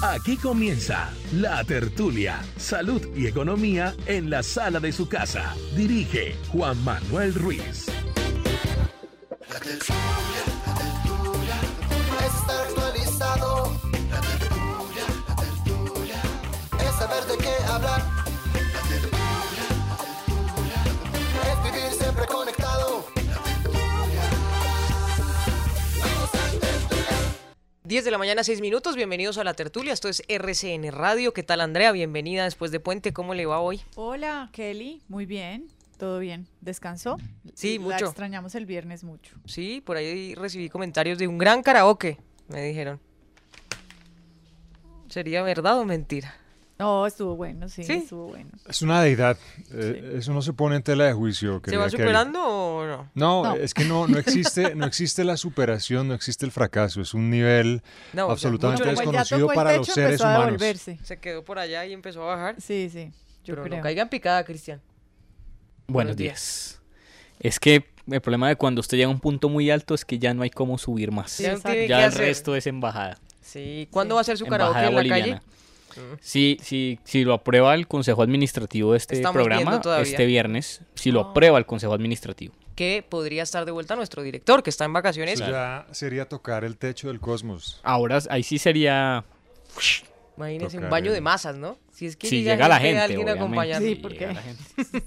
[0.00, 5.56] Aquí comienza La Tertulia, Salud y Economía en la sala de su casa.
[5.74, 7.88] Dirige Juan Manuel Ruiz.
[9.48, 9.66] Es
[12.32, 13.72] estar actualizado.
[16.78, 18.07] Es saber de qué hablar.
[27.88, 28.96] 10 de la mañana, 6 minutos.
[28.96, 29.94] Bienvenidos a la tertulia.
[29.94, 31.32] Esto es RCN Radio.
[31.32, 31.90] ¿Qué tal, Andrea?
[31.90, 33.14] Bienvenida después de Puente.
[33.14, 33.80] ¿Cómo le va hoy?
[33.94, 35.00] Hola, Kelly.
[35.08, 35.68] Muy bien.
[35.96, 36.46] Todo bien.
[36.60, 37.16] ¿Descansó?
[37.54, 38.04] Sí, La mucho.
[38.04, 39.36] extrañamos el viernes mucho.
[39.46, 43.00] Sí, por ahí recibí comentarios de un gran karaoke, me dijeron.
[45.08, 46.36] ¿Sería verdad o mentira?
[46.78, 47.92] No, estuvo bueno, sí, ¿Sí?
[47.94, 48.50] estuvo bueno.
[48.68, 49.36] Es una deidad.
[49.72, 51.60] eh, Eso no se pone en tela de juicio.
[51.64, 52.02] ¿Se va Kelly.
[52.02, 53.10] superando o no?
[53.14, 53.54] No, No.
[53.56, 57.00] es que no, no existe, no existe la superación, no existe el fracaso.
[57.00, 60.46] Es un nivel No, o sea, absolutamente desconocido para los seres empezó a humanos.
[60.60, 60.98] devolverse.
[61.02, 62.54] Se quedó por allá y empezó a bajar.
[62.60, 63.10] Sí, sí,
[63.44, 63.76] yo Pero creo.
[63.78, 64.80] no caigan picada, Cristian.
[65.88, 66.80] Buenos días.
[67.40, 70.18] Es que el problema de cuando usted llega a un punto muy alto es que
[70.18, 71.30] ya no hay cómo subir más.
[71.32, 72.20] Sí, Ya el hacer.
[72.20, 73.18] resto es embajada.
[73.40, 73.88] Sí.
[73.90, 74.16] ¿Cuándo Sí.
[74.16, 75.40] va a ser su karaoke en la calle?
[76.20, 81.10] Si, si, si lo aprueba el Consejo Administrativo de este Estamos programa, este viernes, si
[81.10, 81.30] lo Oh.
[81.30, 82.54] aprueba el Consejo Administrativo.
[82.74, 85.40] Que podría estar de vuelta nuestro director, que está en vacaciones.
[85.40, 87.80] Eso ya sería tocar el techo del cosmos.
[87.82, 89.24] Ahora ahí sí sería...
[90.36, 91.76] Imagínense un Tocar baño el- de masas, ¿no?
[91.92, 93.84] Si es que Si llega, llega la gente, alguien acompañando.
[93.88, 94.32] Sí, si porque-.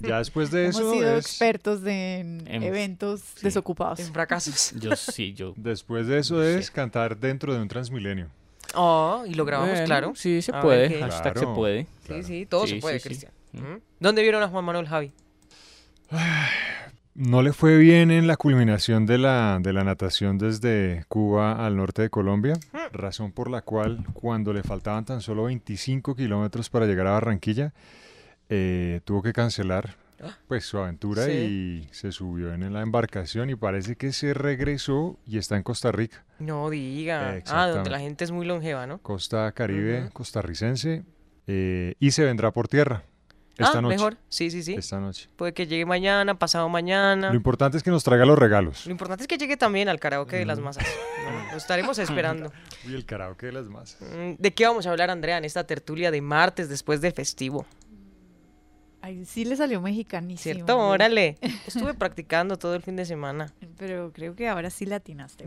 [0.00, 3.40] Ya después de Hemos eso sido es, expertos de, en en- eventos sí.
[3.44, 3.98] desocupados.
[4.00, 4.74] En fracasos.
[4.78, 5.54] Yo sí, yo...
[5.56, 8.28] después de eso es cantar dentro de un Transmilenio.
[8.74, 10.12] Oh, y lo grabamos, Bueno, claro.
[10.14, 11.00] Sí, se ver puede.
[11.00, 11.54] Hashtag se Claro.
[11.54, 11.86] puede.
[12.06, 13.08] Sí, sí, todo Sí, se puede, sí, sí.
[13.08, 13.32] Cristian.
[13.52, 13.80] Mm.
[14.00, 15.12] ¿Dónde vieron a Juan Manuel Javi?
[17.14, 21.76] No le fue bien en la culminación de la, de la natación desde Cuba al
[21.76, 22.54] norte de Colombia,
[22.90, 27.74] razón por la cual cuando le faltaban tan solo 25 kilómetros para llegar a Barranquilla,
[28.48, 29.96] eh, tuvo que cancelar
[30.48, 31.30] pues su aventura Sí.
[31.32, 35.92] y se subió en la embarcación y parece que se regresó y está en Costa
[35.92, 37.40] Rica, No diga.
[37.46, 38.98] Ah, donde la gente es muy longeva, ¿no?
[38.98, 41.04] costa caribe costarricense,
[41.46, 43.04] eh, y se vendrá por tierra
[43.58, 43.96] esta ah, noche.
[43.96, 44.16] mejor.
[44.28, 44.74] Sí, sí, sí.
[44.74, 45.28] Esta noche.
[45.36, 47.28] Puede que llegue mañana, pasado mañana.
[47.28, 48.86] Lo importante es que nos traiga los regalos.
[48.86, 50.86] Lo importante es que llegue también al karaoke de las masas.
[51.50, 52.50] Lo estaremos esperando.
[52.86, 54.00] Uy, el karaoke de las masas.
[54.00, 57.66] Mm, ¿De qué vamos a hablar, Andrea, en esta tertulia de martes después de festivo?
[59.04, 60.54] Ay, sí le salió mexicanísimo.
[60.54, 60.76] ¿Cierto?
[60.76, 60.88] ¿no?
[60.88, 61.36] Órale.
[61.66, 63.52] Estuve practicando todo el fin de semana.
[63.76, 65.44] Pero creo que ahora sí latinaste.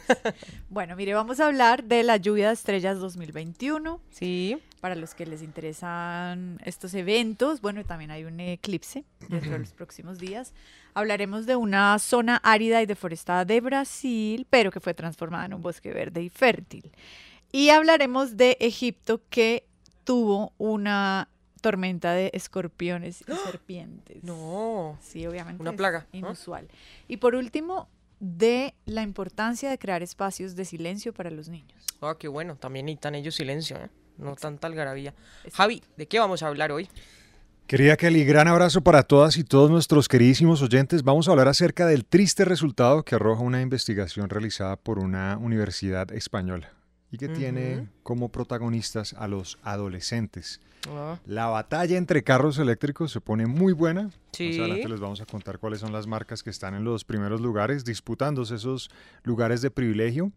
[0.70, 4.00] bueno, mire, vamos a hablar de la lluvia de estrellas 2021.
[4.10, 4.58] Sí.
[4.80, 9.72] Para los que les interesan estos eventos, bueno, también hay un eclipse dentro de los
[9.72, 10.52] próximos días.
[10.94, 15.62] Hablaremos de una zona árida y deforestada de Brasil, pero que fue transformada en un
[15.62, 16.92] bosque verde y fértil.
[17.50, 19.66] Y hablaremos de Egipto que
[20.04, 21.28] tuvo una
[21.64, 24.22] tormenta de escorpiones y serpientes.
[24.22, 24.98] No.
[25.00, 25.62] Sí, obviamente.
[25.62, 26.18] Una plaga, ¿no?
[26.18, 26.68] Inusual.
[27.08, 27.88] Y por último,
[28.20, 31.82] de la importancia de crear espacios de silencio para los niños.
[32.02, 32.56] Ah, qué bueno.
[32.56, 33.88] También necesitan ellos silencio, ¿eh?
[34.18, 35.14] No tanta algarabía.
[35.54, 36.86] Javi, ¿de qué vamos a hablar hoy?
[37.66, 41.02] Querida Kelly, gran abrazo para todas y todos nuestros queridísimos oyentes.
[41.02, 46.12] Vamos a hablar acerca del triste resultado que arroja una investigación realizada por una universidad
[46.12, 46.74] española.
[47.14, 47.88] Y que tiene Ujú.
[48.02, 50.60] como protagonistas a los adolescentes.
[50.88, 54.10] Ah, La batalla entre carros eléctricos se pone muy buena.
[54.32, 54.48] Sí.
[54.48, 57.40] Más adelante les vamos a contar cuáles son las marcas que están en los primeros
[57.40, 58.90] lugares, disputándose esos
[59.22, 60.32] lugares de privilegio.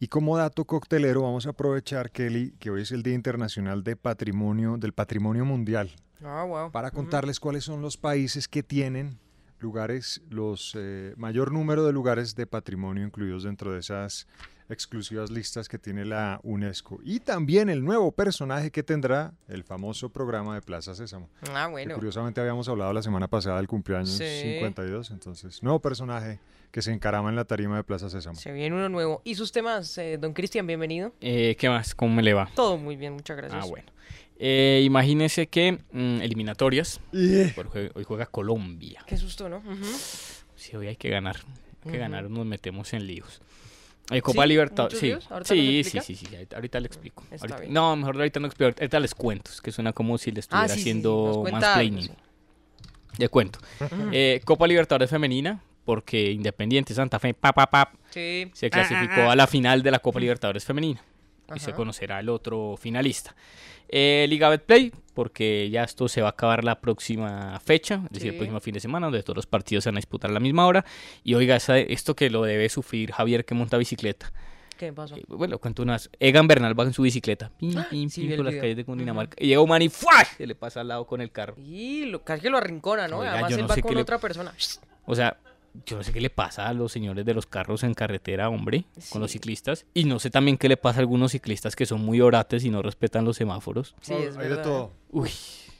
[0.00, 3.94] Y como dato coctelero, vamos a aprovechar, Kelly, que hoy es el Día Internacional de
[3.94, 5.90] Patrimonio, del Patrimonio Mundial,
[6.24, 6.70] ah, wow.
[6.72, 9.18] para contarles cuáles son los países que tienen
[9.60, 14.26] lugares, los eh, mayor número de lugares de patrimonio incluidos dentro de esas
[14.68, 17.00] exclusivas listas que tiene la UNESCO.
[17.02, 21.28] Y también el nuevo personaje que tendrá el famoso programa de Plaza Sésamo.
[21.54, 21.94] Ah, Que bueno.
[21.94, 24.24] curiosamente habíamos hablado la semana pasada del cumpleaños Sí.
[24.52, 28.36] 52, entonces, nuevo personaje que se encarama en la tarima de Plaza Sésamo.
[28.38, 29.22] Se viene uno nuevo.
[29.24, 30.66] ¿Y sus temas, eh, don Cristian?
[30.66, 31.14] Bienvenido.
[31.20, 31.94] Eh, ¿Qué más?
[31.94, 32.50] ¿Cómo me le va?
[32.54, 33.64] Todo muy bien, muchas gracias.
[33.64, 33.90] Ah, bueno.
[34.38, 37.00] Eh, imagínese que mm, eliminatorias.
[37.94, 39.02] Hoy juega Colombia.
[39.06, 39.58] Qué susto, ¿no?
[39.58, 39.84] Ujú.
[40.56, 41.36] Sí, hoy hay que ganar.
[41.36, 41.98] Hay que Ujú.
[41.98, 43.40] ganar, nos metemos en líos.
[44.10, 44.48] Eh, Copa ¿Sí?
[44.48, 45.02] Libertadores.
[45.02, 47.24] ¿Muchos Sí, sí, sí, sí, sí, ahorita- le explico.
[47.30, 48.72] Ahorita- no, mejor ahorita no explico.
[48.80, 49.50] Ahorita les cuento.
[49.50, 52.02] Es que suena como si le estuviera Ah, haciendo más planning.
[52.04, 52.10] sí.
[53.18, 53.58] Le cuento.
[54.12, 59.46] Eh, Copa Libertadores Femenina, porque Independiente Santa Fe, pa, pa, pa, se clasificó a la
[59.46, 61.02] final de la Copa Libertadores Femenina.
[61.54, 61.76] Y se Ajá.
[61.76, 63.34] conocerá el otro finalista.
[63.88, 68.30] Eh, Liga Betplay, porque ya esto se va a acabar la próxima fecha, es decir,
[68.32, 70.40] el próximo fin de semana, donde todos los partidos se van a disputar a la
[70.40, 70.84] misma hora.
[71.24, 74.32] Y oiga, esa- esto que lo debe sufrir Javier que monta bicicleta.
[74.78, 75.16] ¿Qué pasó?
[75.16, 76.08] Eh, bueno, cuento unas.
[76.20, 77.50] Egan Bernal va en su bicicleta.
[77.58, 78.62] Pim, pim, sí, pim, por las video.
[78.62, 79.36] calles de Cundinamarca.
[79.42, 80.24] Y llega un man y ¡fua!
[80.36, 81.54] Se le pasa al lado con el carro.
[81.58, 83.18] Y lo, casi que lo arrincona, ¿no?
[83.18, 84.54] Oiga, Además yo él no va con qué le- otra persona.
[85.04, 85.36] O sea,
[85.86, 88.84] yo no sé qué le pasa a los señores de los carros en carretera, hombre,
[89.10, 89.86] con los ciclistas.
[89.94, 92.70] Y no sé también qué le pasa a algunos ciclistas que son muy orates y
[92.70, 93.94] no respetan los semáforos.
[94.00, 94.62] Sí, es Hay de verdad.
[94.64, 94.92] todo.
[95.10, 95.30] Uy,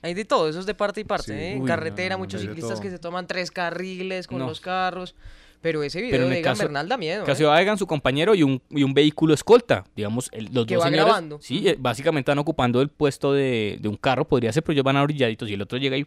[0.03, 1.33] Hay de todo, eso es de parte y parte.
[1.33, 1.33] Sí.
[1.33, 1.53] ¿eh?
[1.55, 4.47] En Uy, carretera, no, muchos de ciclistas que se toman tres carriles con No.
[4.47, 5.15] los carros.
[5.61, 7.25] Pero ese video Pero en de el Egan caso- Bernal da miedo.
[7.25, 7.47] casi ¿eh?
[7.47, 9.83] va Egan, su compañero, y un, y un vehículo escolta.
[9.97, 11.05] Digamos, el- los Que dos va señores.
[11.07, 11.41] grabando.
[11.43, 14.85] Sí, eh, básicamente están ocupando el puesto de, de un carro, podría ser, pero ellos
[14.85, 16.07] van a orilladitos y el otro llega y.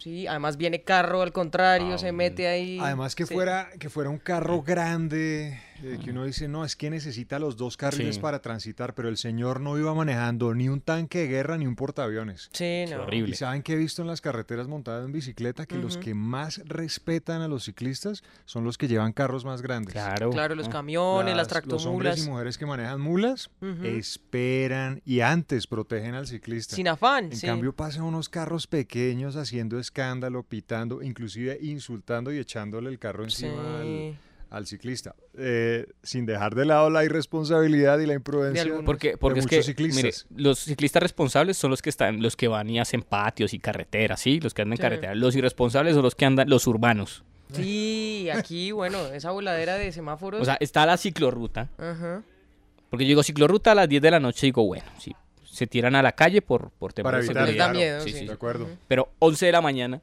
[0.00, 2.78] Sí, además viene carro al contrario, Ah, se mete ahí.
[2.80, 3.34] Además que Sí.
[3.34, 7.56] fuera que fuera un carro grande, eh, que uno dice, no, es que necesita los
[7.56, 8.20] dos carriles Sí.
[8.20, 11.76] para transitar, pero el señor no iba manejando ni un tanque de guerra ni un
[11.76, 12.50] portaaviones.
[12.52, 13.02] Sí, no.
[13.02, 13.30] horrible.
[13.32, 16.58] Y saben que he visto en las carreteras montadas en bicicleta que los que más
[16.66, 19.92] respetan a los ciclistas son los que llevan carros más grandes.
[19.92, 20.30] Claro.
[20.30, 20.72] Claro, los ¿no?
[20.72, 22.18] camiones, las, Las- Los hombres tractomulas.
[22.26, 23.50] y mujeres que manejan mulas
[23.84, 26.76] esperan y antes protegen al ciclista.
[26.76, 27.46] Sin afán, En sí.
[27.46, 33.52] cambio pasan unos carros pequeños haciendo escándalo, pitando, inclusive insultando y echándole el carro encima
[33.82, 34.12] Sí.
[34.12, 34.18] al
[34.66, 35.14] ciclista.
[35.38, 38.62] Eh, sin dejar de lado la irresponsabilidad y la imprudencia.
[38.62, 38.84] algunos.
[38.84, 40.26] Porque, porque es muchos que, mire, ciclistas.
[40.34, 44.20] los ciclistas responsables son los que están, los que van y hacen patios y carreteras,
[44.20, 44.40] ¿sí?
[44.40, 44.82] Los que andan en Sí.
[44.82, 45.14] carretera.
[45.14, 47.22] Los irresponsables son los que andan, los urbanos.
[47.52, 50.40] Sí, aquí, bueno, esa voladera de semáforos.
[50.40, 51.68] O sea, está la ciclorruta.
[51.78, 52.22] Ajá.
[52.90, 55.14] Porque yo digo ciclorruta a las 10 de la noche, digo, bueno, sí,
[55.44, 57.92] se tiran a la calle por, por temas Para de evitar, Les da seguridad.
[57.92, 58.18] miedo, Sí, sí.
[58.20, 58.68] sí, De acuerdo.
[58.88, 60.00] Pero 11 de la mañana,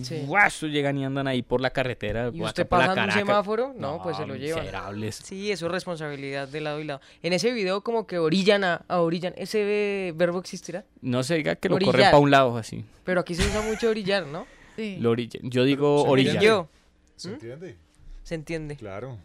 [0.00, 0.22] Sí.
[0.26, 0.66] ¡guaso!
[0.66, 2.30] llegan y andan ahí por la carretera.
[2.32, 3.74] ¿Y usted pasando un semáforo?
[3.76, 4.60] No, pues se lo llevan.
[4.62, 5.16] miserables.
[5.16, 7.00] Sí, eso es responsabilidad de lado y lado.
[7.22, 9.34] En ese video como que orillan a, a orillan.
[9.36, 10.84] ¿Ese verbo existirá?
[11.02, 12.84] No se diga que lo corren para un lado así.
[13.04, 14.46] Pero aquí se usa mucho orillar, ¿no?
[14.76, 14.96] Sí.
[15.00, 15.50] Lo orillan.
[15.50, 16.42] Yo digo ¿Se orillar.
[16.42, 16.68] Yo.
[17.16, 17.32] ¿Se ¿Mm?
[17.34, 17.76] entiende?
[18.22, 18.76] Se entiende.
[18.76, 19.18] Claro.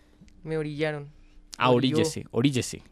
[0.43, 1.09] Me orillaron.
[1.59, 1.97] A Orilló.
[1.97, 2.83] oríllese, oríllese.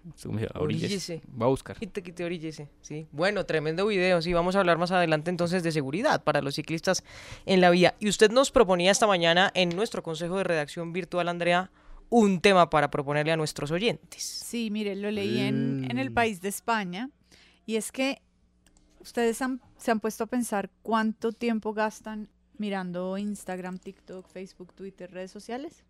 [0.56, 1.22] Oríllese.
[1.40, 1.78] Va a buscar.
[1.78, 2.68] Quite, quite, oríllese.
[2.82, 3.08] Sí.
[3.12, 4.22] Bueno, tremendo video.
[4.24, 7.04] Sí, vamos a hablar más adelante entonces de seguridad para los ciclistas
[7.46, 7.94] en la vía.
[8.00, 11.70] Y usted nos proponía esta mañana en nuestro consejo de redacción virtual, Andrea,
[12.10, 14.24] un tema para proponerle a nuestros oyentes.
[14.24, 17.10] Sí, mire, lo leí en, en el país de España
[17.68, 18.22] y es que
[19.00, 25.12] ustedes han- se han puesto a pensar cuánto tiempo gastan mirando Instagram, TikTok, Facebook, Twitter,
[25.12, 25.84] redes sociales.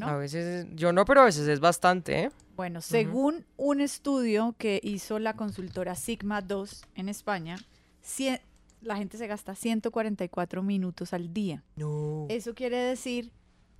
[0.00, 0.06] ¿No?
[0.08, 2.30] A veces, yo no, pero a veces es bastante, ¿eh?
[2.54, 7.56] Bueno, según un estudio que hizo la consultora Sigma 2 en España,
[8.04, 8.40] cien-
[8.82, 11.62] la gente se gasta 144 minutos al día.
[11.76, 12.26] No.
[12.28, 13.30] Eso quiere decir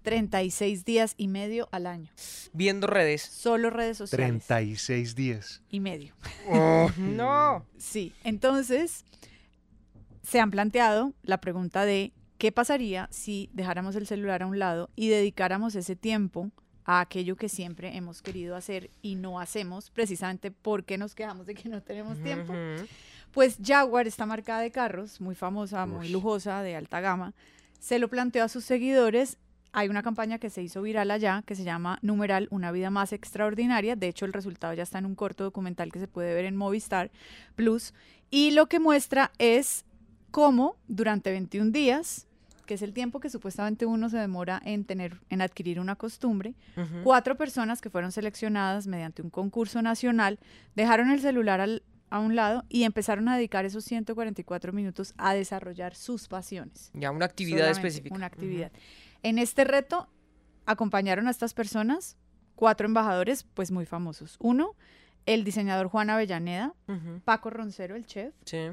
[0.03, 2.11] 36 días y medio al año.
[2.53, 3.23] Viendo redes.
[3.23, 4.27] Solo redes sociales.
[4.47, 5.63] 36 días.
[5.71, 6.15] Y medio.
[6.99, 7.65] no.
[7.77, 9.05] Sí, entonces
[10.23, 14.91] se han planteado la pregunta de qué pasaría si dejáramos el celular a un lado
[14.97, 16.51] y dedicáramos ese tiempo
[16.85, 21.55] a aquello que siempre hemos querido hacer y no hacemos, precisamente porque nos quejamos de
[21.55, 22.53] que no tenemos tiempo.
[22.53, 22.87] Ujú.
[23.33, 27.35] Pues Jaguar, esta marca de carros, muy famosa, muy lujosa, de alta gama,
[27.81, 29.37] se lo planteó a sus seguidores.
[29.73, 33.13] Hay una campaña que se hizo viral allá que se llama Numeral Una vida más
[33.13, 33.95] extraordinaria.
[33.95, 36.57] De hecho, el resultado ya está en un corto documental que se puede ver en
[36.57, 37.11] Movistar
[37.57, 37.93] Plus.
[38.31, 39.85] Y lo que muestra es
[40.31, 42.26] cómo durante 21 días
[42.67, 46.55] que es el tiempo que supuestamente uno se demora en tener, en adquirir una costumbre,
[46.77, 47.03] Ujú.
[47.05, 50.39] cuatro personas que fueron seleccionadas mediante un concurso nacional
[50.75, 55.35] dejaron el celular al- a un lado y empezaron a dedicar esos 144 minutos a
[55.35, 56.91] desarrollar sus pasiones.
[56.95, 58.15] Ya una actividad Solamente específica.
[58.15, 58.71] Una actividad.
[59.23, 60.09] En este reto
[60.67, 62.17] acompañaron a estas personas
[62.55, 64.37] cuatro embajadores pues muy famosos.
[64.41, 64.75] Uno,
[65.27, 67.21] el diseñador Juan Avellaneda, Ujú.
[67.25, 68.69] Paco Roncero, el chef, Sí.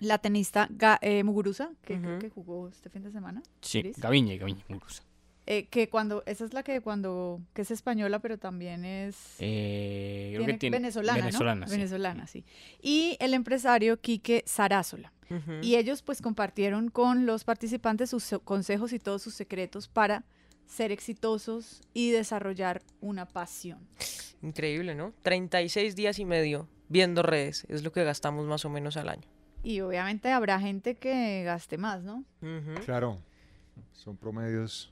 [0.00, 3.42] La tenista Ga- eh, Muguruza, que creo que jugó este fin de semana.
[3.60, 3.92] Sí.
[3.96, 5.02] Gaviña, Gaviña, Muguruza.
[5.50, 10.32] Eh, que cuando, esa es la que cuando, que es española, pero también es Eh,
[10.34, 11.66] creo que tiene venezolana, venezolana, ¿no?
[11.68, 11.72] sí.
[11.76, 12.44] Venezolana, sí.
[12.82, 15.10] Y el empresario Quique Sarasola.
[15.30, 15.52] Ujú.
[15.62, 20.24] Y ellos pues compartieron con los participantes sus consejos y todos sus secretos para
[20.66, 23.78] ser exitosos y desarrollar una pasión.
[24.42, 25.14] Increíble, ¿no?
[25.22, 27.64] 36 días y medio viendo redes.
[27.70, 29.26] Es lo que gastamos más o menos al año.
[29.68, 32.24] Y obviamente habrá gente que gaste más, ¿no?
[32.86, 33.18] Claro,
[33.92, 34.90] son promedios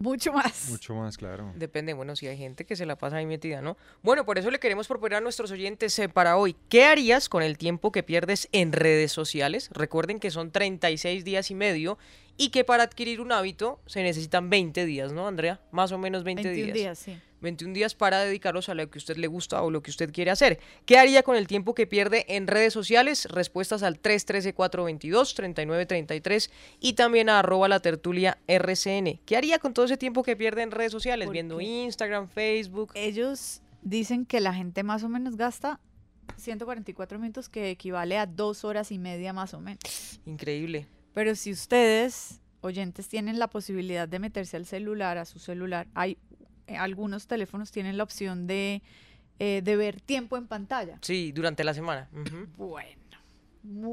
[0.00, 0.70] Mucho más.
[0.70, 1.52] mucho más, claro.
[1.54, 3.76] Depende, bueno, si hay gente que se la pasa ahí metida, ¿no?
[4.02, 7.44] Bueno, por eso le queremos proponer a nuestros oyentes eh, para hoy, ¿qué harías con
[7.44, 9.70] el tiempo que pierdes en redes sociales?
[9.72, 11.96] Recuerden que son 36 días y medio
[12.36, 15.60] y que para adquirir un hábito se necesitan 20 días, ¿no, Andrea?
[15.70, 16.76] Más o menos 20 21 días.
[16.76, 17.22] días, sí.
[17.40, 20.30] 21 días para dedicarlos a lo que usted le gusta o lo que usted quiere
[20.30, 20.60] hacer.
[20.86, 23.26] ¿Qué haría con el tiempo que pierde en redes sociales?
[23.30, 29.20] Respuestas al 313-422-3933 y también a arroba la tertulia RCN.
[29.24, 31.26] ¿Qué haría con todo ese tiempo que pierde en redes sociales?
[31.26, 31.60] ¿Por Viendo?
[31.60, 32.92] Instagram, Facebook.
[32.94, 35.80] Ellos dicen que la gente más o menos gasta
[36.36, 40.20] 144 minutos, que equivale a dos horas y media más o menos.
[40.26, 40.86] Increíble.
[41.14, 46.18] Pero si ustedes, oyentes, tienen la posibilidad de meterse al celular, a su celular, hay
[46.76, 48.82] algunos teléfonos tienen la opción de,
[49.38, 50.98] eh, de ver tiempo en pantalla.
[51.02, 52.08] Sí, durante la semana.
[52.12, 52.46] Ujú.
[52.56, 52.98] Bueno.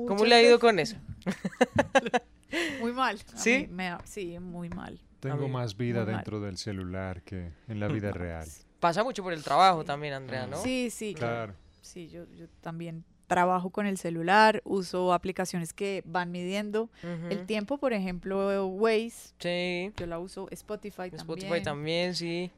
[0.07, 0.95] ¿Cómo le ha ido con eso?
[2.79, 3.19] Muy mal.
[3.35, 3.67] ¿Sí?
[3.69, 4.99] me sí, muy mal.
[5.19, 8.47] Tengo mí- más vida dentro del celular que en la vida real.
[8.79, 10.57] Pasa mucho por el trabajo también, Andrea, ¿no?
[10.61, 11.13] Sí, sí.
[11.15, 11.53] Claro.
[11.81, 16.89] Sí, yo, yo también trabajo con el celular, uso aplicaciones que van midiendo
[17.29, 19.91] el tiempo, por ejemplo, Waze, Sí.
[19.97, 21.63] yo la uso, Spotify, Spotify también.
[21.63, 22.51] también, sí.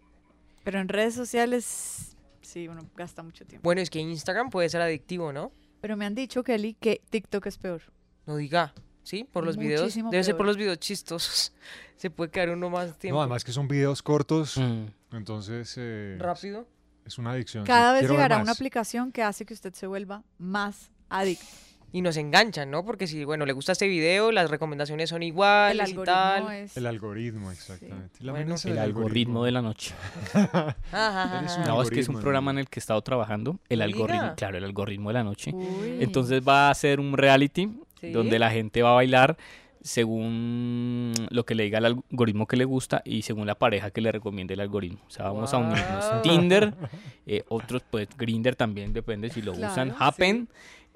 [0.67, 3.63] Pero en redes sociales, sí, uno gasta mucho tiempo.
[3.63, 5.53] Bueno, es que Instagram puede ser adictivo, ¿no?
[5.79, 7.81] Pero me han dicho, Kelly, que TikTok es peor.
[8.25, 8.73] No diga.
[9.01, 9.23] ¿Sí?
[9.31, 9.83] Por los videos.
[9.83, 11.53] Muchísimo Debe ser por los videos chistosos.
[11.95, 13.15] Se puede quedar uno más tiempo.
[13.15, 14.87] No, además que son videos cortos, Mm.
[15.15, 16.67] entonces eh, Rápido.
[17.05, 17.63] es una adicción.
[17.63, 21.45] sí, Cada vez llegará una aplicación que hace que usted se vuelva más adicto.
[21.93, 22.83] Y nos enganchan, ¿no?
[22.83, 26.51] Porque si, bueno, le gusta este video, las recomendaciones son iguales El y algoritmo tal.
[26.53, 26.77] es...
[26.77, 28.17] El algoritmo, exactamente.
[28.23, 29.95] La Bueno, amenaza El algoritmo de la noche.
[30.33, 31.61] Ajá, ajá, Eres ajá.
[31.61, 33.57] un No, es que es un programa en el que he estado trabajando.
[33.69, 35.51] El algoritmo, claro, el algoritmo de la noche.
[35.53, 35.97] Uy.
[36.01, 38.11] Entonces va a ser un reality Sí.
[38.11, 39.37] donde la gente va a bailar
[39.81, 44.01] según lo que le diga el algoritmo que le gusta y según la pareja que
[44.01, 44.99] le recomiende el algoritmo.
[45.07, 46.21] O sea, vamos a unirnos.
[46.21, 46.73] Tinder,
[47.25, 49.89] eh, otros pues Grinder también, depende si lo Claro, usan.
[49.91, 49.95] sí.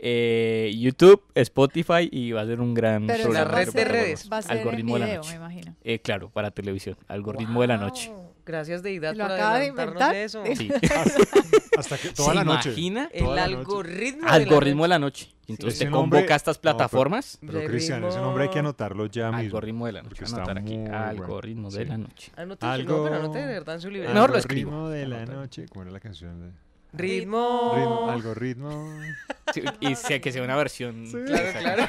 [0.03, 3.85] Eh, YouTube, Spotify y va a ser un gran Pero programa va a red de
[3.85, 4.27] redes.
[4.31, 5.29] Va a ser en algoritmo de la video, noche.
[5.29, 5.75] me imagino.
[5.83, 6.97] Eh, claro, para televisión.
[7.07, 8.09] Algoritmo de la noche.
[8.09, 8.31] Wow.
[8.43, 10.15] Gracias, Deidad, ¿Lo por acaba de adelantarnos inventar?
[10.15, 10.43] eso.
[10.57, 10.69] Sí.
[11.77, 12.69] Hasta que toda ¿Se la noche.
[12.69, 13.09] imagina?
[13.13, 14.21] El la algoritmo.
[14.23, 15.31] de la Algoritmo de la noche.
[15.47, 17.37] Entonces Ese te nombre- convoca a estas No, pero- plataformas.
[17.39, 19.37] Pero De Cristian, ese nombre hay que anotarlo ya mismo.
[19.39, 20.23] Algoritmo de la noche.
[20.25, 20.73] anotar aquí.
[20.77, 20.97] muy bueno.
[21.05, 21.85] Algoritmo de Sí.
[21.89, 22.31] la noche.
[22.35, 24.13] Anote, Algo- no, pero anote de verdad en su libreta.
[24.15, 24.71] Mejor lo escribo.
[24.71, 25.65] Algoritmo de la noche.
[25.69, 26.39] ¿Cómo era la canción?
[26.41, 26.51] De...
[26.93, 27.73] Ritmo.
[27.75, 28.89] Ritmo, algoritmo.
[29.53, 31.09] Sí, y sea que sea una versión.
[31.25, 31.87] Claro, claro.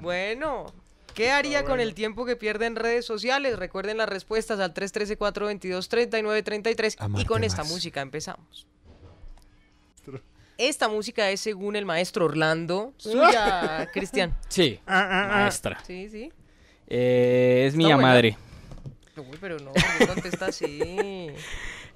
[0.00, 0.66] Bueno,
[1.14, 3.58] ¿qué haría con el tiempo que pierde en redes sociales?
[3.58, 7.70] Recuerden las respuestas al 313-422-3933 y con esta más.
[7.72, 8.66] música empezamos.
[10.56, 12.92] Esta música es según el maestro Orlando.
[12.98, 14.36] Suya, Cristian.
[14.48, 15.82] Sí, maestra.
[15.86, 16.30] Sí, sí.
[16.86, 18.36] Eh, es mi madre.
[19.16, 21.30] Uy, pero no, ¿por qué contesta así.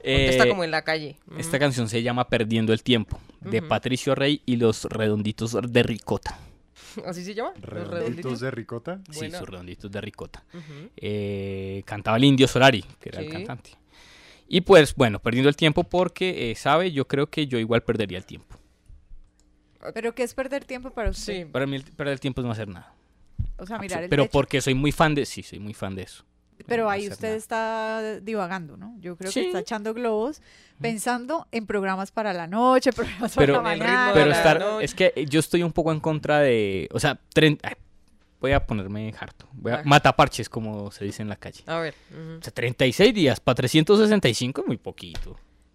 [0.06, 1.16] Eh, Contesta como en la calle.
[1.38, 3.62] Esta canción se llama Perdiendo el Tiempo, de.
[3.62, 6.38] Patricio Rey y los Redonditos de Ricota.
[7.06, 7.52] ¿Así se llama?
[7.60, 9.00] ¿Los Redonditos de ricota.
[9.10, 9.38] Sí, Buena.
[9.38, 10.44] sus Redonditos de Ricota.
[10.96, 13.70] Eh, cantaba el Indio Solari, que era el cantante.
[14.46, 16.92] Y pues, bueno, perdiendo el tiempo porque, eh, ¿sabe?
[16.92, 18.56] Yo creo que yo igual perdería el tiempo.
[19.92, 21.44] Pero ¿qué es perder tiempo para usted?
[21.44, 21.44] Sí.
[21.50, 22.94] Para mí el- perder el tiempo es no hacer nada.
[23.58, 24.32] O sea, mirar el Pero techo.
[24.32, 25.26] porque soy muy fan de...
[25.26, 26.24] Sí, soy muy fan de eso.
[26.66, 27.36] Pero ahí usted nada.
[27.36, 28.96] está divagando, ¿no?
[29.00, 29.40] Yo creo Sí.
[29.40, 30.40] que está echando globos
[30.80, 34.12] pensando en programas para la noche, programas Pero- para la En el ritmo mañana.
[34.14, 34.84] Pero la estar, noche.
[34.84, 37.74] es que yo estoy un poco en contra de, o sea, ay,
[38.40, 39.82] voy a ponerme harto, voy a Ah.
[39.84, 41.62] mataparches como se dice en la calle.
[41.66, 41.94] A ver.
[42.10, 42.38] ujú.
[42.38, 45.30] O sea, 36 días para 365 es muy poquito.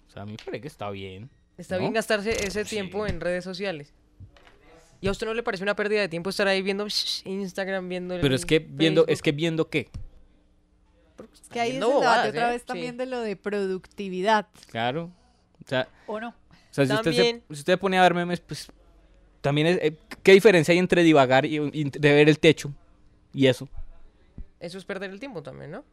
[0.07, 1.29] O sea, a mí me parece que está bien.
[1.57, 1.81] Está ¿no?
[1.81, 2.69] bien gastarse ese Sí.
[2.71, 3.93] tiempo en redes sociales.
[5.01, 6.85] ¿Y a usted no le parece una pérdida de tiempo estar ahí viendo
[7.25, 9.89] Instagram, viendo el Pero es que viendo, es que viendo qué.
[11.33, 12.51] Es que ahí es el debate otra ¿eh?
[12.51, 12.67] vez Sí.
[12.67, 15.11] también de lo de productividad, Claro.
[15.65, 16.29] O sea, ¿o no?
[16.29, 16.33] o
[16.71, 17.43] sea si, usted se, También.
[17.49, 18.71] si usted pone a ver memes, pues
[19.41, 19.77] también es...
[19.81, 22.73] eh, ¿Qué diferencia hay entre divagar y, y de ver el techo
[23.33, 23.67] y eso?
[24.59, 25.83] Eso es perder el tiempo también, ¿no?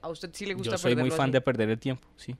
[0.00, 1.32] A usted sí le gusta Yo soy muy fan así?
[1.32, 2.34] de perder el tiempo, sí.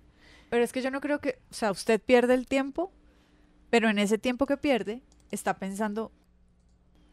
[0.50, 2.90] Pero es que yo no creo que, o sea, usted pierde el tiempo,
[3.70, 6.10] pero en ese tiempo que pierde está pensando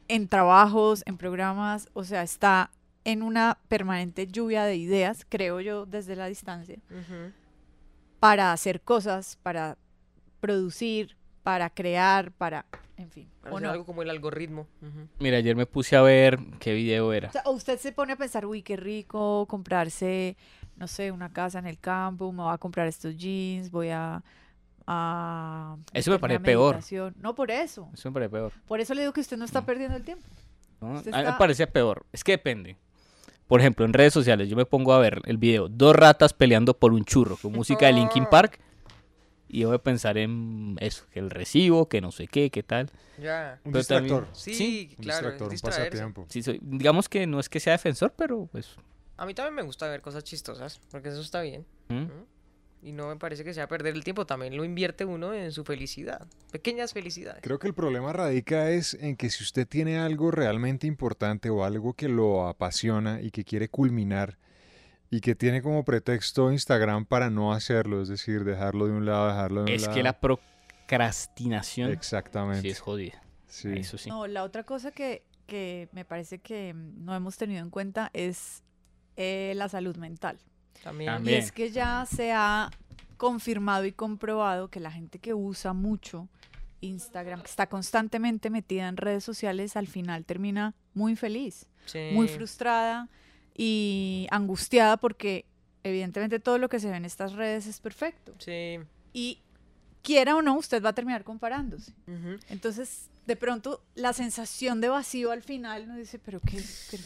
[0.07, 2.71] en trabajos, en programas, o sea, está
[3.03, 6.77] en una permanente lluvia de ideas, creo yo, desde la distancia,
[8.19, 9.77] para hacer cosas, para
[10.39, 12.65] producir, para crear, para,
[12.97, 13.71] en fin, Para ¿o hacer no?
[13.73, 14.67] algo como el algoritmo.
[15.19, 17.29] Mira, ayer me puse a ver qué video era.
[17.29, 20.37] O sea, o usted se pone a pensar, uy, qué rico comprarse,
[20.75, 24.23] no sé, una casa en el campo, me voy a comprar estos jeans, voy a...
[24.85, 26.79] a Eso me parece peor.
[27.17, 27.89] No, por eso.
[27.93, 28.51] Eso me parece peor.
[28.67, 30.27] Por eso le digo que usted no está perdiendo el tiempo.
[30.79, 30.93] ¿no?
[30.93, 32.05] Usted A mí me parece peor.
[32.11, 32.77] Es que depende.
[33.51, 36.73] Por ejemplo, en redes sociales yo me pongo a ver el video Dos ratas peleando
[36.73, 38.57] por un churro con música de Linkin Park
[39.49, 42.63] y yo voy a pensar en eso, que el recibo, que no sé qué, qué
[42.63, 42.89] tal.
[43.21, 43.59] Ya.
[43.65, 44.27] Un también- distractor.
[44.31, 46.25] Sí, Un claro, distractor, un pasatiempo.
[46.29, 48.69] Sí, soy- digamos que no es que sea defensor, pero pues...
[49.17, 51.65] A mí también me gusta ver cosas chistosas, porque eso está bien.
[51.89, 52.05] ¿mm?
[52.83, 55.63] Y no me parece que sea perder el tiempo, también lo invierte uno en su
[55.63, 56.25] felicidad.
[56.51, 57.41] Pequeñas felicidades.
[57.43, 61.63] Creo que el problema radica es en que si usted tiene algo realmente importante o
[61.63, 64.39] algo que lo apasiona y que quiere culminar
[65.11, 69.27] y que tiene como pretexto Instagram para no hacerlo, es decir, dejarlo de un lado,
[69.27, 69.93] dejarlo de un Es lado.
[69.93, 72.61] que la procrastinación Exactamente.
[72.61, 73.21] sí es jodida.
[73.47, 73.69] Sí.
[73.73, 74.09] Eso sí.
[74.09, 78.63] No, la otra cosa que, que me parece que no hemos tenido en cuenta es
[79.17, 80.39] eh, la salud mental.
[80.83, 81.11] También.
[81.11, 81.39] Y También.
[81.39, 82.71] es que ya se ha
[83.17, 86.27] confirmado y comprobado que la gente que usa mucho
[86.81, 91.67] Instagram, que está constantemente metida en redes sociales, al final termina muy infeliz,
[92.13, 93.09] muy frustrada
[93.55, 95.45] y angustiada porque
[95.83, 98.33] evidentemente todo lo que se ve en estas redes es perfecto.
[98.39, 98.79] Sí.
[99.13, 99.39] Y
[100.01, 101.93] quiera o no, usted va a terminar comparándose.
[102.49, 106.61] Entonces, de pronto, la sensación de vacío al final, uno dice, pero que,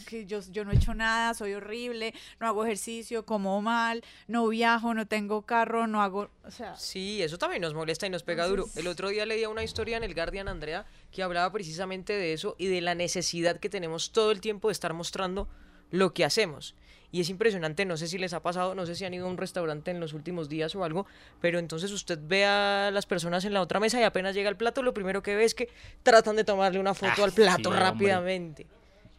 [0.06, 4.48] que yo, yo no he hecho nada, soy horrible, no hago ejercicio, como mal, no
[4.48, 8.22] viajo, no tengo carro, no hago, o sea, Sí, eso también nos molesta y nos
[8.22, 8.66] pega duro.
[8.76, 12.56] El otro día leía una historia en el Guardian, Andrea, que hablaba precisamente de eso
[12.58, 15.48] y de la necesidad que tenemos todo el tiempo de estar mostrando
[15.90, 16.74] lo que hacemos.
[17.12, 19.30] Y es impresionante, no sé si les ha pasado, no sé si han ido a
[19.30, 21.06] un restaurante en los últimos días o algo,
[21.40, 24.56] pero entonces usted ve a las personas en la otra mesa y apenas llega el
[24.56, 25.68] plato, lo primero que ve es que
[26.02, 27.80] tratan de tomarle una foto Ah, al plato sí, hombre.
[27.80, 28.66] rápidamente.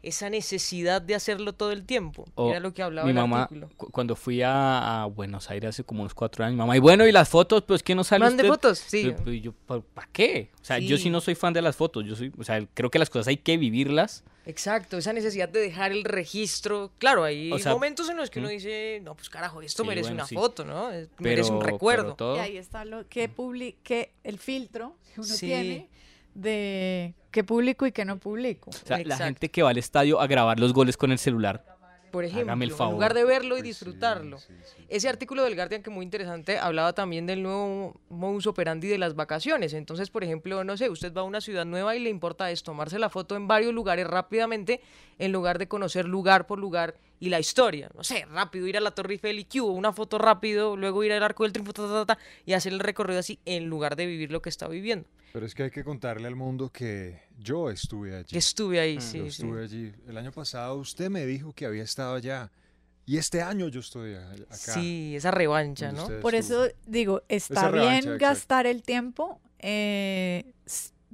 [0.03, 2.25] Esa necesidad de hacerlo todo el tiempo.
[2.37, 3.69] Era lo que hablaba mi el mamá, artículo.
[3.75, 7.11] cuando fui a, a Buenos Aires hace como unos cuatro años, mamá, y bueno, ¿y
[7.11, 7.63] las fotos?
[7.63, 8.47] Pues que no sale Mande usted?
[8.53, 9.03] fotos, sí.
[9.03, 10.51] Yo- pues, yo, ¿para qué?
[10.61, 11.09] O sea, yo sí Sí.
[11.09, 13.37] no soy fan de las fotos, yo soy, o sea, creo que las cosas hay
[13.37, 14.23] que vivirlas.
[14.47, 16.91] Exacto, esa necesidad de dejar el registro.
[16.97, 18.51] Claro, hay O sea, momentos en los que uno ¿mm?
[18.51, 20.35] dice, no, pues carajo, esto Sí, merece bueno, una sí.
[20.35, 20.89] foto, ¿no?
[21.19, 22.03] Merece un recuerdo.
[22.03, 25.45] pero todo- y ahí está lo que publique, el filtro que uno Sí.
[25.47, 25.89] tiene
[26.33, 28.69] de qué publico y qué no publico.
[28.69, 31.63] O sea, la gente que va al estadio a grabar los goles con el celular.
[32.11, 34.37] Por ejemplo, en lugar de verlo y Pues disfrutarlo.
[34.39, 34.85] sí, sí.
[34.87, 39.15] Ese artículo del Guardian, que muy interesante, hablaba también del nuevo modus operandi de las
[39.15, 39.73] vacaciones.
[39.73, 42.63] Entonces, por ejemplo, no sé, usted va a una ciudad nueva y le importa es
[42.63, 44.81] tomarse la foto en varios lugares rápidamente,
[45.19, 47.89] en lugar de conocer lugar por lugar y la historia.
[47.95, 51.11] No sé, rápido ir a la Torre Eiffel y hubo una foto rápido, luego ir
[51.11, 53.95] al Arco del Triunfo, ta, ta, ta, ta, y hacer el recorrido así, en lugar
[53.95, 55.07] de vivir lo que está viviendo.
[55.33, 58.25] Pero es que hay que contarle al mundo que yo estuve allí.
[58.31, 59.27] Que estuve ahí, Yo sí, sí.
[59.27, 59.93] estuve allí.
[60.07, 62.51] El año pasado usted me dijo que había estado allá.
[63.05, 64.55] Y este año yo estoy acá.
[64.55, 66.07] Sí, esa revancha, ¿no?
[66.19, 66.65] Por estuvo.
[66.65, 68.19] eso digo, está Esa revancha, bien exacto.
[68.25, 70.51] gastar el tiempo, eh,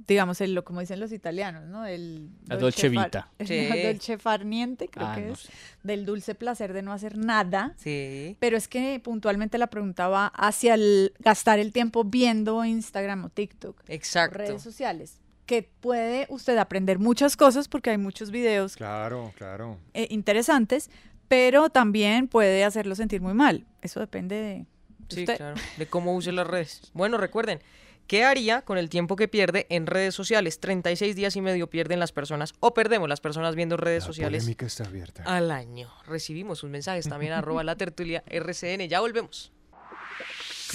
[0.08, 1.86] digamos, el, lo como dicen los italianos, ¿no?
[1.86, 3.30] El La dolce vita.
[3.38, 3.68] el Sí.
[3.84, 5.52] dolce far niente, creo Ah, que no es, sé.
[5.84, 7.74] del dulce placer de no hacer nada.
[7.76, 8.36] Sí.
[8.40, 13.28] Pero es que puntualmente la pregunta va hacia el gastar el tiempo viendo Instagram o
[13.28, 14.38] TikTok, o Exacto.
[14.38, 19.78] redes sociales, que puede usted aprender muchas cosas porque hay muchos videos Claro, claro.
[19.92, 20.90] eh, interesantes,
[21.28, 23.66] pero también puede hacerlo sentir muy mal.
[23.82, 24.66] Eso depende de
[25.08, 25.36] de Sí, usted.
[25.36, 25.56] claro.
[25.76, 26.90] De cómo use las redes.
[26.94, 27.60] Bueno, recuerden,
[28.06, 30.60] ¿qué haría con el tiempo que pierde en redes sociales?
[30.60, 34.42] 36 días y medio pierden las personas o perdemos las personas viendo redes La sociales
[34.44, 35.22] polémica está abierta.
[35.24, 35.90] al año.
[36.06, 38.88] Recibimos sus mensajes también arroba la tertulia RCN.
[38.88, 39.52] Ya volvemos.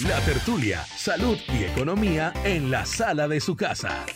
[0.06, 4.06] La tertulia, salud y economía en la sala de su casa.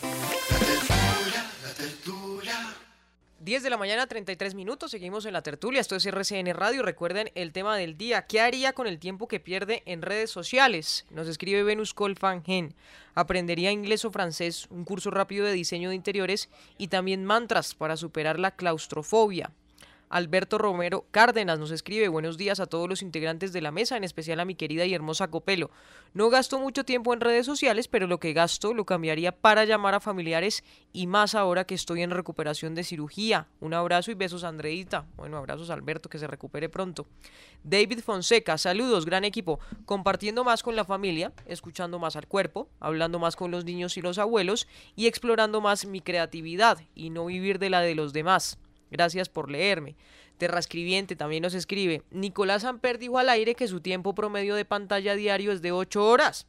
[3.45, 4.89] 10 de la mañana, 33 minutos.
[4.89, 5.79] Seguimos en la tertulia.
[5.79, 6.81] Esto es RCN Radio.
[6.81, 8.25] Recuerden el tema del día.
[8.25, 11.05] ¿Qué haría con el tiempo que pierde en redes sociales?
[11.11, 12.73] Nos escribe Venus Colfangen.
[13.13, 17.97] Aprendería inglés o francés, un curso rápido de diseño de interiores y también mantras para
[17.97, 19.51] superar la claustrofobia.
[20.09, 24.03] Alberto Romero Cárdenas nos escribe buenos días a todos los integrantes de la mesa, en
[24.03, 25.71] especial a mi querida y hermosa Copelo.
[26.13, 29.95] No gasto mucho tiempo en redes sociales, pero lo que gasto lo cambiaría para llamar
[29.95, 30.63] a familiares
[30.93, 33.47] y más ahora que estoy en recuperación de cirugía.
[33.59, 35.05] Un abrazo y besos Andreita.
[35.15, 37.07] Bueno, abrazos Alberto, que se recupere pronto.
[37.63, 39.59] David Fonseca, saludos, gran equipo.
[39.85, 44.01] Compartiendo más con la familia, escuchando más al cuerpo, hablando más con los niños y
[44.01, 48.57] los abuelos y explorando más mi creatividad y no vivir de la de los demás.
[48.91, 49.95] Gracias por leerme.
[50.37, 52.03] Terra Escribiente también nos escribe.
[52.11, 56.05] Nicolás Amper dijo al aire que su tiempo promedio de pantalla diario es de 8
[56.05, 56.47] horas.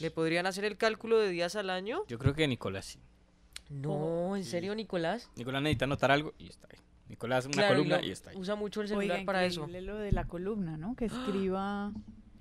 [0.00, 2.04] ¿Le podrían hacer el cálculo de días al año?
[2.08, 2.98] Yo creo que Nicolás sí.
[3.68, 5.30] No, ¿en serio, Nicolás?
[5.36, 6.78] Nicolás necesita anotar algo y está ahí.
[7.08, 8.36] Nicolás, una Claro, columna y está ahí.
[8.36, 9.60] Usa mucho el Oiga, celular para eso.
[9.62, 10.94] increíble lo de la columna, ¿no?
[10.96, 11.04] Que
[11.46, 11.92] escriba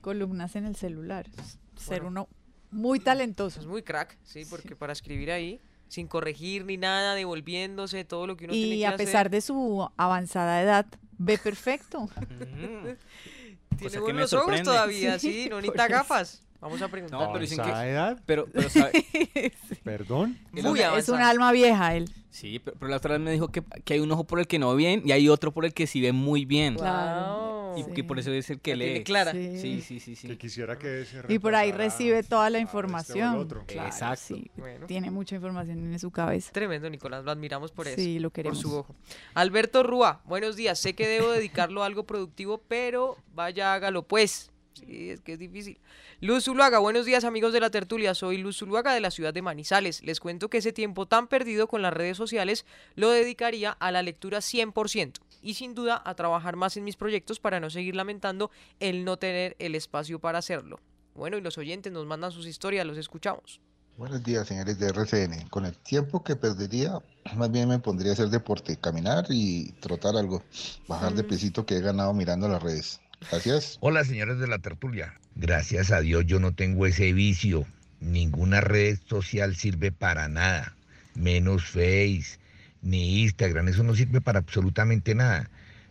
[0.02, 1.28] columnas en el celular.
[1.76, 2.08] Ser Bueno.
[2.08, 2.30] uno
[2.72, 3.60] muy talentoso.
[3.60, 5.60] Es muy crack, sí, porque para escribir ahí,
[5.92, 9.42] sin corregir ni nada, devolviéndose todo lo que uno tiene Y que a pesar de
[9.42, 10.86] su avanzada edad,
[11.18, 12.08] ve perfecto.
[12.16, 12.98] hacer.
[13.72, 15.92] Cosa Tiene que buenos ojos todavía, sí, Sí, no necesita eso.
[15.92, 16.44] gafas.
[16.62, 17.20] Vamos a preguntar.
[17.20, 18.16] No, pero dicen que...
[18.26, 19.52] Pero, pero sabe-
[19.84, 20.38] Perdón.
[20.52, 21.30] Muy es un avanzada.
[21.30, 22.10] alma vieja él.
[22.30, 24.48] Sí, pero, pero la otra vez me dijo que, que hay un ojo por el
[24.48, 26.76] que no ve bien y hay otro por el que sí ve muy bien.
[26.76, 27.74] Claro.
[27.78, 29.04] Y que por eso es el que La tiene lee.
[29.04, 29.32] clara.
[29.32, 29.58] Sí.
[29.60, 30.28] Sí, sí, sí, sí.
[30.28, 32.86] Que quisiera que se Y por ahí reemplazara recibe toda la a este o el
[32.86, 33.36] información.
[33.38, 33.64] otro.
[33.66, 34.22] Claro, Exacto.
[34.36, 34.86] sí, Bueno.
[34.88, 36.52] Tiene mucha información en su cabeza.
[36.52, 37.96] Tremendo, Nicolás, lo admiramos por eso.
[37.96, 38.60] Sí, lo Por queremos.
[38.60, 38.96] su ojo.
[39.34, 40.78] Alberto Rúa, buenos días.
[40.80, 44.52] Sé que debo dedicarlo a algo productivo, pero vaya, hágalo pues.
[44.74, 45.78] Sí, es que es difícil.
[46.24, 48.14] Luz Zuluaga, buenos días amigos de la tertulia.
[48.14, 50.04] Soy Luz Zuluaga de la ciudad de Manizales.
[50.04, 54.04] Les cuento que ese tiempo tan perdido con las redes sociales lo dedicaría a la
[54.04, 58.52] lectura 100% y sin duda a trabajar más en mis proyectos para no seguir lamentando
[58.80, 60.80] el no tener el espacio para hacerlo.
[61.16, 63.60] Bueno, y los oyentes nos mandan sus historias, los escuchamos.
[63.98, 65.50] Buenos días, señores de RCN.
[65.50, 67.00] Con el tiempo que perdería,
[67.36, 70.44] más bien me pondría a hacer deporte, caminar y trotar algo,
[70.88, 73.02] bajar de pesito que he ganado mirando las redes.
[73.30, 73.78] Gracias.
[73.82, 75.14] Hola, señores de la tertulia.
[75.36, 77.66] Gracias a Dios yo no tengo ese vicio.
[78.00, 80.76] Ninguna red social sirve para nada.
[81.16, 82.40] Menos Face,
[82.82, 83.68] ni Instagram.
[83.68, 85.50] Eso no sirve para absolutamente nada.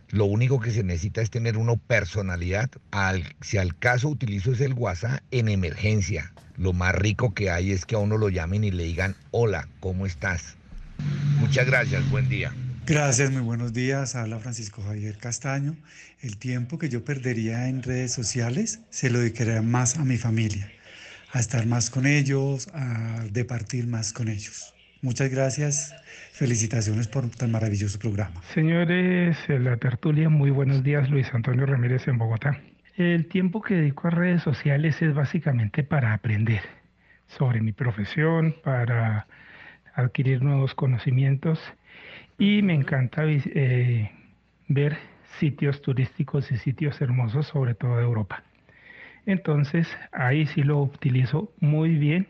[0.09, 2.69] Lo único que se necesita es tener una personalidad.
[2.91, 6.33] Al, si al caso utilizo es el WhatsApp en emergencia.
[6.57, 9.67] Lo más rico que hay es que a uno lo llamen y le digan, hola,
[9.79, 10.57] ¿cómo estás?
[11.39, 12.53] Muchas gracias, buen día.
[12.91, 14.17] Gracias, muy buenos días.
[14.17, 15.77] Habla Francisco Javier Castaño.
[16.19, 20.69] El tiempo que yo perdería en redes sociales se lo dedicaría más a mi familia,
[21.31, 24.73] a estar más con ellos, a departir más con ellos.
[25.01, 25.95] Muchas gracias.
[26.33, 28.41] Felicitaciones por tan maravilloso programa.
[28.53, 31.09] Señores de la tertulia, muy buenos días.
[31.09, 32.59] Luis Antonio Ramírez en Bogotá.
[32.97, 36.63] El tiempo que dedico a redes sociales es básicamente para aprender
[37.27, 39.27] sobre mi profesión, para
[39.95, 41.57] adquirir nuevos conocimientos
[42.41, 44.09] y me encanta eh,
[44.67, 44.97] ver
[45.39, 48.43] sitios turísticos y sitios hermosos, sobre todo de Europa.
[49.27, 52.25] Entonces ahí sí lo utilizo muy bien,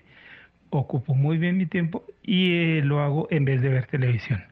[0.69, 4.43] ocupo muy bien mi tiempo y eh, lo hago en vez de ver televisión.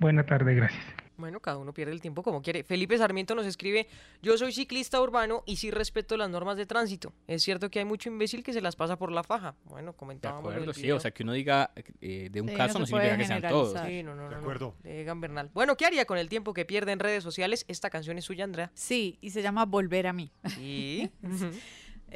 [0.00, 0.84] Buena tarde, gracias.
[1.16, 2.64] Bueno, cada uno pierde el tiempo como quiere.
[2.64, 3.86] Felipe Sarmiento nos escribe,
[4.22, 7.12] yo soy ciclista urbano y sí respeto las normas de tránsito.
[7.26, 9.54] Es cierto que hay mucho imbécil que se las pasa por la faja.
[9.64, 10.44] Bueno, De comentábamos.
[10.44, 10.90] lo acuerdo, sí.
[10.90, 13.34] O sea, que uno diga eh, de un Sí, caso no no, se puede significa
[13.36, 13.80] que sean todos.
[13.86, 14.74] Sí, no, no, no, De no, acuerdo.
[14.82, 15.50] de Egan Bernal.
[15.54, 17.64] Bueno, ¿qué haría con el tiempo que pierde en redes sociales?
[17.68, 18.70] Esta canción es suya, Andrea.
[18.74, 20.32] Sí, y se llama Volver a mí.
[20.48, 21.10] Sí.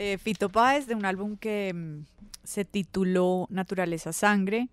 [0.01, 2.05] Eh, Fito Páez, de un álbum que mm,
[2.45, 4.69] se tituló Naturaleza Sangre,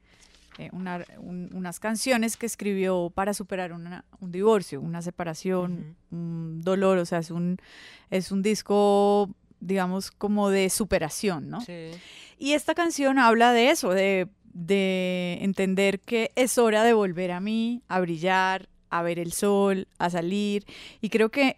[0.57, 6.61] eh, una- un- unas canciones que escribió para superar una- un divorcio, una separación, un
[6.61, 7.57] dolor, o sea, es un,
[8.09, 11.61] es un disco, digamos, como de superación, ¿no?
[11.61, 11.91] Sí.
[12.37, 17.39] Y esta canción habla de eso, de, de entender que es hora de volver a
[17.39, 20.65] mí, a brillar, a ver el sol, a salir.
[21.01, 21.57] Y creo que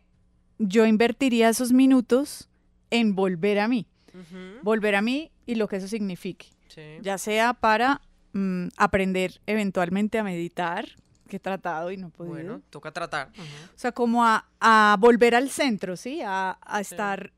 [0.57, 2.49] yo invertiría esos minutos
[2.89, 3.85] en volver a mí.
[4.13, 4.63] Ujú.
[4.63, 6.47] Volver a mí y lo que eso signifique.
[6.69, 6.81] Sí.
[7.01, 8.01] Ya sea para
[8.37, 10.85] mm, aprender eventualmente a meditar,
[11.27, 12.33] que he tratado y no he podido.
[12.35, 13.31] Bueno, toca tratar.
[13.37, 16.21] O sea, como a, a volver al centro, ¿sí?
[16.23, 17.31] A, a estar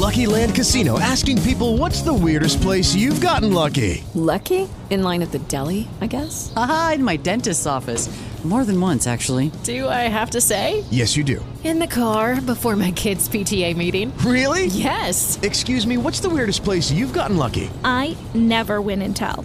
[0.00, 4.02] Lucky Land Casino asking people what's the weirdest place you've gotten lucky?
[4.14, 4.66] Lucky?
[4.88, 6.52] In line at the deli, I guess?
[6.56, 8.08] Aha, in my dentist's office.
[8.42, 9.52] More than once, actually.
[9.64, 10.82] Do I have to say?
[10.90, 11.44] Yes, you do.
[11.62, 14.16] In the car before my kids' PTA meeting.
[14.24, 14.66] Really?
[14.68, 15.38] Yes.
[15.42, 17.68] Excuse me, what's the weirdest place you've gotten lucky?
[17.84, 19.44] I never win and tell.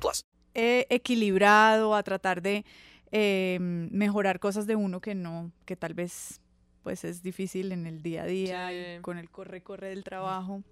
[0.00, 0.24] plus.
[0.54, 2.64] eh, equilibrado, a tratar de
[3.10, 6.40] eh, mejorar cosas de uno que no, que tal vez
[6.82, 10.62] pues es difícil en el día a día, y con el corre-corre del trabajo,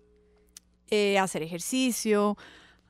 [0.90, 2.37] eh, hacer ejercicio,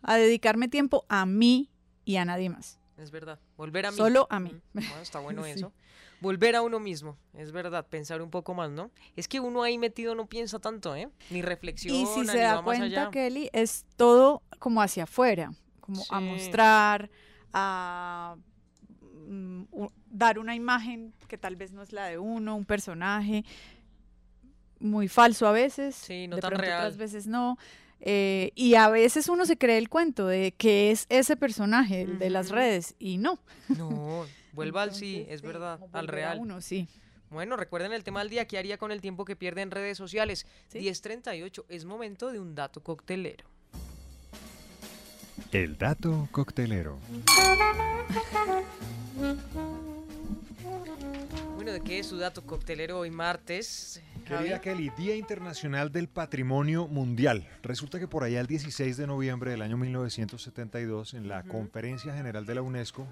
[0.03, 1.69] a dedicarme tiempo a mí
[2.07, 2.79] y a nadie más.
[2.97, 3.39] Es verdad.
[3.57, 3.97] Volver a mí.
[3.97, 4.59] Solo a mí.
[4.73, 5.51] Bueno, está bueno Sí.
[5.51, 5.73] eso.
[6.23, 8.91] Volver a uno mismo, es verdad, pensar un poco más, ¿no?
[9.17, 11.09] Es que uno ahí metido no piensa tanto, ¿eh?
[11.31, 13.11] Ni reflexiona, Y si se da cuenta, allá.
[13.11, 15.53] Kelly, es todo como hacia afuera,
[15.91, 16.27] como a Sí.
[16.27, 17.11] mostrar,
[17.53, 18.37] a
[19.03, 19.63] mm,
[20.11, 23.45] dar una imagen que tal vez no es la de uno, un personaje
[24.79, 26.81] muy falso a veces, Sí, no de tan pronto real.
[26.81, 27.59] otras veces no.
[28.01, 32.19] eh, y a veces uno se cree el cuento de que es ese personaje, el
[32.19, 33.39] de las redes, y no.
[33.69, 36.39] No, vuelva al sí, es sí, verdad, al real.
[36.41, 36.89] uno, sí.
[37.31, 39.99] Bueno, recuerden el tema del día, ¿qué haría con el tiempo que pierde en redes
[39.99, 40.47] sociales?
[40.73, 43.45] 10.38, es momento de un dato coctelero.
[45.53, 46.99] El dato coctelero.
[51.57, 54.03] Bueno, ¿de qué es su dato coctelero hoy martes?
[54.27, 54.61] Querida?
[54.61, 57.49] Kelly, Día Internacional del Patrimonio Mundial.
[57.63, 61.43] Resulta que por allá el 16 de noviembre del año 1972, en la.
[61.43, 63.07] Conferencia General de la UNESCO,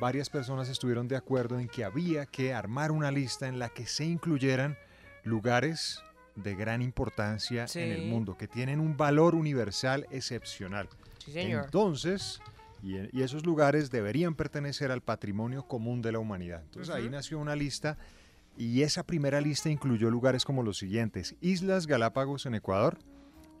[0.00, 3.86] varias personas estuvieron de acuerdo en que había que armar una lista en la que
[3.86, 4.78] se incluyeran
[5.24, 6.02] lugares
[6.36, 10.88] de gran importancia en el mundo, que tienen un valor universal excepcional.
[11.24, 11.64] Sí, señor.
[11.66, 12.40] Entonces,
[12.82, 16.62] y, y esos lugares deberían pertenecer al patrimonio común de la humanidad.
[16.62, 17.12] Entonces ahí Ujú.
[17.12, 17.96] nació una lista
[18.56, 22.98] y esa primera lista incluyó lugares como los siguientes, Islas Galápagos en Ecuador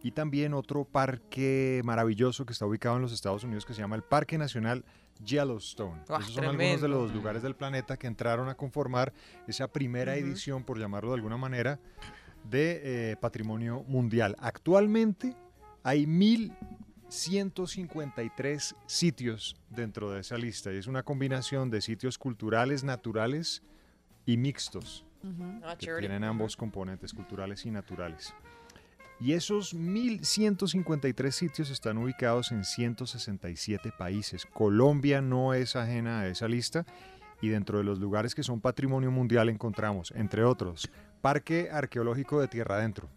[0.02, 3.94] y también otro parque maravilloso que está ubicado en los Estados Unidos que se llama
[3.96, 4.84] el Parque Nacional
[5.24, 6.02] Yellowstone.
[6.02, 6.88] Esos son algunos de tremendo.
[6.88, 9.12] los lugares del planeta que entraron a conformar
[9.46, 10.20] esa primera Ujú.
[10.22, 11.78] edición, por llamarlo de alguna manera,
[12.50, 14.34] de eh, patrimonio mundial.
[14.40, 15.36] Actualmente
[15.84, 16.06] hay
[17.12, 23.62] 1.153 sitios dentro de esa lista y es una combinación de sitios culturales, naturales
[24.24, 25.04] y mixtos
[25.62, 28.34] Ah, que tienen ambos componentes culturales y naturales.
[29.20, 34.46] Y esos 1.153 sitios están ubicados en 167 países.
[34.46, 36.84] Colombia no es ajena a esa lista
[37.40, 42.48] y dentro de los lugares que son patrimonio mundial encontramos, entre otros, Parque Arqueológico de
[42.48, 43.08] Tierra Adentro.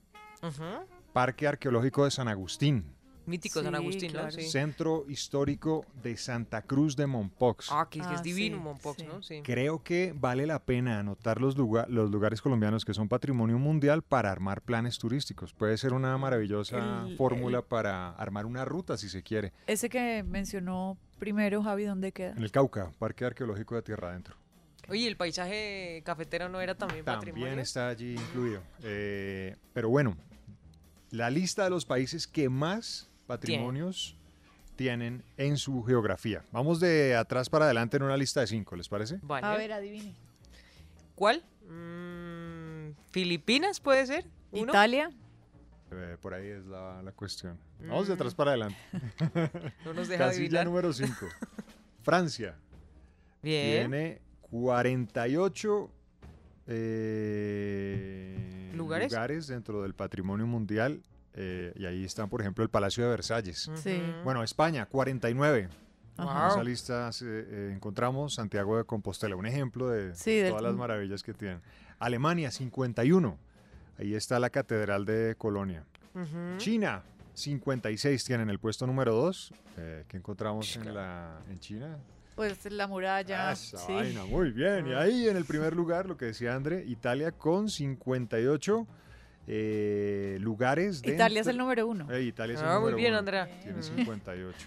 [1.11, 2.85] Parque Arqueológico de San Agustín,
[3.25, 4.19] Mítico San Agustín, ¿no?
[4.19, 4.31] claro.
[4.31, 4.43] Sí.
[4.43, 7.69] Centro Histórico de Santa Cruz de Mompox.
[7.71, 9.07] Ah, que, es Ah, divino sí, Mompox, sí.
[9.07, 9.23] ¿no?
[9.23, 9.41] Sí.
[9.43, 14.01] Creo que vale la pena anotar los, lugar- los lugares colombianos que son patrimonio mundial
[14.03, 15.53] para armar planes turísticos.
[15.53, 19.53] Puede ser una maravillosa El- fórmula el- para armar una ruta si se quiere.
[19.67, 22.31] Ese que mencionó primero, Javi, ¿dónde queda?
[22.31, 24.35] En el Cauca, Parque Arqueológico de Tierra Adentro.
[24.87, 27.59] Oye, ¿el paisaje cafetero no era también, También patrimonio?
[27.63, 28.61] está allí incluido.
[28.83, 30.15] Eh, pero bueno,
[31.09, 34.15] la lista de los países que más patrimonios
[34.75, 36.43] tienen en su geografía.
[36.51, 39.19] Vamos de atrás para adelante en una lista de cinco, ¿les parece?
[39.21, 39.45] Vale.
[39.47, 40.13] A ver, adivine.
[41.15, 41.43] ¿Cuál?
[41.69, 44.25] Mm, ¿Filipinas puede ser?
[44.51, 44.71] ¿Uno?
[44.71, 45.11] Italia.
[45.91, 47.57] Eh, por ahí es la, la cuestión.
[47.79, 48.17] Vamos de Mm.
[48.17, 48.77] atrás para adelante.
[49.85, 50.65] No nos deja Casilla adivinar.
[50.65, 51.15] número 5.
[52.03, 52.55] Francia.
[53.41, 53.89] Bien.
[53.89, 55.91] Tiene 48
[56.67, 59.47] eh, ¿Lugares?
[59.47, 61.01] dentro del patrimonio mundial.
[61.35, 63.69] Eh, y ahí están, por ejemplo, el Palacio de Versalles.
[63.75, 64.01] Sí.
[64.23, 65.69] Bueno, España, 49.
[66.17, 66.45] Ajá.
[66.45, 70.75] En esa lista eh, encontramos Santiago de Compostela, un ejemplo de Sí, del- todas las
[70.75, 71.61] maravillas que tienen.
[71.99, 73.37] Alemania, 51.
[73.99, 75.83] Ahí está la Catedral de Colonia.
[76.13, 76.57] Ujú.
[76.57, 79.53] China, 56 tienen el puesto número 2.
[80.07, 81.97] que encontramos en, la, en China?
[82.35, 83.51] Pues la muralla.
[83.51, 83.93] Esa sí.
[83.93, 84.87] vaina, muy bien.
[84.87, 88.87] Y ahí en el primer lugar, lo que decía André, Italia con 58
[89.47, 91.01] eh, lugares.
[91.05, 92.11] Italia es el número uno.
[92.11, 93.19] Eh, Italia es el Ah, muy número bien, uno.
[93.19, 93.45] Andrea.
[93.61, 93.83] Tiene Ujú.
[93.97, 94.57] 58.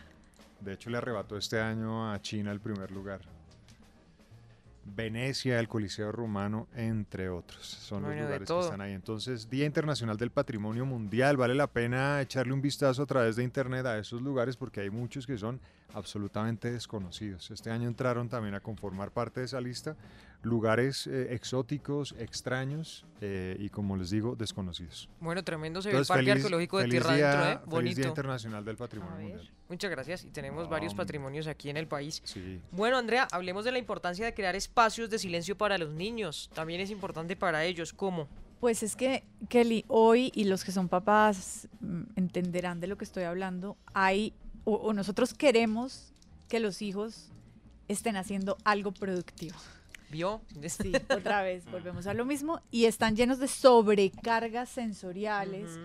[0.61, 3.21] De hecho, le arrebató este año a China el primer lugar.
[4.91, 7.67] Venecia, el Coliseo Rumano, entre otros.
[7.67, 8.93] Son Bueno, los lugares que están ahí.
[8.93, 11.37] Entonces, Día Internacional del Patrimonio Mundial.
[11.37, 14.89] Vale la pena echarle un vistazo a través de internet a esos lugares porque hay
[14.91, 15.61] muchos que son
[15.93, 17.51] absolutamente desconocidos.
[17.51, 19.95] Este año entraron también a conformar parte de esa lista
[20.43, 25.09] lugares eh, exóticos, extraños eh, y, como les digo, desconocidos.
[25.21, 27.55] Bueno, tremendo se ve el Parque feliz- Arqueológico de Tierra día- Adentro, ¿eh?
[27.59, 28.01] Feliz Bonito.
[28.01, 29.51] Día Internacional del Patrimonio Mundial.
[29.69, 32.23] Muchas gracias y tenemos varios patrimonios aquí en el país.
[32.25, 32.61] Sí.
[32.71, 36.51] Bueno, Andrea, hablemos de la importancia de crear espacios de silencio para los niños.
[36.55, 37.93] También es importante para ellos.
[37.93, 38.29] ¿Cómo?
[38.61, 43.05] Pues es que, Kelly, hoy, y los que son papás mm, entenderán de lo que
[43.05, 44.33] estoy hablando, hay,
[44.65, 46.13] o, o nosotros queremos
[46.49, 47.31] que los hijos
[47.89, 49.57] estén haciendo algo productivo.
[50.11, 50.41] ¿Vio?
[50.69, 55.79] Sí, otra vez, volvemos a lo mismo, y están llenos de sobrecargas sensoriales.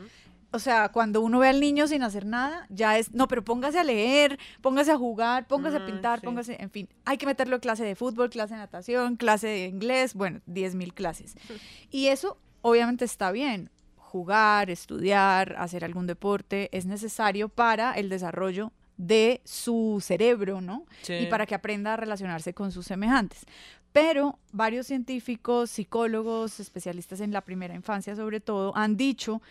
[0.51, 3.79] O sea, cuando uno ve al niño sin hacer nada, ya es, no, pero póngase
[3.79, 6.25] a leer, póngase a jugar, póngase a pintar, sí.
[6.27, 9.65] póngase, en fin, hay que meterlo a clase de fútbol, clase de natación, clase de
[9.65, 11.35] inglés, bueno, 10 mil clases.
[11.89, 13.71] Y eso obviamente está bien.
[13.97, 20.85] Jugar, estudiar, hacer algún deporte es necesario para el desarrollo de su cerebro, ¿no?
[21.01, 21.13] Sí.
[21.13, 23.45] Y para que aprenda a relacionarse con sus semejantes.
[23.93, 29.41] Pero varios científicos, psicólogos, especialistas en la primera infancia sobre todo, han dicho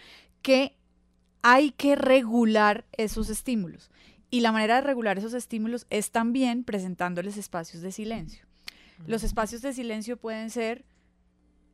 [0.42, 0.76] que
[1.42, 3.90] hay que regular esos estímulos.
[4.30, 8.44] Y la manera de regular esos estímulos es también presentándoles espacios de silencio.
[9.06, 10.84] Los espacios de silencio pueden ser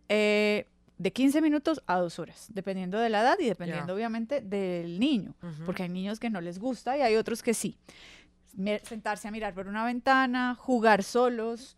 [0.08, 0.66] eh,
[0.98, 5.34] de 15 minutos a dos horas, dependiendo de la edad y dependiendo obviamente del niño,
[5.64, 7.78] porque hay niños que no les gusta y hay otros que sí.
[8.82, 11.76] Sentarse a mirar por una ventana, jugar solos,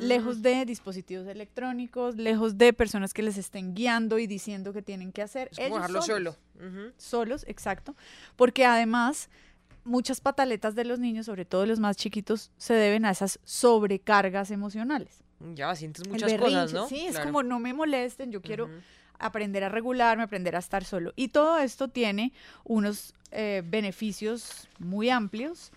[0.00, 5.12] lejos de dispositivos electrónicos, lejos de personas que les estén guiando y diciendo qué tienen
[5.12, 5.48] que hacer.
[5.52, 6.38] Es como dejarlo solos.
[6.58, 6.92] solo.
[6.96, 7.96] Solos, exacto.
[8.36, 9.28] Porque además
[9.84, 14.50] muchas pataletas de los niños, sobre todo los más chiquitos, se deben a esas sobrecargas
[14.50, 15.22] emocionales.
[15.54, 16.88] Ya, sientes muchas cosas, ¿no?
[16.88, 17.26] Sí, es Claro.
[17.26, 18.70] como no me molesten, yo quiero
[19.18, 21.12] aprender a regularme, aprender a estar solo.
[21.16, 22.32] Y todo esto tiene
[22.64, 25.70] unos eh, beneficios muy amplios.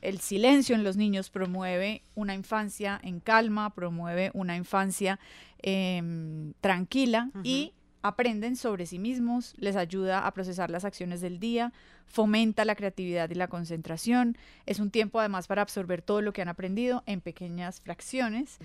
[0.00, 5.18] El silencio en los niños promueve una infancia en calma, promueve una infancia
[5.62, 11.72] em, tranquila y aprenden sobre sí mismos, les ayuda a procesar las acciones del día,
[12.06, 14.36] fomenta la creatividad y la concentración.
[14.66, 18.58] Es un tiempo además para absorber todo lo que han aprendido en pequeñas fracciones.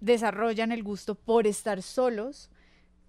[0.00, 2.50] Desarrollan el gusto por estar solos,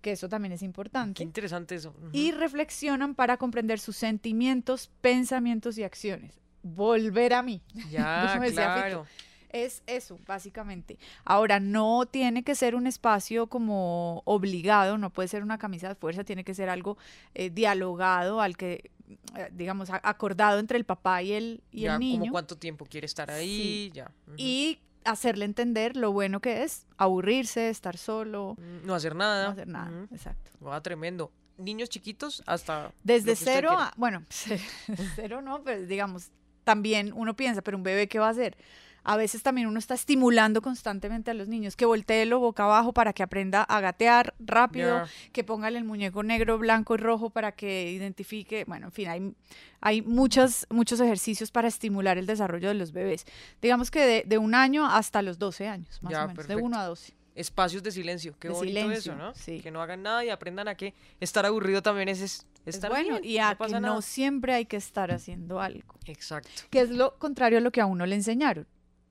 [0.02, 1.18] que eso también es importante.
[1.18, 1.96] Qué interesante eso.
[2.12, 6.42] Y reflexionan para comprender sus sentimientos, pensamientos y acciones.
[6.64, 7.62] Volver a mí.
[7.92, 9.06] Ya, claro.
[9.50, 10.98] Es eso, básicamente.
[11.26, 15.96] Ahora, no tiene que ser un espacio como obligado, no puede ser una camisa de
[15.96, 16.98] fuerza, tiene que ser algo
[17.34, 18.92] eh, dialogado, al que,
[19.36, 22.20] eh, digamos, acordado entre el papá y el, y ya, el niño.
[22.22, 23.92] como cuánto tiempo quiere estar ahí, Sí.
[23.94, 24.10] ya.
[24.38, 28.56] Y hacerle entender lo bueno que es aburrirse, estar solo.
[28.86, 29.48] No hacer nada.
[29.48, 30.52] No hacer nada, exacto.
[30.66, 31.30] Va tremendo.
[31.58, 32.94] Niños chiquitos hasta.
[33.04, 36.32] Desde cero a, bueno, cero no, pero digamos,
[36.64, 38.58] también uno piensa, pero un bebé, ¿qué va a hacer?
[39.04, 43.14] A veces también uno está estimulando constantemente a los niños que volteelo boca abajo para
[43.14, 47.90] que aprenda a gatear rápido, que póngale el muñeco negro, blanco y rojo para que
[47.92, 49.34] identifique, bueno, en fin, hay,
[49.80, 53.26] hay muchas, muchos ejercicios para estimular el desarrollo de los bebés.
[53.60, 56.54] Digamos que de, de un año hasta los 12 años, más Ya, o menos, de
[56.54, 56.64] perfecto.
[56.64, 57.14] 1 a 12.
[57.34, 58.36] Espacios de silencio.
[58.40, 59.34] Qué De bonito silencio, eso, ¿no?
[59.34, 59.62] sí.
[59.62, 62.92] Que no hagan nada y aprendan a que estar aburrido también es, es Es estar
[62.92, 63.96] bueno, bien, y a pasa que nada.
[63.96, 65.96] no siempre hay que estar haciendo algo.
[66.06, 66.50] Exacto.
[66.70, 68.68] que es lo contrario a lo que a uno le enseñaron.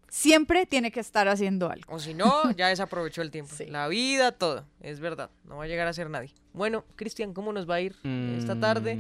[0.09, 1.95] Siempre tiene que estar haciendo algo.
[1.95, 3.55] O si no, ya desaprovechó el tiempo.
[3.69, 4.67] La vida, todo.
[4.81, 5.31] Es verdad.
[5.45, 6.35] No va a llegar a ser nadie.
[6.53, 7.95] Bueno, Cristian, ¿cómo nos va a ir
[8.37, 8.99] esta tarde?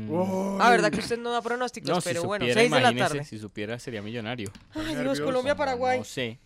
[0.60, 1.90] Ah, verdad que usted no da pronósticos.
[1.90, 3.24] No, pero si bueno, supiera, 6 de la tarde.
[3.24, 4.52] Si supiera, sería millonario.
[4.72, 5.98] Ay, Dios, Colombia, Paraguay.
[5.98, 6.38] No sé.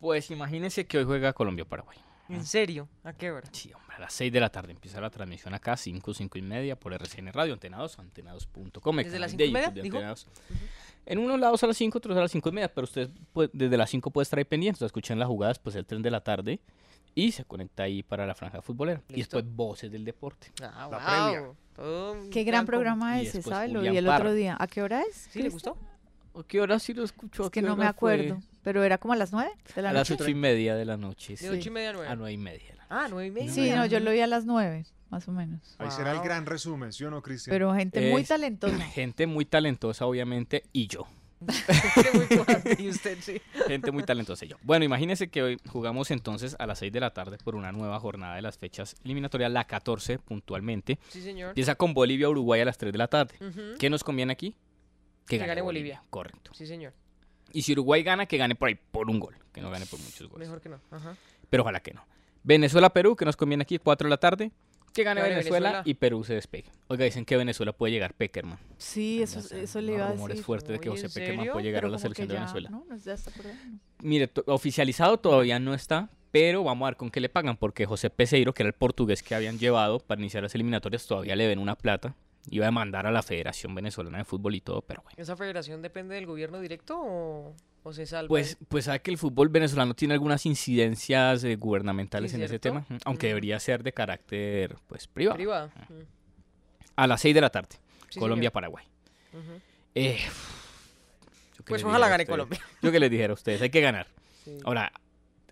[0.00, 1.96] Pues imagínense que hoy juega Colombia-Paraguay.
[2.28, 2.88] ¿En serio?
[3.04, 3.48] ¿A qué hora?
[3.52, 6.42] Sí, hombre, a las 6 de la tarde empieza la transmisión acá, 5, 5 y
[6.42, 8.96] media, por RCN Radio, Antenados, antenados.com.
[8.96, 9.98] ¿Desde las canal cinco de y media, dijo?
[11.06, 13.50] En unos lados a las 5, otros a las 5 y media, pero usted puede-
[13.52, 16.02] desde las 5 puede estar ahí pendiente, o sea, escuchan las jugadas, pues el tren
[16.02, 16.58] de la tarde
[17.14, 19.00] y se conecta ahí para la franja futbolera.
[19.10, 19.36] Y Listo.
[19.36, 20.52] después voces del deporte.
[20.62, 21.32] Ah, La wow.
[21.32, 21.52] previa.
[21.76, 23.72] Todo un Qué gran programa Y ese, después ¿sabes?
[23.72, 24.56] Lo vi el otro día.
[24.58, 25.14] ¿A qué hora es?
[25.30, 25.74] ¿Sí le Cristian?
[25.74, 26.40] gustó?
[26.40, 27.42] ¿A qué hora sí lo escuchó?
[27.44, 28.36] Es ¿A que no me fue?
[28.66, 30.24] Pero era como a las nueve de la A las noche.
[30.24, 31.36] 8 y media de la noche.
[31.36, 32.08] De ocho y media a nueve.
[32.08, 32.74] A 9 y media.
[32.88, 33.52] Ah, nueve y media.
[33.52, 35.76] Sí, no, yo lo vi a las nueve, más o menos.
[35.78, 37.54] Ahí será el gran resumen, ¿sí o no, Cristian?
[37.54, 38.76] Pero gente muy talentosa.
[38.92, 41.06] Gente muy talentosa, obviamente, y yo.
[42.78, 43.40] y usted sí.
[43.68, 44.56] Gente muy talentosa y yo.
[44.64, 48.00] Bueno, imagínense que hoy jugamos entonces a las 6 de la tarde por una nueva
[48.00, 50.98] jornada de las fechas eliminatorias, la 14 puntualmente.
[51.10, 51.50] Sí, señor.
[51.50, 53.36] Empieza con Bolivia-Uruguay a las 3 de la tarde.
[53.78, 54.56] ¿Qué nos conviene aquí?
[55.28, 56.02] Que gane Bolivia.
[56.10, 56.50] Correcto.
[56.52, 56.94] Sí, señor.
[57.52, 59.98] Y si Uruguay gana, que gane por ahí por un gol, que no gane por
[60.00, 60.48] muchos goles.
[60.48, 60.80] Mejor que no.
[60.90, 61.16] Ajá.
[61.48, 62.04] Pero ojalá que no.
[62.42, 64.52] Venezuela-Perú, que nos conviene aquí, 4 de la tarde.
[64.92, 65.82] Que gane Venezuela, Venezuela.
[65.84, 66.70] y Perú se despegue.
[66.88, 68.58] Oiga, dicen que Venezuela puede llegar Peckerman.
[68.78, 70.44] Sí, eso, eso le iba a rumores decir.
[70.46, 71.52] fuertes de que José ¿en Peckerman serio?
[71.52, 72.70] puede llegar a la selección de Venezuela.
[72.70, 73.78] No, no, ya está por ahí, no.
[74.00, 78.08] Mire, oficializado todavía no está, pero vamos a ver con qué le pagan, porque José
[78.08, 81.58] Peseiro, que era el portugués que habían llevado para iniciar las eliminatorias, todavía le ven
[81.58, 82.14] una plata.
[82.48, 85.16] Iba a demandar a la Federación Venezolana de Fútbol y todo, pero bueno.
[85.20, 88.28] ¿Esa federación depende del gobierno directo o, o se salva?
[88.28, 92.86] Pues, pues sabe que el fútbol venezolano tiene algunas incidencias eh, gubernamentales en ese tema,
[93.04, 93.30] aunque Mm.
[93.30, 95.36] debería ser de carácter pues privado.
[95.36, 95.66] privada.
[95.88, 96.02] Mm.
[96.96, 97.76] A las 6 de la tarde,
[98.10, 98.84] Sí, Colombia-Paraguay.
[99.32, 99.60] Ujú.
[99.94, 100.18] Eh,
[101.58, 102.60] yo que Pues ojalá gane Colombia.
[102.82, 104.06] Yo que les dijera a ustedes, hay que ganar.
[104.44, 104.56] Sí.
[104.64, 104.92] Ahora,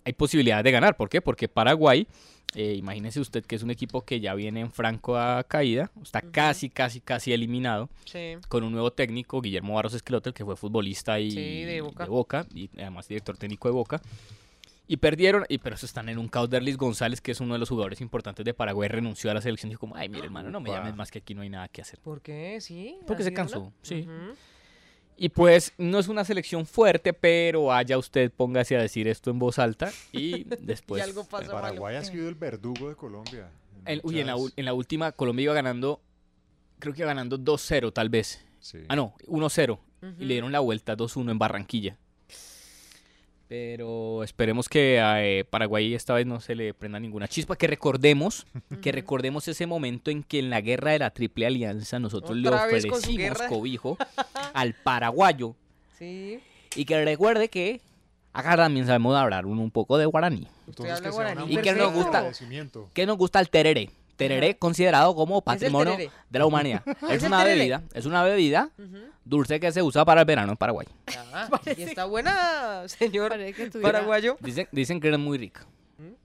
[0.05, 0.97] hay posibilidades de ganar.
[0.97, 1.21] ¿Por qué?
[1.21, 2.07] Porque Paraguay,
[2.55, 6.23] eh, imagínese usted que es un equipo que ya viene en franco a caída, está
[6.23, 7.89] casi, casi, casi eliminado.
[8.05, 8.37] Sí.
[8.49, 12.07] Con un nuevo técnico, Guillermo Barros Esquelote, que fue futbolista y Sí, de Boca.
[12.07, 14.01] Boca, y además director técnico de Boca.
[14.87, 16.51] Y perdieron, y pero eso están en un caos.
[16.51, 19.71] Derlis González, que es uno de los jugadores importantes de Paraguay, renunció a la selección
[19.71, 21.69] y dijo como, ay, mire hermano, no me llames más que aquí no hay nada
[21.69, 21.99] que hacer.
[22.01, 22.59] ¿Por qué?
[22.61, 22.97] ¿Sí?
[23.07, 23.73] Porque ¿Ha se cansó, una?
[23.83, 24.07] sí.
[25.17, 29.39] Y pues no es una selección fuerte, pero vaya usted, póngase a decir esto en
[29.39, 31.03] voz alta y después...
[31.03, 31.61] algo pasa malo.
[31.61, 33.49] Paraguay ha sido el verdugo de Colombia.
[33.87, 36.01] En- uy, en la, en la última Colombia iba ganando,
[36.81, 38.45] creo que iba ganando 2-0 tal vez.
[38.89, 39.79] Ah, no, 1-0.
[40.03, 40.15] Y Ujú.
[40.19, 41.97] le dieron la vuelta 2-1 en Barranquilla.
[43.49, 47.57] Pero esperemos que a eh, Paraguay esta vez no se le prenda ninguna chispa.
[47.57, 48.47] Que recordemos,
[48.81, 52.49] que recordemos ese momento en que en la guerra de la Triple Alianza nosotros le
[52.49, 53.99] ofrecimos cobijo
[54.55, 55.55] al paraguayo.
[55.99, 56.41] Sí.
[56.75, 57.81] Y que recuerde que
[58.33, 60.49] acá también sabemos hablar un, un poco de guaraní.
[60.67, 61.53] Usted habla guaraní.
[61.53, 62.89] Y que nos gusta, Agradecimiento.
[62.95, 63.91] que nos gusta el tereré.
[64.17, 66.83] Tereré considerado como patrimonio de la humanidad.
[67.11, 67.59] ¿Es una tereré?
[67.59, 68.71] bebida, es una bebida
[69.25, 70.87] dulce que se usa para el verano en Paraguay.
[71.33, 73.35] Ah, y está buena, señor
[73.83, 74.37] paraguayo.
[74.41, 75.67] Dicen, dicen que es muy rica.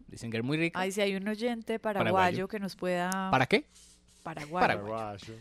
[0.07, 0.79] Dicen que es muy rica.
[0.79, 2.47] Ay, si hay un oyente paraguayo, Paraguayo.
[2.47, 3.29] que nos pueda...
[3.31, 3.65] ¿Para qué?
[4.34, 4.59] Paraguayo.
[4.59, 5.34] Paraguayo.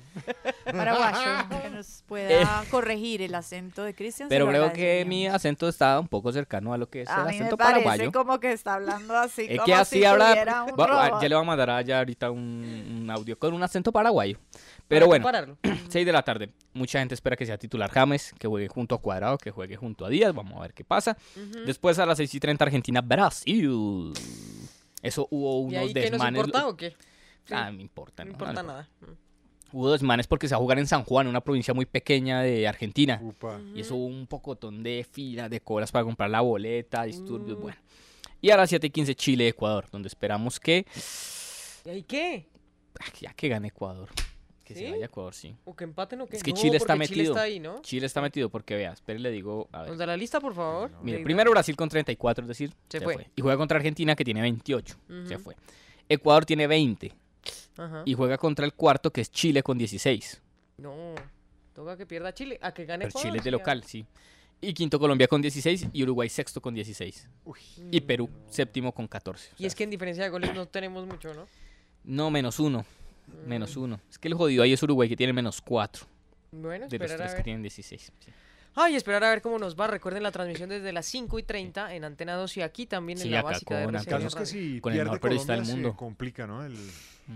[0.64, 4.28] Paraguayo, que nos pueda corregir el acento de Cristian.
[4.28, 7.26] Pero creo que mi acento está un poco cercano a lo que es A el
[7.26, 8.12] mí me acento parece paraguayo.
[8.12, 10.64] como que está hablando así, Es como que así si habla.
[10.70, 11.22] un Va- robot.
[11.22, 14.38] ya le voy a mandar allá ahorita un, un audio con un acento paraguayo.
[14.88, 15.58] Pero bueno, compararlo.
[15.88, 16.50] 6 de la tarde.
[16.72, 20.06] Mucha gente espera que sea titular James, que juegue junto a Cuadrado, que juegue junto
[20.06, 20.32] a Díaz.
[20.34, 21.16] Vamos a ver qué pasa.
[21.66, 24.12] Después a las 6 y 30 Argentina, Brasil.
[25.02, 26.38] Eso hubo ¿Y unos ahí qué nos desmanes.
[26.46, 26.96] importa o qué?
[27.48, 27.54] Sí.
[27.56, 28.24] Ah, me importa.
[28.24, 28.68] No no, importa no.
[28.68, 28.88] nada.
[29.72, 32.66] Hubo desmanes porque se va a jugar en San Juan, una provincia muy pequeña de
[32.66, 33.20] Argentina.
[33.22, 33.60] Upa.
[33.74, 37.62] Y eso hubo un pocotón de filas, de colas para comprar la boleta, disturbios, Mm.
[37.62, 37.78] bueno.
[38.40, 40.86] Y a las 7 y 15 Chile, Ecuador, donde esperamos que,
[41.84, 42.46] ¿Y ahí qué?
[43.00, 44.08] ah, ya que gane Ecuador.
[44.64, 44.80] Que ¿Sí?
[44.80, 45.56] se vaya Ecuador, sí.
[45.64, 46.36] ¿O que empaten o qué?
[46.36, 47.14] Es que No, Chile está metido.
[47.16, 47.80] Chile está ahí, ¿no?
[47.82, 49.90] Chile está metido porque vea, espere, le digo, a ver.
[49.90, 50.90] Nos da la lista, por favor.
[51.02, 53.14] Mire, primero Brasil con 34, es decir, Se se, fue.
[53.14, 53.30] fue.
[53.34, 54.96] Y juega contra Argentina que tiene 28,
[55.26, 55.56] se fue.
[56.08, 57.12] Ecuador tiene 20
[57.78, 58.02] Ajá.
[58.04, 60.42] y juega contra el cuarto que es Chile con 16.
[60.78, 61.14] No,
[61.74, 62.58] toca que pierda Chile.
[62.60, 64.04] A que gane Pero Chile es de local, sí.
[64.60, 67.28] Y quinto Colombia con 16 y Uruguay sexto con 16.
[67.92, 69.52] Y Perú séptimo con 14.
[69.58, 71.46] Y es que en diferencia de goles no tenemos mucho, ¿no?
[72.04, 72.84] No, menos uno.
[73.28, 73.48] Mm.
[73.48, 74.00] Menos uno.
[74.10, 76.06] Es que el jodido ahí es Uruguay que tiene menos cuatro.
[76.50, 78.12] Bueno, De los a tres que tienen 16.
[78.18, 78.30] sí.
[78.80, 79.86] Ay, esperar a ver cómo nos va.
[79.88, 83.24] Recuerden la transmisión desde las 5 y 30 en Antena 2 y aquí también en
[83.24, 85.20] Sí, la acá básica de con RCN El caso es que si Con el mejor
[85.20, 85.96] periodista del se mundo.
[85.96, 86.64] complica, ¿no?
[86.64, 86.76] El-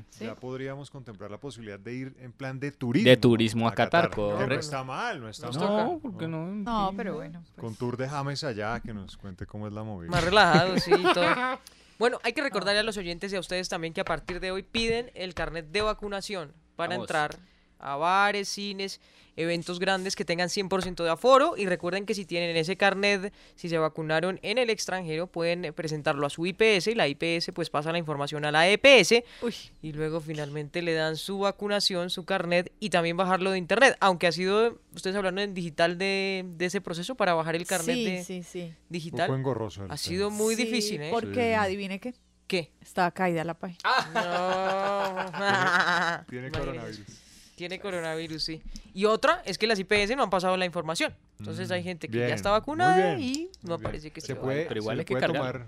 [0.08, 0.24] Sí.
[0.24, 3.10] Ya podríamos contemplar la posibilidad de ir en plan de turismo.
[3.10, 5.66] De turismo a Qatar, que No, está mal, no está Nos mal.
[5.68, 6.46] No, porque no.
[6.46, 7.44] No, pero bueno.
[7.60, 10.10] Con tour de James allá, que nos cuente cómo es la movida.
[10.10, 11.26] Más relajado, sí, y todo.
[11.98, 14.50] Bueno, hay que recordarle a los oyentes y a ustedes también que a partir de
[14.50, 17.04] hoy piden el carnet de vacunación para Vamos.
[17.04, 17.36] entrar
[17.82, 19.00] a bares, cines,
[19.34, 23.70] eventos grandes que tengan 100% de aforo y recuerden que si tienen ese carnet, si
[23.70, 27.92] se vacunaron en el extranjero, pueden presentarlo a su IPS y la IPS pues pasa
[27.92, 32.72] la información a la EPS Uy, y luego finalmente le dan su vacunación, su carnet
[32.78, 36.82] y también bajarlo de internet, aunque ha sido, ustedes hablaron en digital de, de ese
[36.82, 38.60] proceso para bajar el carnet sí, de sí, sí.
[38.64, 39.28] Un digital.
[39.28, 39.80] poco engorroso.
[39.84, 39.96] Ha tema.
[39.96, 41.08] sido muy Sí, difícil, ¿eh?
[41.10, 42.12] Porque adivine qué.
[42.46, 42.70] ¿Qué?
[42.82, 43.78] Estaba caída la página.
[44.12, 45.32] No.
[46.28, 47.00] Tiene coronavirus.
[47.62, 48.60] Tiene coronavirus, sí.
[48.92, 51.14] Y otra es que las IPS no han pasado la información.
[51.38, 54.80] Entonces hay gente que ya está vacunada bien, y no parece que se puede, Pero
[54.80, 55.52] igual se hay que puede cargar.
[55.52, 55.66] tomar,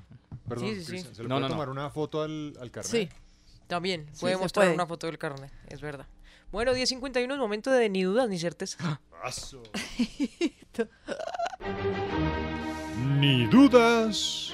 [0.49, 0.87] perdón, Sí, sí, sí.
[0.91, 1.55] Cristian, se le No, puede no, no.
[1.55, 2.91] tomar una foto al, al carnet.
[2.91, 3.09] Sí.
[3.69, 4.75] También Sí, puede mostrar puede.
[4.75, 6.07] una foto del carnet, es verdad.
[6.51, 8.81] Bueno, 10.51 es momento de ni dudas ni certezas.
[9.23, 9.63] Aso.
[13.21, 14.53] Ni dudas,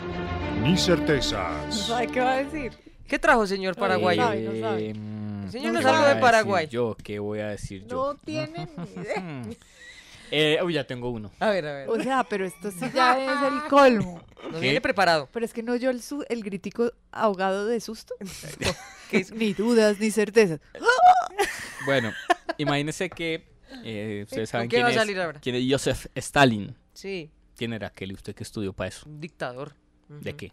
[0.63, 1.75] ni No certezas.
[1.87, 2.73] sabe qué va a decir.
[3.09, 4.23] ¿Qué trajo, señor paraguayo?
[4.23, 4.95] sabe, no sabe.
[4.95, 5.20] Mm, No
[5.53, 6.67] ¿qué algo a de Paraguay.
[6.69, 7.97] Yo, ¿qué voy a decir yo?
[7.97, 9.43] No tiene ni idea.
[10.33, 11.33] Eh, uy, ya tengo uno.
[11.41, 11.89] A ver, a ver.
[11.89, 14.23] O sea, pero esto sí ya es el colmo.
[14.53, 15.29] Nos viene preparado.
[15.33, 18.15] Pero es que no yo el, su- el gritico ahogado de susto.
[19.35, 20.61] Ni dudas, ni certezas.
[21.85, 22.13] Bueno,
[22.59, 23.43] imagínense que
[23.85, 25.41] eh, ustedes saben quién va a es, salir ahora?
[25.41, 26.77] quién es Joseph Stalin.
[26.93, 29.09] Sí, ¿Quién era aquel usted que estudió para eso?
[29.09, 29.75] un dictador.
[30.09, 30.53] ¿De qué?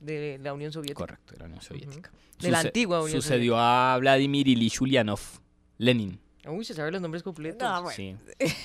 [0.00, 0.98] De la Unión Soviética.
[0.98, 2.10] Correcto, de la Unión Soviética.
[2.40, 5.20] De la antigua Unión Sucedió a Vladimir Ilich Ulyanov,
[5.78, 6.20] Lenin.
[6.48, 7.62] Uy, se saben los nombres completos.
[7.68, 7.96] No, bueno.
[7.96, 8.16] Sí.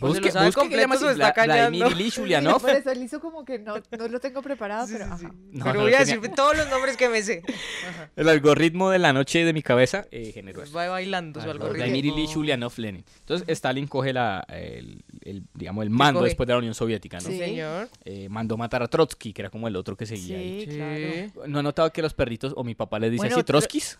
[0.00, 2.22] Pues se lo sabe completo, se está Vladimir callando.
[2.22, 2.60] Ulyanov.
[2.62, 5.18] por eso él hizo como que no, no lo tengo preparado, pero ajá.
[5.52, 7.42] No, Pero no voy a tenía- decir todos los nombres que me sé.
[7.88, 8.10] Ajá.
[8.16, 10.72] El algoritmo de la noche de mi cabeza eh, generó eso.
[10.72, 11.76] Va bailando su algoritmo.
[11.76, 13.04] Vladimir Ilich Ulyanov Lenin.
[13.20, 17.28] Entonces Stalin coge la, el, el, digamos, el mando después de la Unión Soviética, ¿no?
[17.28, 17.88] Sí, señor.
[18.04, 20.66] Eh, mandó matar a Trotsky, que era como el otro que seguía ahí.
[20.68, 21.48] Sí, claro.
[21.48, 23.98] ¿No ha notado que los perritos, o mi papá les dice Bueno, así, tro- Trotskis?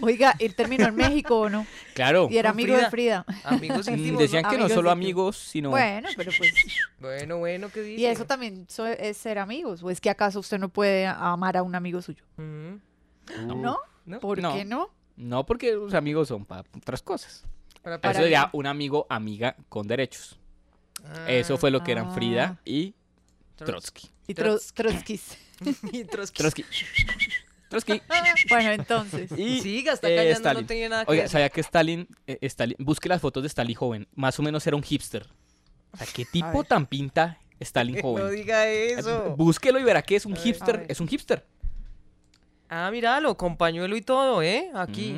[0.00, 1.66] Oiga, él terminó en México o no?
[1.94, 2.17] Claro.
[2.30, 3.24] Y era amigo de Frida.
[3.44, 4.18] Amigos Mm, íntimos.
[4.20, 4.92] Decían que no Amigos solo íntimos.
[5.06, 5.70] amigos, sino...
[5.70, 6.52] Bueno, pero pues.
[7.00, 8.00] Bueno, bueno, ¿qué dice?
[8.00, 9.82] Y eso también so- es ser amigos.
[9.84, 12.24] ¿O es que acaso usted no puede amar a un amigo suyo?
[12.36, 12.74] Mm.
[13.46, 13.78] ¿No?
[14.06, 14.20] No.
[14.20, 14.54] ¿Por No.
[14.54, 14.90] qué no?
[15.16, 17.44] No, porque los amigos son para otras cosas.
[17.82, 20.38] Para- para Eso sería un amigo, amiga con derechos.
[21.28, 22.94] Eso fue lo que eran Frida y
[23.56, 24.08] Trotsky.
[24.26, 25.38] Y tro- trotskis.
[25.92, 26.38] y Trotsky.
[26.38, 26.64] Trotsky.
[27.68, 28.00] Trotsky.
[28.48, 29.30] Bueno, entonces.
[29.36, 30.60] Y, Siga, está eh, callando, Stalin.
[30.62, 31.28] no tenía nada que Oiga.
[31.28, 34.76] ¿sabía que Stalin, eh, Stalin, busque las fotos de Stalin joven, más o menos era
[34.76, 35.26] un hipster?
[35.92, 38.24] O sea, ¿qué tipo tan pinta Stalin joven?
[38.24, 39.34] No diga eso.
[39.36, 40.86] Búsquelo y verá que es un A hipster, ver.
[40.90, 41.44] es un hipster.
[42.68, 44.70] Ah, míralo, con pañuelo y todo, ¿eh?
[44.74, 45.12] Aquí.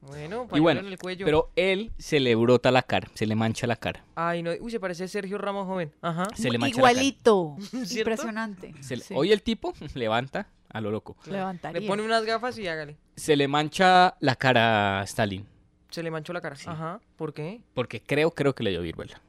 [0.00, 1.24] Bueno, pañuelo Y bueno, en el cuello.
[1.26, 4.04] pero él se le brota la cara, se le mancha la cara.
[4.14, 4.50] Ay, no.
[4.60, 5.92] Uy, se parece a Sergio Ramos joven.
[6.02, 6.24] Ajá.
[6.36, 6.92] Se le mancha la cara.
[6.92, 7.56] Igualito.
[7.96, 8.74] Impresionante.
[8.80, 9.14] Se le- Sí.
[9.16, 11.16] Hoy el tipo levanta a lo loco.
[11.26, 11.80] Levantaría.
[11.80, 12.96] Le pone unas gafas y hágale.
[13.16, 15.46] Se le mancha la cara a Stalin,
[15.90, 16.56] Se le manchó la cara.
[16.66, 17.00] Ajá.
[17.16, 17.62] ¿Por qué?
[17.74, 19.20] porque creo, creo que le dio viruela.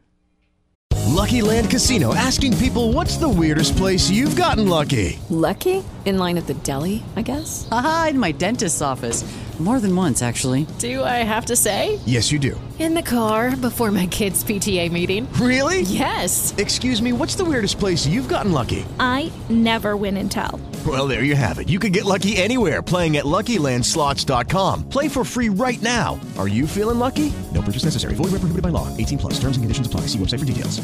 [1.08, 5.20] Lucky Land Casino asking people what's the weirdest place you've gotten lucky?
[5.30, 5.84] Lucky?
[6.06, 7.68] In line at the deli, I guess?
[7.70, 9.26] Haha, in my dentist's office.
[9.60, 10.66] More than once, actually.
[10.80, 12.00] Do I have to say?
[12.06, 12.58] Yes, you do.
[12.80, 15.28] In the car before my kids' PTA meeting.
[15.34, 15.82] Really?
[15.82, 16.54] Yes.
[16.58, 18.86] Excuse me, what's the weirdest place you've gotten lucky?
[19.02, 20.62] I never win and tell.
[20.88, 21.68] Well, there you have it.
[21.68, 24.88] You can get lucky anywhere playing at LuckyLandSlots.com.
[24.88, 26.18] Play for free right now.
[26.38, 27.34] Are you feeling lucky?
[27.54, 28.16] No purchase necessary.
[28.16, 28.88] Void where prohibited by law.
[28.96, 29.34] 18 plus.
[29.34, 30.08] Terms and conditions apply.
[30.08, 30.80] See website for details.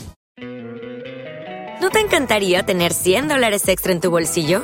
[1.82, 4.64] ¿No te encantaría tener 100 dólares extra en tu bolsillo?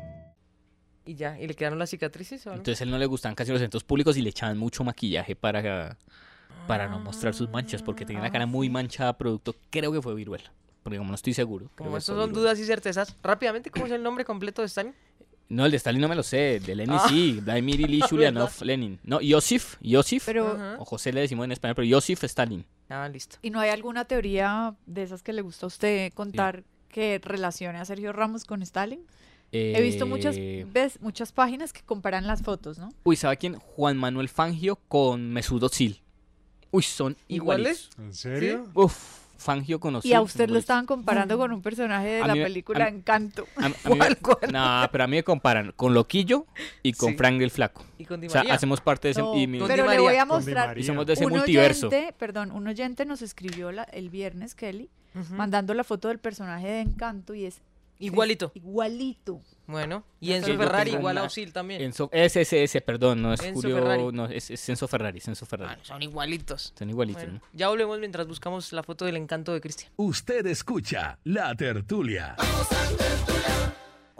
[1.05, 1.39] Y ya.
[1.39, 2.59] ¿Y le quedaron las cicatrices o algo?
[2.61, 5.35] Entonces a él no le gustaban casi los eventos públicos y le echaban mucho maquillaje
[5.35, 5.97] para,
[6.67, 10.13] para no mostrar sus manchas, porque tenía la cara muy manchada producto, creo que fue
[10.15, 10.51] viruela.
[10.83, 11.69] Porque como no estoy seguro.
[11.75, 12.33] Como fue son viruela.
[12.33, 13.15] dudas y certezas.
[13.23, 14.93] Rápidamente, ¿cómo es el nombre completo de Stalin?
[15.49, 17.05] No, el de Stalin no me lo sé, de Lenin Ah.
[17.09, 18.51] sí, Vladimir Ilich Ulyanov.
[18.61, 18.99] Lenin.
[19.03, 22.63] No, Yosif, Yosif, Pero- o José le decimos en español, pero Yosif Stalin.
[22.89, 23.37] Ah, listo.
[23.41, 27.77] ¿Y no hay alguna teoría de esas que le gusta a usted contar que relacione
[27.79, 29.01] a Sergio Ramos con Stalin?
[29.51, 32.89] He visto muchas, Eh, ves, muchas páginas que comparan las fotos, ¿no?
[33.03, 33.55] Uy, ¿sabe quién?
[33.59, 36.01] Juan Manuel Fangio con Mesut Özil.
[36.71, 37.89] Uy, son ¿Iguales?
[37.97, 38.69] ¿En serio?
[38.73, 40.11] Uf, Fangio con Özil.
[40.11, 42.87] Y a usted lo estaban comparando con un personaje de A la mí película a
[42.87, 43.45] Encanto.
[43.57, 46.45] A, a mí me- No, pero a mí me comparan con Loquillo
[46.81, 47.17] y con Sí.
[47.17, 47.83] Frank el Flaco.
[47.97, 49.21] Y con Di O sea, hacemos parte de ese...
[49.21, 50.77] No, y mi- pero le voy a mostrar.
[50.77, 51.87] Y somos de ese un multiverso.
[51.89, 54.89] Oyente, perdón, un oyente nos escribió la- el viernes, Kelly,
[55.31, 57.59] mandando la foto del personaje de Encanto y es
[58.01, 58.51] Igualito.
[58.55, 59.41] es igualito.
[59.67, 60.03] Bueno.
[60.19, 61.81] Y Enzo Ferrari igual a Osil también.
[61.81, 64.03] Enzo, ese, ese, ese, perdón, no es Enzo Julio, Ferrari.
[64.11, 65.79] no, es, es Enzo Ferrari, es Enzo Ferrari.
[65.83, 66.73] Son igualitos.
[66.77, 67.47] Son igualitos, Bueno, ¿no?
[67.57, 69.91] ya volvemos mientras buscamos la foto del encanto de Cristian.
[69.95, 72.35] Usted escucha La Tertulia.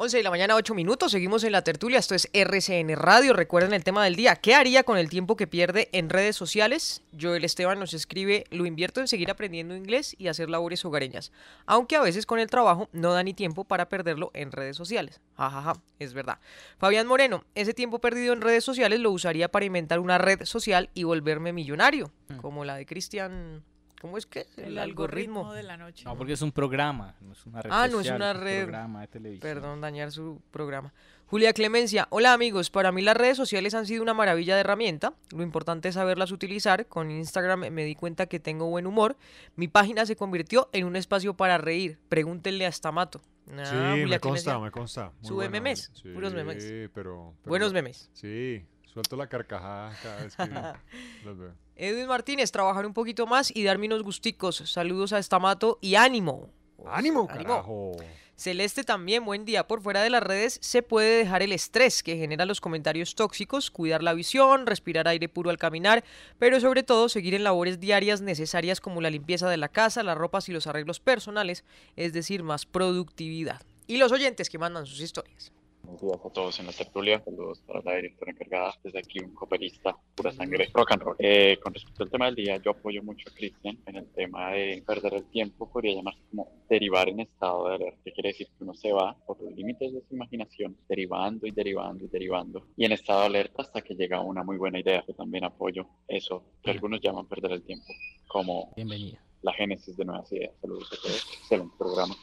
[0.03, 1.11] 11 de la mañana, 8 minutos.
[1.11, 1.99] Seguimos en la tertulia.
[1.99, 3.33] Esto es RCN Radio.
[3.33, 4.35] Recuerden el tema del día.
[4.35, 7.03] ¿Qué haría con el tiempo que pierde en redes sociales?
[7.21, 11.31] Joel Esteban nos escribe: Lo invierto en seguir aprendiendo inglés y hacer labores hogareñas.
[11.67, 15.21] Aunque a veces con el trabajo no da ni tiempo para perderlo en redes sociales.
[15.37, 16.39] Jajaja, es verdad.
[16.79, 20.89] Fabián Moreno: Ese tiempo perdido en redes sociales lo usaría para inventar una red social
[20.95, 22.11] y volverme millonario.
[22.41, 23.63] Como la de Cristian.
[24.01, 24.47] ¿Cómo es que?
[24.57, 25.53] El, algoritmo.
[25.53, 26.03] de la noche.
[26.05, 28.63] No, porque es un programa, no es una red Ah, no es una un red.
[28.63, 29.41] programa de televisión.
[29.41, 30.91] Perdón, dañar su programa.
[31.27, 35.13] Julia Clemencia, hola amigos, para mí las redes sociales han sido una maravilla de herramienta,
[35.33, 39.15] lo importante es saberlas utilizar, con Instagram me di cuenta que tengo buen humor,
[39.55, 43.21] mi página se convirtió en un espacio para reír, pregúntenle a Stamato.
[43.51, 44.59] Ah, Sí, Julia me consta, Clemencia.
[44.59, 45.11] me consta.
[45.21, 46.63] Muy Sube buena, memes, sí, puros memes.
[46.63, 48.09] Sí, pero, pero- Buenos memes.
[48.13, 50.43] Sí, suelto la carcajada cada vez que
[51.25, 51.53] los veo.
[51.81, 56.47] Edwin Martínez, trabajar un poquito más y darme unos gusticos, saludos a Stamato y ánimo.
[56.85, 57.93] ¡Ánimo, carajo!
[58.35, 59.67] Celeste también, buen día.
[59.67, 63.71] Por fuera de las redes se puede dejar el estrés que genera los comentarios tóxicos,
[63.71, 66.03] cuidar la visión, respirar aire puro al caminar,
[66.37, 70.19] pero sobre todo seguir en labores diarias necesarias como la limpieza de la casa, las
[70.19, 71.63] ropas y los arreglos personales,
[71.95, 73.59] es decir, más productividad.
[73.87, 75.51] Y los oyentes que mandan sus historias.
[75.91, 77.21] Buenos días a todos en la tertulia.
[77.21, 78.73] Saludos para la directora encargada.
[78.81, 81.15] Desde aquí un cooperista, pura sangre, rock and roll.
[81.19, 84.51] Eh, con respecto al tema del día, yo apoyo mucho a Cristian en el tema
[84.51, 85.69] de perder el tiempo.
[85.69, 87.99] Podría llamarse como derivar en estado de alerta.
[88.05, 88.47] ¿Qué quiere decir?
[88.57, 92.67] Que uno se va por los límites de su imaginación, derivando y derivando y derivando.
[92.77, 95.03] Y en estado de alerta hasta que llega una muy buena idea.
[95.05, 97.87] Yo también apoyo eso que algunos llaman perder el tiempo.
[98.27, 99.19] Como Bienvenido.
[99.41, 100.53] la génesis de nuevas ideas.
[100.61, 101.33] Saludos a todos.
[101.33, 102.15] Excelente programa.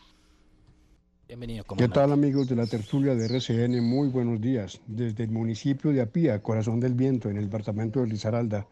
[1.29, 3.85] Bienvenido, ¿Qué tal amigos de la tertulia de RCN?
[3.85, 4.81] Muy buenos días.
[4.87, 8.66] Desde el municipio de Apía, Corazón del Viento, en el departamento de Lizaralda,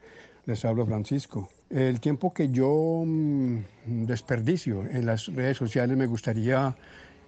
[0.47, 1.51] les hablo Francisco.
[1.69, 6.75] El tiempo que yo mm, desperdicio en las redes sociales me gustaría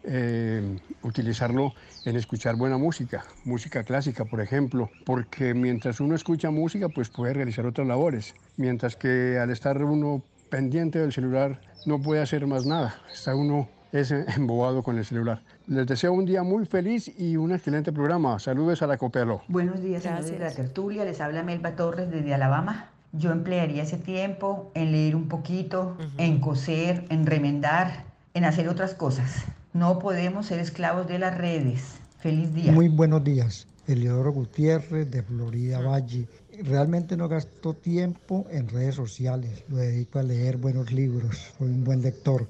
[0.04, 1.74] eh, utilizarlo
[2.06, 7.34] en escuchar buena música, música clásica, por ejemplo, porque mientras uno escucha música, pues puede
[7.34, 12.64] realizar otras labores, mientras que al estar uno pendiente del celular no puede hacer más
[12.64, 15.42] nada, está uno es embobado con el celular.
[15.66, 18.38] Les deseo un día muy feliz y un excelente programa.
[18.38, 19.42] Saludos a la Copelo.
[19.48, 21.04] Buenos días, amigos de la tertulia.
[21.04, 22.90] Les habla Melba Torres desde Alabama.
[23.12, 28.94] Yo emplearía ese tiempo en leer un poquito, en coser, en remendar, en hacer otras
[28.94, 29.46] cosas.
[29.72, 31.98] No podemos ser esclavos de las redes.
[32.18, 32.72] Feliz día.
[32.72, 33.66] Muy buenos días.
[33.86, 36.28] Eliodoro Gutiérrez de Florida Valle.
[36.62, 39.64] Realmente no gasto tiempo en redes sociales.
[39.68, 41.52] Lo dedico a leer buenos libros.
[41.56, 42.46] Soy un buen lector.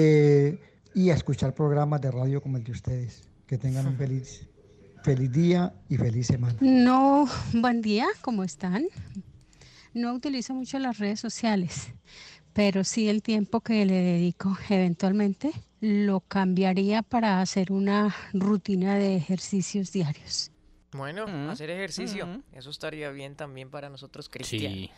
[0.00, 0.60] Eh,
[0.94, 3.28] y a escuchar programas de radio como el de ustedes.
[3.48, 4.46] Que tengan un feliz,
[5.02, 6.56] feliz día y feliz semana.
[6.60, 8.86] No, buen día, ¿cómo están?
[9.94, 11.88] No utilizo mucho las redes sociales,
[12.52, 19.16] pero sí el tiempo que le dedico eventualmente lo cambiaría para hacer una rutina de
[19.16, 20.52] ejercicios diarios.
[20.92, 22.42] Bueno, hacer ejercicio.
[22.52, 24.72] Eso estaría bien también para nosotros, Cristian.
[24.74, 24.90] Sí.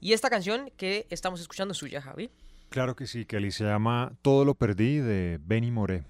[0.00, 2.30] Y esta canción que estamos escuchando es suya, Javi.
[2.70, 3.50] Claro que sí, Kelly.
[3.52, 6.04] Se llama Todo lo perdí de Benny Moré.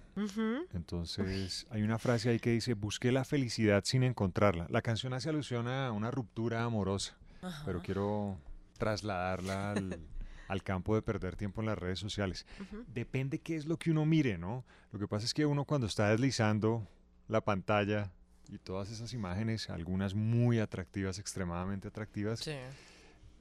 [0.73, 4.67] Entonces, hay una frase ahí que dice, busqué la felicidad sin encontrarla.
[4.71, 7.17] La canción hace alusión a una ruptura amorosa,
[7.65, 8.39] pero quiero
[8.79, 9.99] trasladarla al,
[10.49, 12.47] al campo de perder tiempo en las redes sociales.
[12.95, 14.65] Depende qué es lo que uno mire, ¿no?
[14.93, 16.87] Lo que pasa es que uno cuando está deslizando
[17.29, 18.13] la pantalla
[18.49, 22.53] y todas esas imágenes, algunas muy atractivas, extremadamente atractivas, Sí.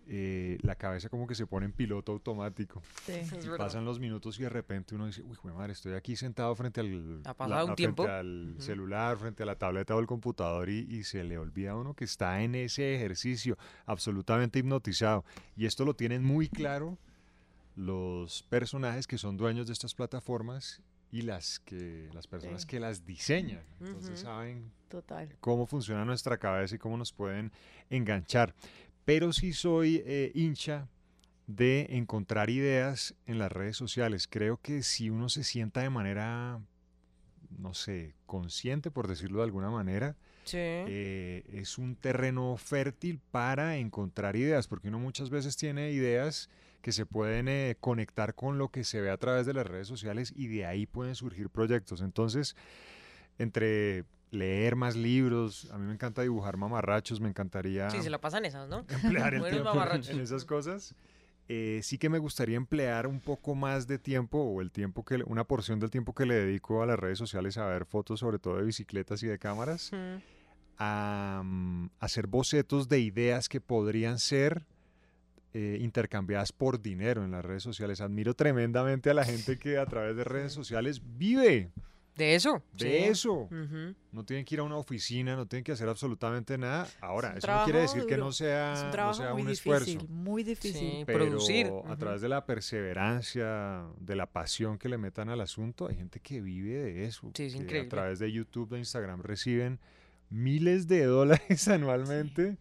[0.08, 2.82] Eh, la cabeza como que se pone en piloto automático.
[3.06, 3.14] Sí.
[3.44, 6.82] Y pasan los minutos y de repente uno dice, uy, madre, estoy aquí sentado frente
[6.82, 8.04] al, Ha pasado un frente tiempo.
[8.08, 11.76] al celular, frente a la tableta o el computador y, y se le olvida a
[11.78, 15.24] uno que está en ese ejercicio absolutamente hipnotizado.
[15.56, 16.98] Y esto lo tienen muy claro
[17.76, 20.82] los personajes que son dueños de estas plataformas
[21.12, 22.68] y las que las personas Sí.
[22.68, 23.64] que las diseñan.
[23.80, 25.36] Entonces saben Total.
[25.40, 27.52] cómo funciona nuestra cabeza y cómo nos pueden
[27.90, 28.54] enganchar.
[29.06, 30.88] Pero sí soy eh, hincha
[31.48, 34.28] de encontrar ideas en las redes sociales.
[34.30, 36.62] Creo que si uno se sienta de manera,
[37.58, 40.58] no sé, consciente, por decirlo de alguna manera, Sí.
[40.60, 46.50] eh, es un terreno fértil para encontrar ideas, porque uno muchas veces tiene ideas
[46.82, 49.88] que se pueden eh, conectar con lo que se ve a través de las redes
[49.88, 52.02] sociales y de ahí pueden surgir proyectos.
[52.02, 52.56] Entonces,
[53.38, 54.04] entre
[54.34, 58.46] leer más libros, a mí me encanta dibujar mamarrachos, me encantaría Sí, se la pasan
[58.46, 58.86] esas, ¿no?
[58.90, 59.72] emplear el tiempo
[60.10, 60.96] en esas cosas.
[61.50, 65.16] Eh, sí que me gustaría emplear un poco más de tiempo o el tiempo que
[65.26, 68.40] una porción del tiempo que le dedico a las redes sociales a ver fotos sobre
[68.40, 70.22] todo de bicicletas y de cámaras Mm.
[70.78, 74.66] a mm, hacer bocetos de ideas que podrían ser
[75.54, 78.02] eh, intercambiadas por dinero en las redes sociales.
[78.02, 81.70] Admiro tremendamente a la gente que a través de redes sociales vive
[82.16, 82.62] ¿De eso?
[82.74, 82.96] de Sí.
[83.10, 83.50] eso.
[84.12, 86.88] No tienen que ir a una oficina, no tienen que hacer absolutamente nada.
[87.02, 89.74] Ahora, eso no quiere decir que no sea, Es un no sea muy un difícil,
[89.74, 90.08] esfuerzo.
[90.10, 90.80] muy difícil.
[90.80, 91.72] Sí, Pero producir.
[91.88, 96.20] a través de la perseverancia, de la pasión que le metan al asunto, hay gente
[96.20, 97.32] que vive de eso.
[97.34, 97.88] Sí, es increíble.
[97.88, 99.80] A través de YouTube, de Instagram, reciben
[100.30, 102.58] miles de dólares anualmente.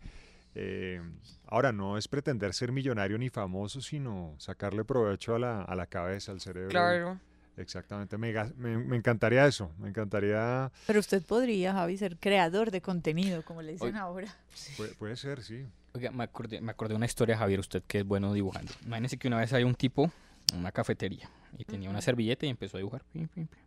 [0.55, 1.01] Eh,
[1.47, 5.87] ahora, no es pretender ser millonario ni famoso, sino sacarle provecho a la, a la
[5.87, 6.69] cabeza, al cerebro.
[6.71, 7.19] Claro.
[7.57, 8.17] Exactamente.
[8.19, 9.71] Me, ga- me- me encantaría eso.
[9.79, 10.71] Me encantaría...
[10.87, 13.99] Pero usted podría, Javi, ser creador de contenido, como le dicen Oye.
[13.99, 14.37] ahora.
[14.77, 15.67] Puede, puede ser, sí.
[15.95, 18.73] Oiga, me acordé, me acordé una historia, Javier, usted que es bueno dibujando.
[18.87, 20.11] Imagínese que una vez había un tipo
[20.53, 21.29] en una cafetería
[21.59, 23.03] y tenía una servilleta y empezó a dibujar.
[23.13, 23.59] pim, pim, pim,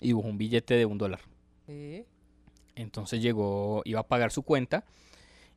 [0.00, 1.20] Y dibujó un billete de un dólar.
[1.66, 2.04] Sí.
[2.76, 4.84] Entonces llegó, iba a pagar su cuenta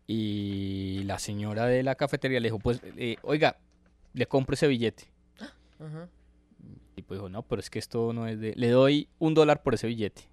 [0.06, 3.58] y la señora de la cafetería le dijo, pues, eh, oiga,
[4.14, 5.06] le compro ese billete.
[5.80, 6.08] Ajá.
[6.98, 8.54] El tipo dijo, no, pero es que esto no es de...
[8.56, 10.24] Le doy un dólar por ese billete.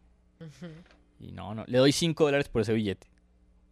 [1.20, 3.06] Y no, no, le doy cinco dólares por ese billete.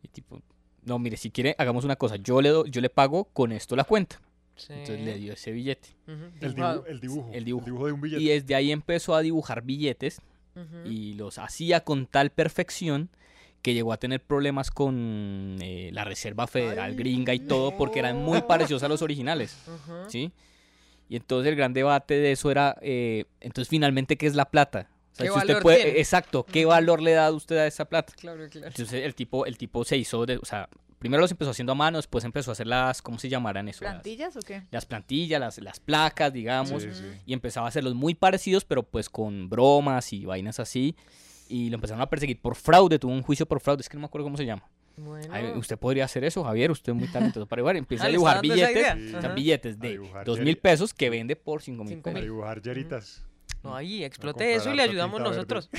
[0.03, 0.41] Y tipo,
[0.85, 2.17] no, mire, si quiere, hagamos una cosa.
[2.17, 4.21] Yo le, do- yo le pago con esto la cuenta.
[4.69, 5.89] Entonces le dio ese billete.
[6.07, 7.31] El, dibu- el dibujo.
[7.33, 7.87] El dibujo.
[7.87, 8.23] de un billete.
[8.23, 10.21] Y desde ahí empezó a dibujar billetes
[10.55, 10.87] Ujú.
[10.91, 13.09] y los hacía con tal perfección
[13.63, 18.19] que llegó a tener problemas con eh, la Reserva Federal gringa y todo porque eran
[18.23, 19.57] muy parecidos a los originales.
[19.67, 20.11] Ujú.
[20.11, 20.33] ¿Sí?
[21.09, 24.89] Y entonces el gran debate de eso era, eh, entonces finalmente, ¿qué es la plata?
[25.13, 25.99] O sea, ¿Qué si usted valor puede- tiene?
[25.99, 28.15] exacto, ¿qué valor le da usted a esa plata?
[28.19, 28.69] Claro, claro.
[28.69, 31.75] Entonces el tipo, el tipo se hizo, de, o sea, primero los empezó haciendo a
[31.75, 33.85] mano, después empezó a hacer las, ¿cómo se llamarán eso?
[33.85, 34.63] Las- ¿Plantillas o qué?
[34.71, 37.05] las plantillas, las, las placas, digamos, Sí, sí.
[37.27, 40.97] y empezaba a hacerlos muy parecidos, pero pues con bromas y vainas así,
[41.49, 44.01] y lo empezaron a perseguir por fraude, tuvo un juicio por fraude, es que no
[44.01, 44.67] me acuerdo cómo se llama.
[45.05, 45.29] Bueno.
[45.33, 48.11] Ay, usted podría hacer eso, Javier, usted es muy talentoso para dibujar, empieza Ah, a
[48.11, 48.95] ¿le dibujar billetes, idea?
[48.95, 49.35] o sea, Ajá.
[49.35, 52.27] billetes de dos mil pesos que vende por cinco mil Cinco A pesos.
[52.29, 53.25] dibujar yeritas.
[53.63, 55.71] No, ahí, explote eso y le ayudamos nosotros.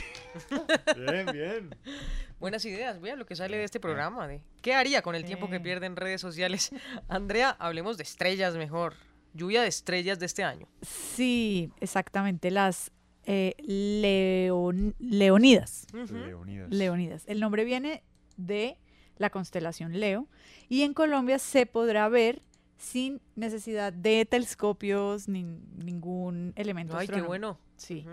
[0.95, 1.75] Bien, bien.
[2.39, 4.27] Buenas ideas, vean lo que sale de este programa.
[4.27, 6.71] De, ¿Qué haría con el tiempo que pierde en redes sociales?
[7.09, 8.93] Andrea, hablemos de estrellas mejor.
[9.33, 10.67] Lluvia de estrellas de este año.
[10.81, 12.91] Sí, exactamente, las
[13.25, 15.87] eh, leon- leonidas.
[15.93, 16.69] Leonidas.
[16.69, 17.23] Leonidas.
[17.27, 18.03] El nombre viene
[18.37, 18.77] de
[19.17, 20.27] la constelación Leo
[20.69, 22.41] y en Colombia se podrá ver
[22.77, 27.57] sin necesidad de telescopios ni ningún elemento Ay, qué bueno.
[27.77, 28.05] Sí.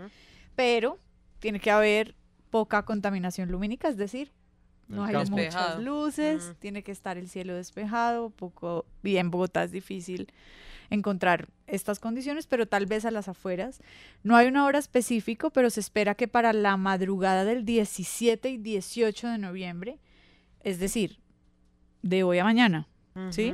[0.55, 0.97] Pero
[1.39, 2.15] tiene que haber
[2.49, 4.31] poca contaminación lumínica, es decir,
[4.87, 5.81] no hay muchas Despejado.
[5.81, 10.27] luces, tiene que estar el cielo despejado, poco y en Bogotá es difícil
[10.89, 13.81] encontrar estas condiciones, pero tal vez a las afueras.
[14.23, 18.57] No hay una hora específica, pero se espera que para la madrugada del 17 y
[18.57, 19.99] 18 de noviembre,
[20.63, 21.19] es decir,
[22.01, 22.87] de hoy a mañana,
[23.29, 23.53] ¿sí?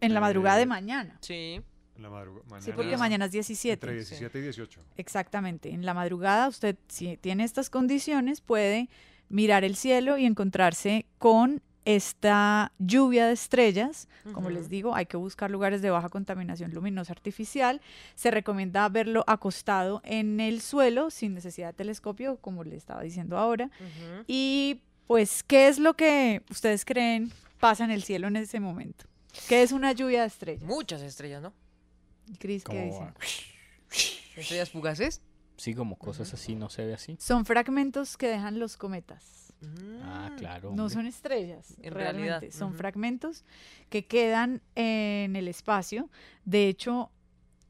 [0.00, 1.18] En la madrugada de Eh, mañana.
[1.20, 1.60] Sí.
[1.96, 2.10] La
[2.58, 3.74] Sí, porque mañana es 17.
[3.74, 4.80] Entre 17 y 18.
[4.96, 5.70] Exactamente.
[5.70, 8.88] En la madrugada usted, si tiene estas condiciones, puede
[9.28, 14.08] mirar el cielo y encontrarse con esta lluvia de estrellas.
[14.32, 17.80] Como les digo, hay que buscar lugares de baja contaminación luminosa artificial.
[18.14, 23.36] Se recomienda verlo acostado en el suelo sin necesidad de telescopio, como le estaba diciendo
[23.36, 23.70] ahora.
[24.26, 29.06] Y pues, ¿qué es lo que ustedes creen pasa en el cielo en ese momento?
[29.48, 30.62] ¿Qué es una lluvia de estrellas?
[30.64, 31.52] Muchas estrellas, ¿no?
[32.38, 33.12] Cris, ¿qué dice?
[34.36, 35.20] Estrellas fugaces.
[35.56, 37.16] Sí, como cosas así, no se ve así.
[37.20, 39.52] Son fragmentos que dejan los cometas.
[40.02, 40.72] Ah, claro.
[40.74, 40.94] No hombre.
[40.94, 42.28] son estrellas, En realmente.
[42.30, 43.44] realidad, Son fragmentos
[43.88, 46.10] que quedan en el espacio.
[46.44, 47.10] De hecho,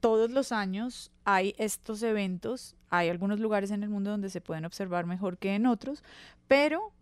[0.01, 2.75] todos los años hay estos eventos.
[2.89, 6.03] Hay algunos lugares en el mundo donde se pueden observar mejor que en otros,
[6.49, 6.93] pero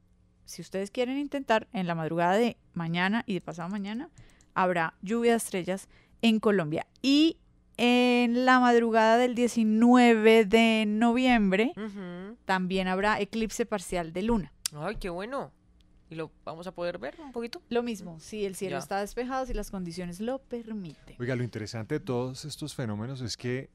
[0.52, 4.10] si ustedes quieren intentar, en la madrugada de mañana y de pasado mañana,
[4.54, 5.88] habrá lluvia de estrellas
[6.20, 6.86] en Colombia.
[7.00, 7.38] Y
[7.78, 11.72] en la madrugada del 19 de noviembre
[12.44, 14.52] también habrá eclipse parcial de luna.
[14.74, 15.50] Ay, qué bueno.
[16.10, 17.62] ¿Y lo vamos a poder ver un poquito?
[17.70, 18.78] Lo mismo, si el cielo Ya.
[18.80, 21.16] está despejado, si las condiciones lo permiten.
[21.18, 23.70] Oiga, lo interesante de todos estos fenómenos es que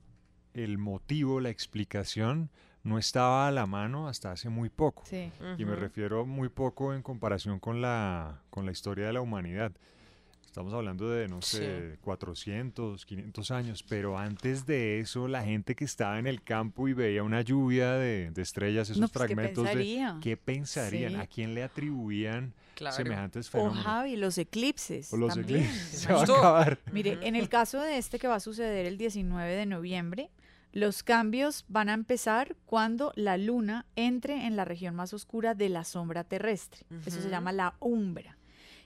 [0.53, 2.51] el motivo, la explicación,
[2.87, 5.03] no estaba a la mano hasta hace muy poco.
[5.05, 5.31] Sí.
[5.57, 9.71] Y me refiero muy poco en comparación con la, con la historia de la humanidad.
[10.45, 15.85] Estamos hablando de, no sé, 400, 500 años, pero antes de eso, la gente que
[15.85, 19.35] estaba en el campo y veía una lluvia de, de estrellas, esos No, pues, ¿qué
[19.35, 19.69] fragmentos de...
[19.69, 20.17] pensaría?
[20.19, 21.11] ¿Qué pensarían?
[21.11, 21.17] Sí.
[21.19, 22.95] ¿A quién le atribuían Claro.
[22.95, 23.83] semejantes O fenómenos?
[23.83, 25.11] Javi, los eclipses.
[25.13, 25.59] O los también.
[25.63, 25.99] eclipses.
[26.01, 26.79] Se va a acabar.
[26.91, 30.29] Mire, en el caso de este que va a suceder el 19 de noviembre,
[30.73, 35.69] los cambios van a empezar cuando la luna entre en la región más oscura de
[35.69, 36.85] la sombra terrestre.
[37.05, 38.37] Eso se llama la umbra.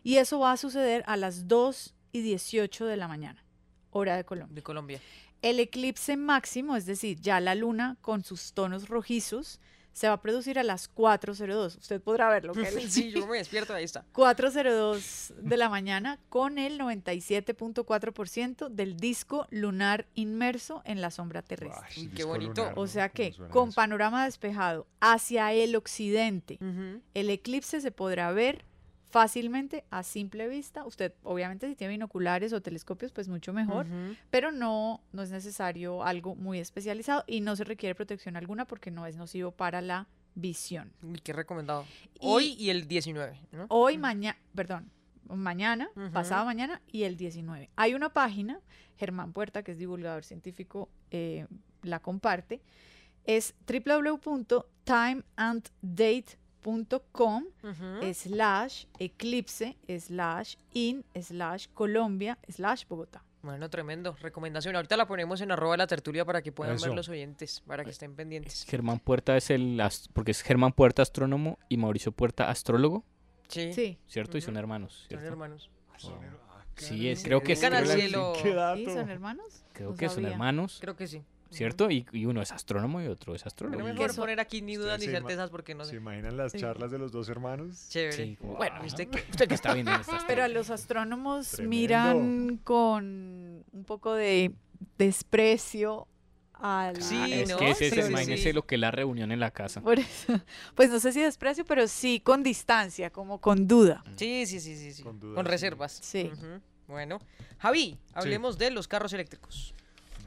[0.04, 3.44] Y eso va a suceder a las 2 y 18 de la mañana,
[3.92, 4.56] hora de Colombia.
[4.56, 5.02] De Colombia.
[5.42, 9.60] El eclipse máximo, es decir, ya la luna con sus tonos rojizos,
[9.94, 11.78] se va a producir a las 4.02.
[11.78, 12.54] Usted podrá verlo.
[12.54, 14.06] que sí, yo me despierto, ahí está.
[14.14, 21.88] 4.02 de la mañana con el 97.4% del disco lunar inmerso en la sombra terrestre.
[21.98, 22.72] Uy, qué bonito.
[22.76, 26.60] O sea que con panorama despejado hacia el occidente,
[27.14, 28.66] el eclipse se podrá ver
[29.12, 30.86] fácilmente a simple vista.
[30.86, 33.86] Usted, obviamente, si tiene binoculares o telescopios, pues mucho mejor,
[34.30, 38.89] pero no, no es necesario algo muy especializado y no se requiere protección alguna porque
[38.91, 40.91] no es nocivo para la visión.
[41.24, 41.86] Qué recomendado.
[42.16, 43.66] Y- Hoy y el 19, ¿no?
[43.70, 44.89] Hoy, mañana, perdón,
[45.28, 47.70] mañana, pasado mañana y el 19.
[47.76, 48.59] Hay una página,
[48.97, 51.47] Germán Puerta, que es divulgador científico, eh,
[51.84, 52.62] la comparte,
[53.26, 56.41] es www.timeanddate.com
[57.64, 58.14] Ujú.
[58.14, 63.24] slash eclipse slash in slash Colombia slash Bogotá.
[63.43, 64.16] Bueno, tremendo.
[64.22, 64.76] Recomendación.
[64.76, 67.89] Ahorita la ponemos en arroba la tertulia para que puedan ver los oyentes, para que
[67.89, 68.66] estén pendientes.
[68.70, 73.03] Germán Puerta es el, ast- porque es Germán Puerta astrónomo y Mauricio Puerta astrólogo,
[73.47, 73.74] Sí.
[73.74, 73.97] Sí.
[74.07, 74.38] ¿cierto?
[74.38, 75.70] Y son hermanos, Son hermanos.
[76.78, 78.34] Sí, es, creo que al creo- cielo.
[78.36, 78.86] ¿Sí?
[78.86, 79.64] ¿Son hermanos?
[79.74, 81.24] Creo No que son hermanos, Creo que sí.
[81.52, 81.91] ¿Cierto?
[81.91, 83.78] Y, y uno es astrónomo y otro es astrólogo.
[83.84, 85.97] Pero Y- mejor poner aquí ni dudas ni ¿Ustedes se certezas porque no ¿Se sé.
[85.97, 87.88] imaginan las charlas de los dos hermanos?
[87.89, 88.14] Chévere.
[88.14, 89.24] Sí, bueno, ah, ¿usted qué?
[89.32, 91.70] usted que está viendo en estas Pero a los astrónomos Tremendo.
[91.70, 94.54] miran con un poco de
[94.97, 96.08] desprecio
[96.54, 97.02] al...
[97.02, 97.58] Sí, Ah, es ¿no?
[97.58, 98.54] que ese, Sí, sí, imagínese sí.
[98.54, 99.82] lo que es la reunión en la casa.
[99.82, 100.39] Por eso,
[100.76, 104.04] pues no sé si desprecio, pero sí con distancia, como con duda.
[104.16, 104.93] Sí, sí, sí, sí.
[104.93, 105.04] sí.
[105.04, 105.49] Con Con, dudas, sí.
[105.52, 105.91] reservas.
[106.02, 106.32] Sí.
[106.34, 106.62] Ujú.
[106.88, 107.20] Bueno.
[107.60, 109.74] Javi, hablemos de los carros eléctricos.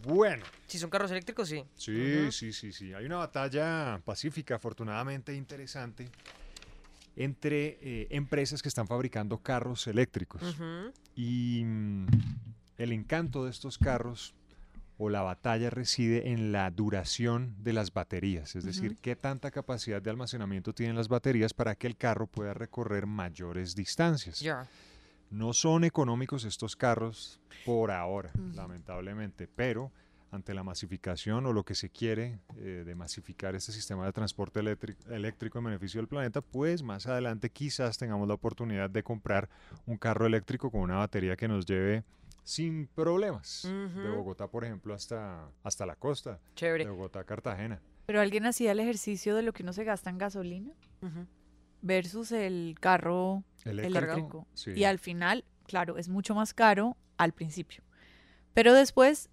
[0.04, 0.44] Bueno.
[0.66, 1.64] Si son carros eléctricos, sí.
[1.76, 2.92] Sí, sí, sí, sí.
[2.94, 6.08] Hay una batalla pacífica, afortunadamente interesante,
[7.16, 10.42] entre eh, empresas que están fabricando carros eléctricos.
[11.14, 12.06] Y mm,
[12.78, 14.34] el encanto de estos carros
[14.96, 20.00] o la batalla reside en la duración de las baterías, es decir, qué tanta capacidad
[20.00, 24.38] de almacenamiento tienen las baterías para que el carro pueda recorrer mayores distancias.
[24.38, 24.68] Ya.
[25.34, 29.90] No son económicos estos carros por ahora, lamentablemente, pero
[30.30, 34.60] ante la masificación o lo que se quiere eh, de masificar este sistema de transporte
[34.60, 39.48] eléctric- eléctrico en beneficio del planeta, pues más adelante quizás tengamos la oportunidad de comprar
[39.86, 42.04] un carro eléctrico con una batería que nos lleve
[42.44, 44.08] sin problemas de.
[44.10, 46.84] Bogotá, por ejemplo, hasta, hasta la costa, Chévere.
[46.84, 47.80] de Bogotá a Cartagena.
[48.06, 50.72] Pero alguien hacía el ejercicio de lo que uno se gasta en gasolina.
[51.84, 54.46] Versus el carro Eléctrico, eléctrico.
[54.54, 54.72] sí.
[54.74, 57.84] Y al final, claro, es mucho más caro al principio.
[58.54, 59.28] Pero después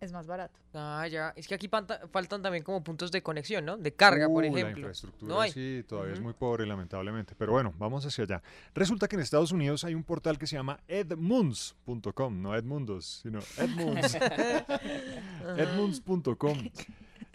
[0.00, 0.60] es más barato.
[0.74, 1.32] Ah, ya.
[1.36, 3.76] Es que aquí faltan también como puntos de conexión, ¿no?
[3.78, 4.62] De carga, por ejemplo.
[4.72, 5.50] La infraestructura no hay.
[5.50, 7.34] sí, todavía es muy pobre, lamentablemente.
[7.36, 8.42] Pero bueno, vamos hacia allá.
[8.74, 13.40] Resulta que en Estados Unidos hay un portal que se llama edmunds.com, no Edmundos, sino
[13.56, 14.14] Edmunds.
[15.56, 16.58] Edmunds.com.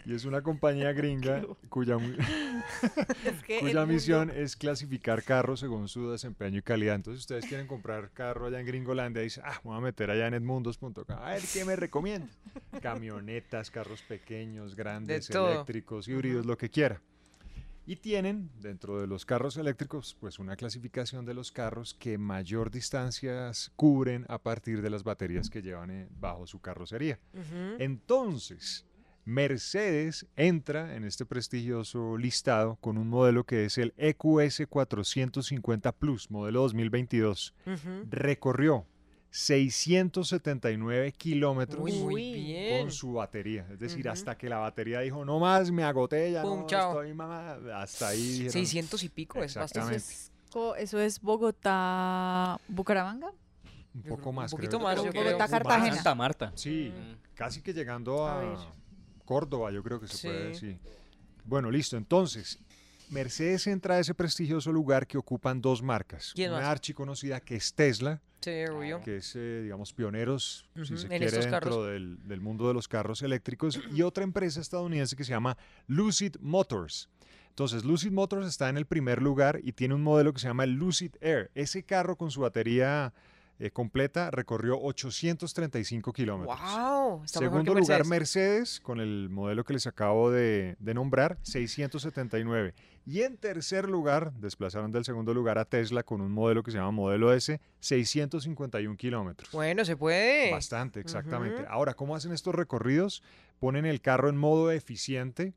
[0.04, 1.96] Y es una compañía gringa cuya,
[3.46, 6.96] que cuya misión es clasificar carros según su desempeño y calidad.
[6.96, 10.10] Entonces, ustedes quieren comprar carro allá en Gringolandia y dicen, ah, me voy a meter
[10.10, 11.04] allá en edmundos.com.
[11.08, 12.28] A ver, ¿qué me recomienda?
[12.82, 17.00] Camionetas, carros pequeños, grandes, eléctricos, híbridos, lo que quiera.
[17.84, 22.70] Y tienen dentro de los carros eléctricos, pues una clasificación de los carros que mayor
[22.70, 27.18] distancias cubren a partir de las baterías que llevan eh, bajo su carrocería.
[27.80, 28.86] Entonces,
[29.24, 36.30] Mercedes entra en este prestigioso listado con un modelo que es el EQS 450 Plus,
[36.30, 37.54] modelo 2022.
[37.66, 38.06] Ujú.
[38.10, 38.84] Recorrió
[39.30, 43.66] 679 kilómetros con su batería.
[43.72, 46.90] Es decir, hasta que la batería dijo, no más, me agoté, ya Pum, no chao.
[47.00, 47.58] estoy mamá.
[47.76, 49.96] Hasta ahí dijeron, 600 y pico es bastante.
[49.96, 53.32] Eso es Bogotá, Bucaramanga.
[53.94, 54.88] Un poco más, un poquito creo.
[54.88, 55.24] más, Creo.
[55.24, 55.94] Bogotá, Cartagena.
[55.94, 56.52] Santa Marta.
[56.54, 56.92] Sí,
[57.34, 58.56] casi que llegando A.
[59.32, 60.26] Córdoba, yo creo que se Sí.
[60.26, 60.78] puede decir.
[61.44, 61.96] Bueno, listo.
[61.96, 62.58] Entonces,
[63.08, 66.32] Mercedes entra a ese prestigioso lugar que ocupan dos marcas.
[66.34, 66.68] ¿Quién Una más?
[66.68, 68.50] archiconocida que es Tesla, Sí,
[69.04, 72.74] que es, eh, digamos, pioneros, si Ujú, se en quiere, dentro del, del mundo de
[72.74, 75.56] los carros eléctricos, y otra empresa estadounidense que se llama
[75.86, 77.08] Lucid Motors.
[77.50, 80.64] Entonces, Lucid Motors está en el primer lugar y tiene un modelo que se llama
[80.64, 81.50] el Lucid Air.
[81.54, 83.12] Ese carro con su batería
[83.58, 86.58] eh, completa recorrió 835 kilómetros.
[86.60, 87.24] ¡Wow!
[87.24, 88.80] Está Segundo lugar, Mercedes.
[88.80, 92.74] Con el modelo que les acabo de, de nombrar, 679.
[93.04, 96.78] Y en tercer lugar, desplazaron del segundo lugar a Tesla con un modelo que se
[96.78, 99.50] llama modelo S, 651 kilómetros.
[99.50, 100.52] Bueno, se puede.
[100.52, 101.64] Bastante, exactamente.
[101.68, 103.22] Ahora, ¿cómo hacen estos recorridos?
[103.58, 105.54] Ponen el carro en modo eficiente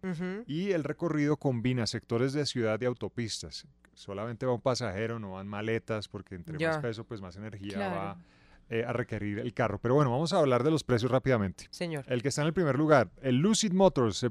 [0.48, 3.66] y el recorrido combina sectores de ciudad y autopistas.
[3.96, 6.70] Solamente va un pasajero, no van maletas, porque entre Ya.
[6.74, 7.96] más peso, pues más energía Claro.
[7.96, 8.18] va
[8.70, 9.80] eh, a requerir el carro.
[9.80, 11.68] Pero bueno, vamos a hablar de los precios rápidamente.
[11.70, 12.04] Señor.
[12.08, 14.30] El que está en el primer lugar, el Lucid Motors, eh,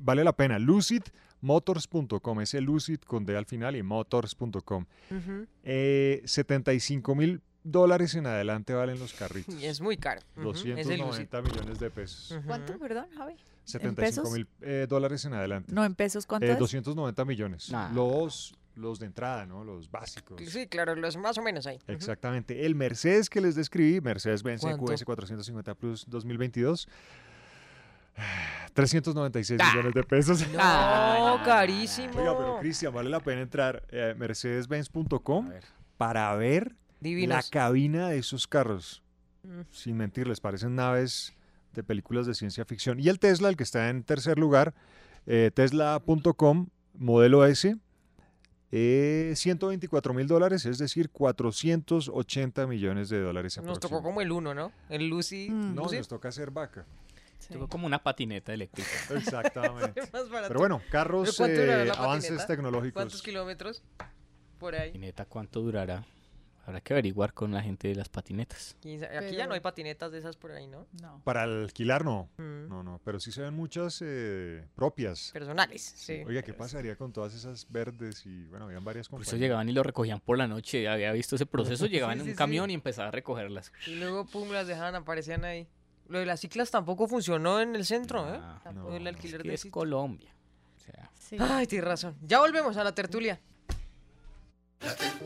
[0.00, 0.58] vale la pena.
[0.58, 4.86] LucidMotors.com, ese Lucid con D al final y Motors.com.
[5.10, 5.46] Ujú.
[5.62, 9.54] Eh, 75 mil dólares en adelante valen los carritos.
[9.54, 10.20] Y es muy caro.
[10.36, 11.28] Ujú, es el Lucid.
[11.28, 12.30] 290 millones de pesos.
[12.32, 12.46] Ujú.
[12.46, 13.32] ¿Cuánto, perdón, Javi?
[13.32, 14.30] ¿En 75 pesos?
[14.32, 15.72] mil eh, dólares en adelante.
[15.72, 16.58] No, en pesos, ¿cuánto Eh, es?
[16.58, 17.70] 290 millones.
[17.70, 17.92] Nah.
[17.92, 19.64] Los, los de entrada, ¿no?
[19.64, 20.40] Los básicos.
[20.46, 21.78] Sí, claro, los más o menos ahí.
[21.88, 22.64] Exactamente.
[22.66, 24.64] El Mercedes que les describí, Mercedes-Benz.
[24.64, 26.88] EQS 450 Plus 2022,
[28.74, 30.46] 396 millones de pesos.
[30.52, 32.18] No, carísimo.
[32.18, 35.50] Oiga, pero Cristian, vale la pena entrar a mercedesbenz.com
[35.96, 37.36] para ver Divinos.
[37.36, 39.02] la cabina de esos carros.
[39.42, 39.60] Mm.
[39.70, 41.34] Sin mentirles, parecen naves
[41.74, 43.00] de películas de ciencia ficción.
[43.00, 44.74] Y el Tesla, el que está en tercer lugar,
[45.26, 47.76] eh, tesla.com, modelo S,
[48.72, 54.54] eh, 124 mil dólares, es decir, 480 millones de dólares Nos tocó como el uno,
[54.54, 54.72] ¿no?
[54.88, 55.48] El Lucy.
[55.48, 55.98] No, Lucy.
[55.98, 56.84] nos toca hacer vaca.
[57.48, 58.88] Tengo como una patineta eléctrica.
[59.14, 60.02] Exactamente.
[60.48, 62.46] Pero bueno, carros, ¿Pero cuánto durará eh, avances patineta?
[62.46, 62.94] tecnológicos.
[62.94, 63.82] ¿Cuántos kilómetros?
[64.58, 64.88] Por ahí.
[64.88, 66.04] Patineta, ¿cuánto durará?
[66.66, 68.74] Habrá que averiguar con la gente de las patinetas.
[68.80, 68.98] Aquí
[69.36, 70.84] ya no hay patinetas de esas por ahí, ¿no?
[71.00, 71.20] No.
[71.22, 72.28] Para alquilar no.
[72.38, 72.68] Mm.
[72.68, 75.30] No, no, pero sí se ven muchas eh, propias.
[75.32, 76.24] Personales, sí.
[76.26, 78.26] Oiga, ¿qué pasaría con todas esas verdes?
[78.26, 79.34] Y bueno, habían varias Por compañías.
[79.34, 80.88] eso llegaban y lo recogían por la noche.
[80.88, 81.86] Había visto ese proceso.
[81.86, 82.38] Llegaban Sí, en sí, un sí.
[82.38, 83.72] camión y empezaba a recogerlas.
[83.86, 85.68] Y luego, pum, las dejaban, aparecían ahí.
[86.08, 88.40] Lo de las ciclas tampoco funcionó en el centro, ¿eh?
[88.74, 89.66] Lo del alquiler que de es.
[89.66, 90.32] Colombia.
[91.38, 92.16] Ay, tienes razón.
[92.22, 93.40] Ya volvemos a la tertulia.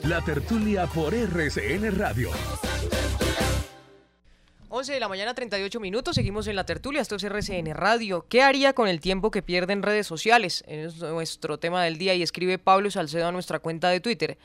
[0.05, 2.31] La tertulia por RCN Radio.
[4.73, 6.15] 11 de la mañana, 38 minutos.
[6.15, 7.01] Seguimos en la tertulia.
[7.01, 8.25] Esto es RCN Radio.
[8.29, 10.63] ¿Qué haría con el tiempo que pierde en redes sociales?
[10.69, 14.39] Es nuestro tema del día y escribe Pablo Salcedo a nuestra cuenta de Twitter.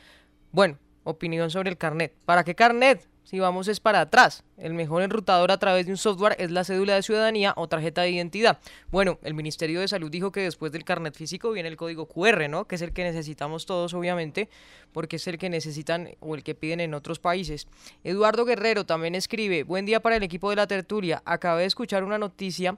[0.52, 2.14] Bueno, opinión sobre el carnet.
[2.26, 3.08] ¿Para qué carnet?
[3.26, 4.44] Si vamos es para atrás.
[4.56, 8.04] El mejor enrutador a través de un software es la cédula de ciudadanía o tarjeta
[8.04, 8.60] de identidad.
[8.92, 12.48] Bueno, el Ministerio de Salud dijo que después del carnet físico viene el código QR,
[12.48, 12.66] ¿no?
[12.66, 14.48] Que es el que necesitamos todos, obviamente,
[14.92, 17.68] porque es el que necesitan o el que piden en otros países.
[18.04, 21.24] Eduardo Guerrero también escribe, buen día para el equipo de la tertulia.
[21.26, 22.78] Acabé de escuchar una noticia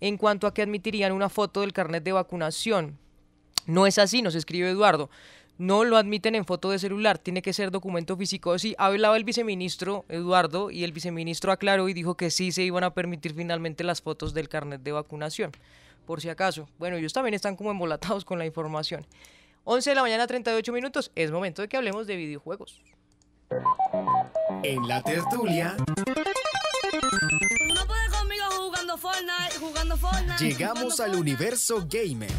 [0.00, 2.98] en cuanto a que admitirían una foto del carnet de vacunación.
[3.66, 5.08] No es así, nos escribe Eduardo.
[5.56, 8.58] No lo admiten en foto de celular, tiene que ser documento físico.
[8.58, 12.82] Sí, hablaba el viceministro Eduardo y el viceministro aclaró y dijo que sí se iban
[12.82, 15.52] a permitir finalmente las fotos del carnet de vacunación.
[16.06, 16.68] Por si acaso.
[16.78, 19.06] Bueno, ellos también están como embolatados con la información.
[19.62, 21.12] 11 de la mañana, 38 minutos.
[21.14, 22.82] Es momento de que hablemos de videojuegos.
[24.64, 25.86] En la tertulia No
[27.86, 30.44] puede conmigo jugando Fortnite, jugando Fortnite.
[30.44, 32.30] llegamos al universo gamer.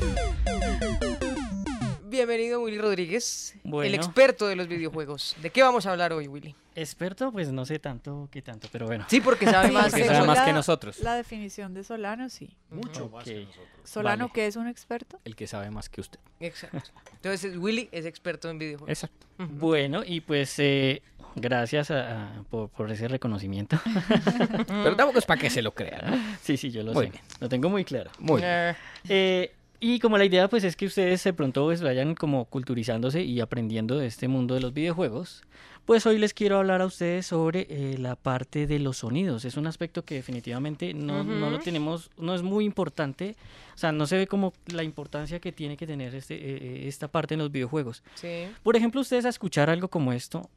[2.15, 5.35] Bienvenido Willy Rodríguez, el experto de los videojuegos.
[5.41, 6.55] ¿De qué vamos a hablar hoy, Willy?
[6.73, 9.05] Experto, pues no sé tanto que tanto, pero bueno.
[9.09, 10.27] Sí, porque sabe más Porque sabe nosotros.
[10.27, 10.99] más que La- nosotros.
[10.99, 12.55] La definición de Solano, sí.
[12.69, 13.67] Mucho más que nosotros.
[13.83, 14.33] Solano, Vale.
[14.33, 15.19] que es un experto.
[15.25, 16.19] El que sabe más que usted.
[16.39, 16.89] Exacto.
[17.15, 18.89] Entonces, Willy es experto en videojuegos.
[18.91, 19.27] Exacto.
[19.37, 21.01] Bueno, y pues eh,
[21.35, 23.77] gracias a- a- por, por ese reconocimiento.
[24.67, 26.11] Pero tampoco es para que se lo crean.
[26.11, 26.17] ¿no?
[26.41, 27.11] Sí, sí, yo lo Muy sé.
[27.11, 27.23] bien.
[27.41, 28.09] Lo tengo muy claro.
[28.19, 28.75] Muy bien.
[29.09, 33.23] Eh, y como la idea pues es que ustedes de pronto pues, vayan como culturizándose
[33.23, 35.43] y aprendiendo de este mundo de los videojuegos,
[35.85, 39.45] pues hoy les quiero hablar a ustedes sobre eh, la parte de los sonidos.
[39.45, 43.35] Es un aspecto que definitivamente no, no lo tenemos, no es muy importante,
[43.75, 46.87] o sea, no se ve como la importancia que tiene que tener este, eh, eh,
[46.87, 48.03] esta parte en los videojuegos.
[48.15, 48.47] sí.
[48.63, 50.49] Por ejemplo, ustedes a escuchar algo como esto,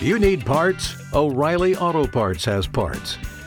[0.00, 0.96] You need parts?
[1.12, 3.18] O'Reilly Auto Parts has parts.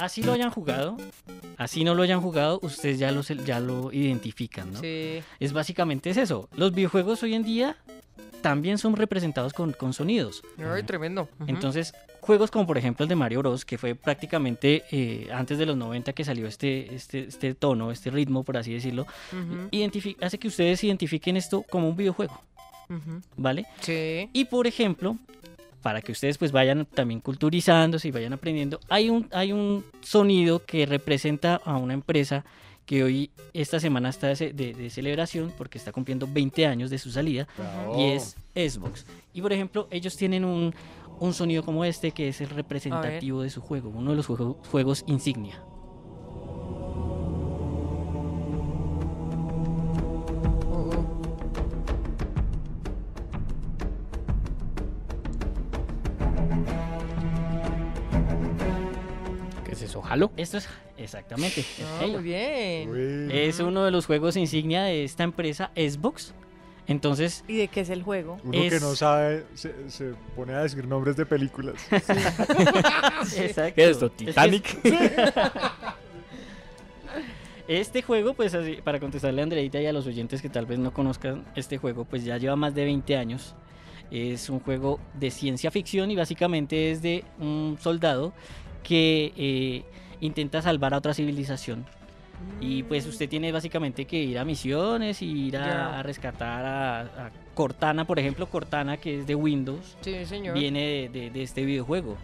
[0.00, 0.96] Así lo hayan jugado,
[1.58, 4.80] así no lo hayan jugado, ustedes ya lo, se- ya lo identifican, ¿no?
[4.80, 5.20] Sí.
[5.40, 6.48] Es básicamente es eso.
[6.56, 7.76] Los videojuegos hoy en día
[8.40, 10.42] también son representados con, con sonidos.
[10.58, 11.28] Ay, tremendo.
[11.46, 15.66] Entonces, juegos como por ejemplo el de Mario Bros, que fue prácticamente eh, antes de
[15.66, 19.06] los 90 que salió este, este, este tono, este ritmo, por así decirlo,
[20.22, 22.40] hace que ustedes identifiquen esto como un videojuego.
[23.36, 23.66] ¿vale?
[23.80, 24.30] Sí.
[24.32, 25.16] Y por ejemplo,
[25.82, 30.64] para que ustedes pues vayan también culturizándose y vayan aprendiendo, hay un, hay un sonido
[30.64, 32.44] que representa a una empresa
[32.86, 36.88] que hoy, esta semana está de, ce- de- de celebración porque está cumpliendo 20 años
[36.90, 37.98] de su salida Bravo.
[38.00, 39.04] y es Xbox.
[39.34, 40.72] Y por ejemplo, ellos tienen un,
[41.18, 44.58] un sonido como este que es el representativo de su juego, uno de los juego-
[44.70, 45.60] juegos insignia.
[59.76, 60.02] Es eso?
[60.04, 60.30] ¿Halo?
[60.36, 60.68] Esto es
[60.98, 61.60] exactamente.
[61.60, 62.14] es Ah, Halo.
[62.14, 63.30] muy bien.
[63.30, 66.34] Es uno de los juegos insignia de esta empresa Xbox.
[66.88, 68.38] Entonces, ¿Y de qué es el juego?
[68.44, 71.74] Uno que Es- no sabe se, se pone a decir nombres de películas.
[71.90, 73.74] Exacto.
[73.74, 74.06] ¿Qué es esto?
[74.06, 74.78] Es que es- ¿Titanic?
[77.68, 80.78] Este juego, pues así, para contestarle a Andreita y a los oyentes que tal vez
[80.78, 83.56] no conozcan este juego, pues ya lleva más de 20 años.
[84.12, 88.32] Es un juego de ciencia ficción y básicamente es de un soldado
[88.86, 89.82] que eh,
[90.20, 91.84] intenta salvar a otra civilización.
[92.60, 95.98] Y pues usted tiene básicamente que ir a misiones y ir a, Ya.
[95.98, 100.54] a rescatar a, a Cortana, por ejemplo, Cortana, que es de Windows, Sí, señor.
[100.54, 102.16] viene de, de- de este videojuego.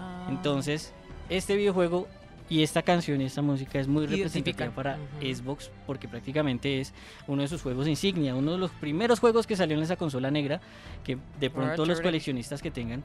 [0.00, 0.26] Ah.
[0.30, 0.92] Entonces,
[1.28, 2.08] este videojuego
[2.48, 4.98] y esta canción y esta música es muy representativa para.
[5.20, 6.92] Xbox porque prácticamente es
[7.28, 10.30] uno de sus juegos insignia, uno de los primeros juegos que salió en esa consola
[10.32, 10.60] negra
[11.04, 13.02] que de pronto los coleccionistas que tengan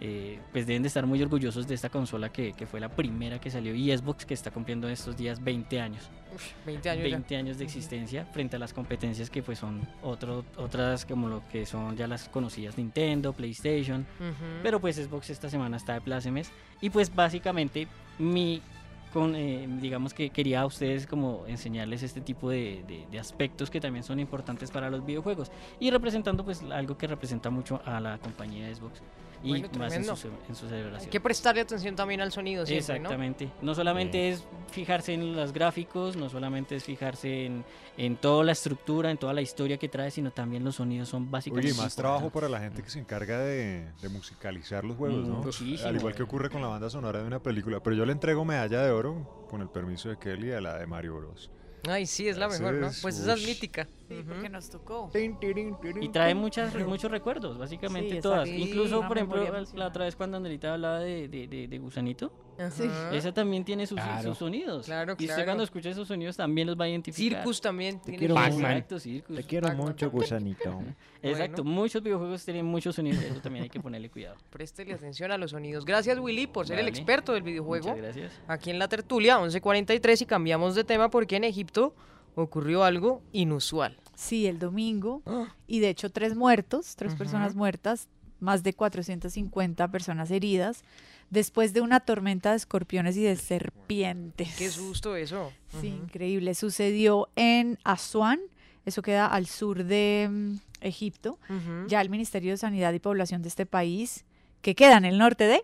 [0.00, 3.40] eh, pues deben de estar muy orgullosos de esta consola que, que fue la primera
[3.40, 6.10] que salió y Xbox que está cumpliendo en estos días 20 años.
[6.34, 7.16] Uf, 20 años ya.
[7.16, 11.42] 20 años de existencia frente a las competencias que pues son otro, otras como lo
[11.48, 14.06] que son ya las conocidas Nintendo, PlayStation,
[14.62, 16.50] pero pues Xbox esta semana está de plácemes.
[16.82, 17.88] Y pues básicamente
[18.18, 18.60] mi
[19.12, 23.70] con eh, digamos que quería a ustedes como enseñarles este tipo de, de- de aspectos
[23.70, 27.98] que también son importantes para los videojuegos y representando pues algo que representa mucho a
[28.00, 29.00] la compañía de Xbox
[29.46, 31.02] y Bueno, más en su, en su celebración.
[31.02, 32.96] Hay que prestarle atención también al sonido siempre.
[32.96, 33.50] Exactamente.
[33.62, 33.74] ¿no?
[33.74, 37.64] solamente es fijarse en los gráficos, no solamente es fijarse en,
[37.96, 41.30] en toda la estructura, en toda la historia que trae, sino también los sonidos son
[41.30, 41.70] básicamente.
[41.70, 45.26] Oye, y más trabajo para la gente que se encarga de, de musicalizar los juegos,
[45.26, 45.36] ¿no?
[45.36, 45.88] Muchísimo.
[45.88, 47.80] Al igual que ocurre con la banda sonora de una película.
[47.80, 50.86] Pero yo le entrego medalla de oro, con el permiso de Kelly, a la de
[50.86, 51.50] Mario Bros.
[51.88, 52.90] Ay, sí, es la mejor, ¿no?
[53.00, 53.86] Pues esa es mítica.
[54.08, 55.10] Sí, porque nos tocó.
[56.00, 58.48] Y trae muchas, muchos recuerdos, básicamente Sí, todas.
[58.48, 59.42] Incluso, por ejemplo,
[59.74, 62.32] la otra vez cuando Andrita hablaba de, de, de- de Gusanito,
[62.70, 62.84] Sí.
[63.12, 64.30] esa también tiene sus, Claro.
[64.30, 64.86] sus sonidos.
[64.86, 65.44] Claro, Y usted claro.
[65.44, 67.40] cuando escucha esos sonidos también los va a identificar.
[67.40, 67.98] Circus también.
[67.98, 68.34] Te tiene quiero.
[68.42, 69.36] Exacto, Circus.
[69.36, 70.80] Te quiero mucho, gusanito.
[71.22, 74.36] Exacto, muchos videojuegos tienen muchos sonidos, eso también hay que ponerle cuidado.
[74.50, 75.84] Préstele atención a los sonidos.
[75.84, 77.88] Gracias, Willy, por ser el experto del videojuego.
[77.88, 78.32] Muchas gracias.
[78.48, 81.94] Aquí en la tertulia, 11.43, y cambiamos de tema porque en Egipto
[82.36, 83.96] ocurrió algo inusual.
[84.14, 85.22] Sí, el domingo.
[85.66, 88.08] Y de hecho, tres muertos, tres personas muertas,
[88.38, 90.84] más de 450 personas heridas,
[91.30, 94.54] después de una tormenta de escorpiones y de serpientes.
[94.56, 95.52] Qué susto eso.
[95.80, 96.54] Sí, increíble.
[96.54, 98.40] Sucedió en Asuán,
[98.84, 101.38] eso queda al sur de mm, Egipto.
[101.88, 104.24] Ya el Ministerio de Sanidad y Población de este país,
[104.60, 105.62] que queda en el norte de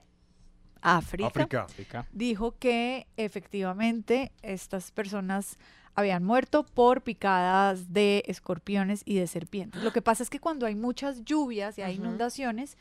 [0.80, 1.28] África,
[1.62, 2.08] África.
[2.12, 5.58] dijo que efectivamente estas personas
[5.94, 9.82] habían muerto por picadas de escorpiones y de serpientes.
[9.82, 12.76] Lo que pasa es que cuando hay muchas lluvias y hay inundaciones,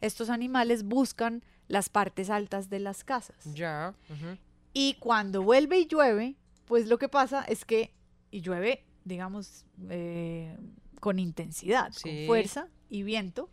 [0.00, 3.36] estos animales buscan las partes altas de las casas.
[3.54, 3.94] Ya.
[4.72, 6.36] Y cuando vuelve y llueve,
[6.66, 7.92] pues lo que pasa es que,
[8.30, 10.56] y llueve, digamos, eh,
[11.00, 12.08] con intensidad, Sí.
[12.08, 13.50] con fuerza y viento,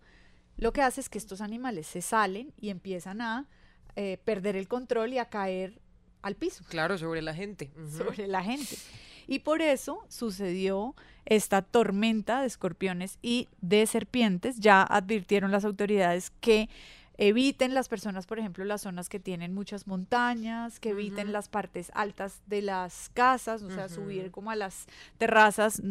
[0.57, 3.47] lo que hace es que estos animales se salen y empiezan a
[3.95, 5.81] eh, perder el control y a caer
[6.21, 7.71] al piso, Claro, sobre la gente.
[7.95, 8.77] Sobre la gente.
[9.27, 10.95] Y por eso sucedió
[11.25, 14.59] esta tormenta de escorpiones y de serpientes.
[14.59, 16.67] Ya advirtieron las autoridades que
[17.21, 21.91] eviten las personas, por ejemplo, las zonas que tienen muchas montañas, que eviten las partes
[21.93, 25.81] altas de las casas, o sea, subir como a las terrazas,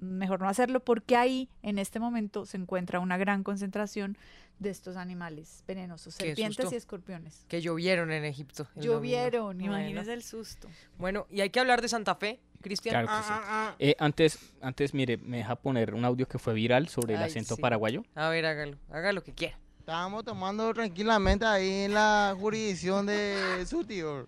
[0.00, 4.16] mejor no hacerlo porque ahí en este momento se encuentra una gran concentración
[4.60, 6.74] de estos animales venenosos, Qué serpientes susto.
[6.74, 7.44] y escorpiones.
[7.48, 8.62] Que llovieron en Egipto.
[8.62, 8.94] el domingo.
[8.94, 9.64] Llovieron, Bueno.
[9.78, 10.68] imagínese el susto.
[10.98, 12.92] Bueno, y hay que hablar de Santa Fe, Cristian.
[12.92, 13.32] Claro que Ah, sí.
[13.32, 13.76] ah, ah.
[13.80, 17.30] Eh, antes, antes, mire, me deja poner un audio que fue viral sobre el Ay,
[17.30, 17.60] acento sí.
[17.60, 18.04] paraguayo.
[18.14, 18.78] A ver, hágalo.
[18.88, 19.58] Haga lo que quiera.
[19.86, 24.26] Estábamos tomando tranquilamente ahí en la jurisdicción de su tío.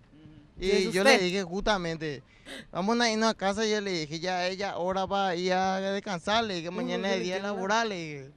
[0.57, 2.23] ¿Qué Y yo le dije justamente,
[2.71, 5.51] vamos a irnos a casa y yo le dije, ya ella ahora va a ir
[5.51, 7.89] a descansar, le dije, mañana es día laboral.
[7.89, 8.31] le dije.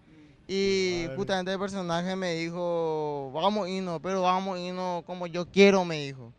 [0.49, 5.47] Y justamente el personaje me dijo, vamos a irnos, pero vamos a irnos como yo
[5.47, 6.33] quiero, me dijo.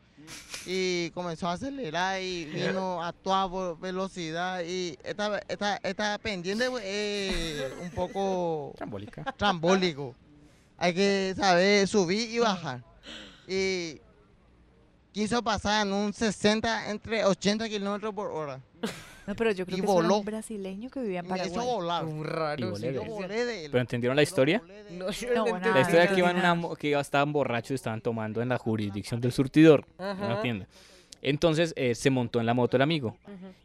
[0.65, 7.71] Y comenzó a acelerar y vino a toda velocidad y esta, esta, esta pendiente es
[7.81, 9.23] un poco Trambólica.
[9.37, 10.13] trambólico.
[10.83, 12.83] Hay que saber subir y bajar.
[13.47, 14.01] Y
[15.13, 18.59] quiso pasar en un 60, entre 80 kilómetros por hora.
[19.25, 20.17] No, pero yo creo Y que era voló.
[20.17, 21.51] un brasileño que vivía en Me Paraguay.
[21.53, 22.03] hizo volar.
[22.03, 23.07] Un Y raro, volé sí.
[23.07, 23.71] volé de él.
[23.71, 24.61] ¿Pero entendieron la historia?
[24.91, 25.57] No, yo No, no nada.
[25.57, 25.73] entendí.
[25.75, 28.49] La historia no que iban, una mo- que iba- estaban borrachos y estaban tomando en
[28.49, 30.25] la jurisdicción del surtidor, en Ajá.
[30.25, 30.67] una tienda.
[31.21, 33.15] Entonces eh, se montó en la moto el amigo.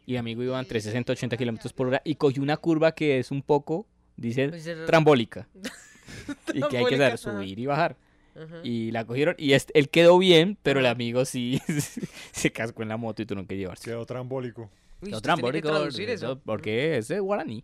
[0.05, 2.93] Y el amigo iba entre 60 y 80 kilómetros por hora y cogió una curva
[2.93, 5.49] que es un poco, dice, Pues trambólica.
[6.53, 7.95] y que hay que saber subir y bajar.
[8.35, 8.57] Ajá.
[8.63, 11.61] Y la cogieron y este- él quedó bien, pero el amigo sí
[12.31, 13.85] se cascó en la moto y tuvieron que llevarse.
[13.89, 14.63] Quedó trambólico.
[14.63, 16.39] Uy, Quedó tiene que trambólico, traducir eso.
[16.45, 17.63] Porque es de guaraní.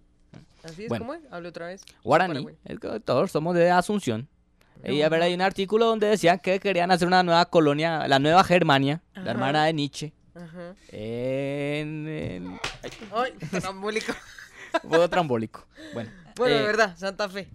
[0.63, 1.05] Así es Bueno.
[1.05, 1.22] como es.
[1.31, 1.84] Hable otra vez.
[2.03, 4.27] Guaraní, es que todos somos de Asunción.
[4.84, 8.19] Y a ver, hay un artículo donde decían que querían hacer una nueva colonia, la
[8.19, 9.26] nueva Germania, Ajá.
[9.26, 10.13] la hermana de Nietzsche.
[10.35, 10.76] Ajá.
[10.91, 12.59] En, en-
[13.13, 13.31] Ay,
[13.61, 14.13] trambólico.
[14.81, 15.65] Poco trambólico.
[15.93, 17.47] Bueno, Bueno, eh, de verdad, Santa Fe.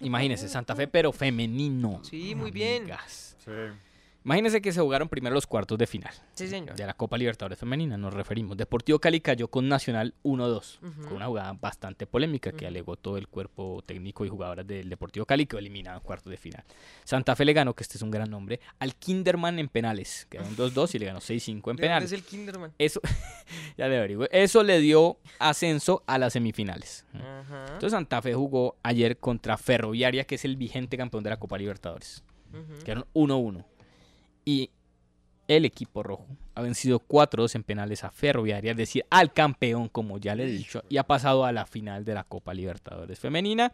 [0.00, 2.00] imagínense, Santa Fe, pero femenino.
[2.04, 2.86] Sí, muy bien.
[2.86, 3.36] Gas.
[3.44, 3.50] Sí.
[4.24, 6.12] Imagínense que se jugaron primero los cuartos de final.
[6.34, 6.76] Sí, señor.
[6.76, 8.56] De la Copa Libertadores Femenina, nos referimos.
[8.56, 11.02] Deportivo Cali cayó con Nacional 1-2, Ujú.
[11.08, 15.26] con una jugada bastante polémica que alegó todo el cuerpo técnico y jugadoras del Deportivo
[15.26, 16.62] Cali que eliminaron cuartos de final.
[17.04, 20.26] Santa Fe le ganó, que este es un gran nombre, al Kinderman en penales.
[20.30, 22.12] Quedaron 2-2 y le ganó 6-5 en ¿De dónde penales.
[22.12, 22.72] es el Kinderman?
[22.78, 23.00] Eso,
[23.76, 24.02] ya le.
[24.30, 27.04] Eso le dio ascenso a las semifinales.
[27.12, 31.58] Entonces Santa Fe jugó ayer contra Ferroviaria, que es el vigente campeón de la Copa
[31.58, 32.22] Libertadores.
[32.84, 33.64] Quedaron 1-1.
[34.44, 34.70] Y
[35.48, 36.26] el equipo rojo.
[36.54, 40.50] Ha vencido 4-2 en penales a Ferroviaria, es decir, al campeón, como ya le he
[40.50, 43.72] dicho, y ha pasado a la final de la Copa Libertadores Femenina.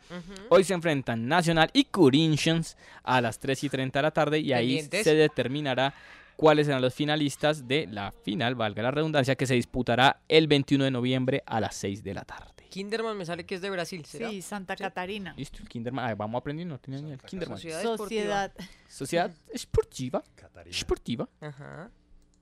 [0.49, 4.53] Hoy se enfrentan Nacional y Corinthians a las 3 y 30 de la tarde y
[4.53, 5.93] ahí se determinará
[6.39, 10.85] cuáles serán los finalistas de la final, valga la redundancia, que se disputará el 21
[10.85, 12.65] de noviembre a las 6 de la tarde.
[12.71, 14.31] Kinderman me sale que es de Brasil, ¿será?
[14.31, 15.35] Sí, Santa Catarina.
[15.37, 16.05] Listo, el Kinderman.
[16.07, 17.59] Ay, vamos aprendiendo, no tenía ni el Kinderman.
[17.59, 18.53] Sociedad Sociedad.
[18.89, 20.23] Sociedad esportiva.
[20.65, 21.29] Esportiva.
[21.41, 21.91] Ajá.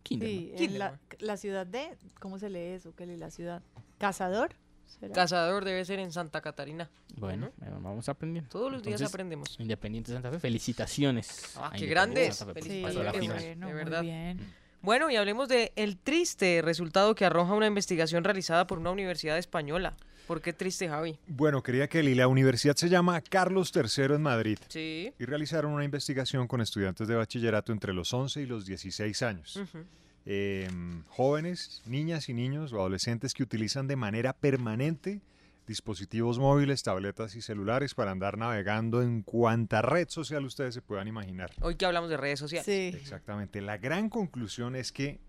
[0.03, 0.59] Kinderman.
[0.59, 2.95] Sí, en la, la ciudad de, ¿cómo se lee eso?
[2.95, 3.63] ¿Qué lee la ciudad?
[3.97, 4.57] ¿Cazador?
[4.87, 5.13] ¿Será?
[5.13, 6.89] Cazador debe ser en Santa Catarina.
[7.17, 8.49] Bueno, eh, vamos aprendiendo.
[8.51, 9.59] Todos los días aprendemos.
[9.59, 11.55] Independiente Santa Fe, felicitaciones.
[11.57, 12.39] Ah, qué grandes.
[12.39, 13.37] Pasar a la qué final.
[13.39, 14.03] bueno, de de verdad.
[14.03, 14.37] verdad.
[14.83, 19.37] Bueno, y hablemos de el triste resultado que arroja una investigación realizada por una universidad
[19.37, 19.97] española.
[20.27, 21.19] ¿Por qué triste, Javi?
[21.29, 24.59] Bueno, quería que la universidad se llama Carlos III en Madrid.
[24.69, 25.13] Sí.
[25.19, 29.57] Y realizaron una investigación con estudiantes de bachillerato entre los 11 y los 16 años.
[29.57, 29.85] Ujú.
[30.27, 30.69] Eh,
[31.09, 35.23] jóvenes, niñas y niños o adolescentes que utilizan de manera permanente
[35.67, 41.09] dispositivos móviles, tabletas y celulares para andar navegando en cuanta red social ustedes se puedan
[41.09, 41.51] imaginar.
[41.61, 42.95] Hoy que hablamos de redes sociales.
[42.95, 43.61] Exactamente.
[43.61, 45.21] La gran conclusión es que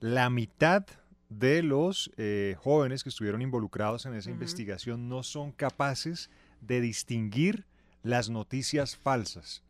[0.00, 0.86] la mitad
[1.28, 6.30] de los eh, jóvenes que estuvieron involucrados en esa investigación no son capaces
[6.60, 7.66] de distinguir
[8.02, 9.62] las noticias falsas.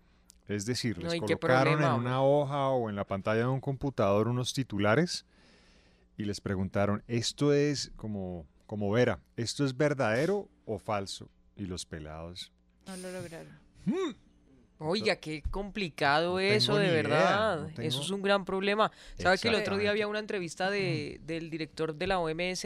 [0.51, 3.47] Es decir, les ¿y qué colocaron problema, en una hoja o en la pantalla de
[3.47, 5.25] un computador unos titulares
[6.17, 11.29] y les preguntaron, esto es como, como Vera, ¿esto es verdadero o falso?
[11.57, 12.53] Y los pelados,
[12.87, 13.61] No lo lograron.
[14.79, 17.69] Oiga, qué complicado No eso, de idea, verdad.
[17.77, 18.91] no Eso es un gran problema.
[19.17, 22.65] ¿Sabe que el otro día había una entrevista de, del director de la OMS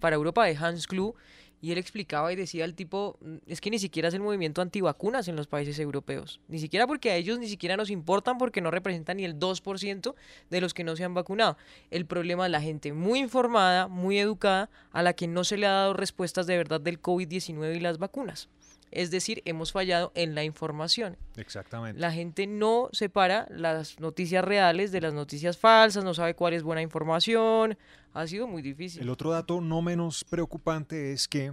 [0.00, 1.14] para Europa, de Hans Klug,
[1.60, 4.62] y él explicaba y decía el tipo, "Mm, es que ni siquiera es el movimiento
[4.62, 6.40] antivacunas en los países europeos.
[6.48, 10.14] Ni siquiera porque a ellos ni siquiera nos importan porque no representan ni el 2%
[10.50, 11.56] de los que no se han vacunado.
[11.90, 15.66] El problema es la gente muy informada, muy educada, a la que no se le
[15.66, 18.48] ha dado respuestas de verdad del COVID-19 y las vacunas.
[18.90, 21.16] Es decir, hemos fallado en la información.
[21.36, 22.00] exactamente.
[22.00, 26.62] La gente no separa las noticias reales de las noticias falsas, no sabe cuál es
[26.62, 27.78] buena información.
[28.12, 29.02] Ha sido muy difícil.
[29.02, 31.52] El otro dato no menos preocupante es que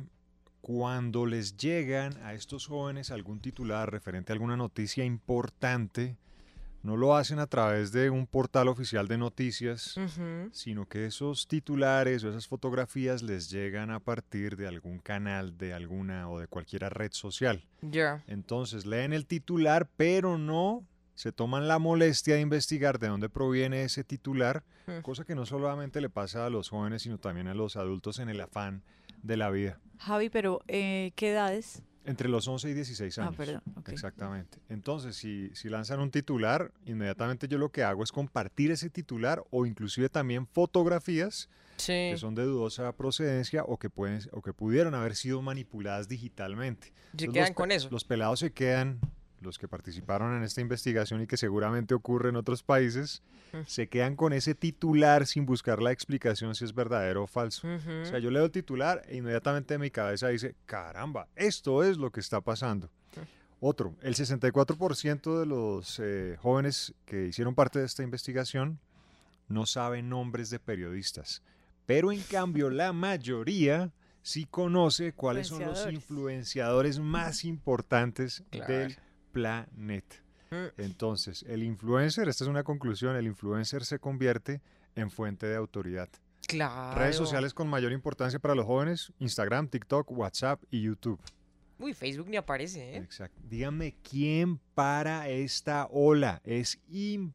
[0.62, 6.18] cuando les llegan a estos jóvenes algún titular referente a alguna noticia importante,
[6.84, 9.96] no lo hacen a través de un portal oficial de noticias,
[10.52, 15.74] sino que esos titulares o esas fotografías les llegan a partir de algún canal, de
[15.74, 17.66] alguna o de cualquier red social.
[17.82, 18.24] Ya.
[18.28, 20.86] Entonces leen el titular, pero no
[21.16, 25.02] se toman la molestia de investigar de dónde proviene ese titular, Mm.
[25.02, 28.30] cosa que no solamente le pasa a los jóvenes, sino también a los adultos en
[28.30, 28.84] el afán
[29.22, 29.80] de la vida.
[29.98, 31.82] Javi, pero eh, ¿qué edades?
[32.08, 33.36] Entre los 11 y 16 Ah, años.
[33.36, 33.90] perdón, ok.
[33.90, 34.58] Exactamente.
[34.70, 39.44] Entonces, si, si lanzan un titular, inmediatamente yo lo que hago es compartir ese titular
[39.52, 41.92] o inclusive también fotografías Sí.
[42.12, 46.88] que son de dudosa procedencia o que pueden o que pudieron haber sido manipuladas digitalmente.
[46.88, 47.88] Se Entonces, quedan los con eso.
[47.92, 49.00] Los pelados se quedan,
[49.42, 53.22] los que participaron en esta investigación y que seguramente ocurre en otros países,
[53.66, 57.68] se quedan con ese titular sin buscar la explicación si es verdadero o falso.
[57.68, 62.12] O sea, yo leo el titular e inmediatamente mi cabeza dice, caramba, esto es lo
[62.12, 62.90] que está pasando.
[63.60, 68.80] Otro, el 64% de los eh, jóvenes que hicieron parte de esta investigación
[69.48, 71.42] no saben nombres de periodistas,
[71.86, 73.92] pero en cambio la mayoría
[74.22, 75.94] sí conoce cuáles son los Influenciadores.
[76.04, 78.74] influenciadores más importantes Claro.
[78.74, 78.98] del
[79.38, 80.16] planeta.
[80.50, 80.82] Mm.
[80.82, 84.62] Entonces, el influencer, esta es una conclusión, el influencer se convierte
[84.96, 86.10] en fuente de autoridad.
[86.48, 86.98] Claro.
[86.98, 91.20] Redes sociales con mayor importancia para los jóvenes, Instagram, TikTok, WhatsApp y YouTube.
[91.80, 92.98] Uy, Facebook ni aparece, ¿eh?
[92.98, 93.40] Exacto.
[93.48, 96.42] Díganme quién para esta ola.
[96.44, 96.80] Es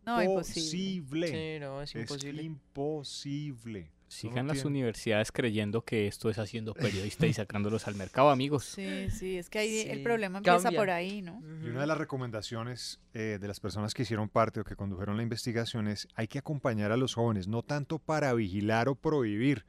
[0.05, 1.29] No, imposible.
[1.29, 2.43] Sí, no, es imposible.
[2.43, 3.93] imposible.
[4.13, 8.65] Sigan No las universidades creyendo que esto es haciendo periodistas y sacándolos al mercado, amigos.
[8.65, 10.79] Sí, sí, es que ahí el problema empieza cambia.
[10.81, 11.41] por ahí, ¿no?
[11.65, 15.17] Y una de las recomendaciones eh, de las personas que hicieron parte o que condujeron
[15.17, 19.65] la investigación es hay que acompañar a los jóvenes, no tanto para vigilar o prohibir,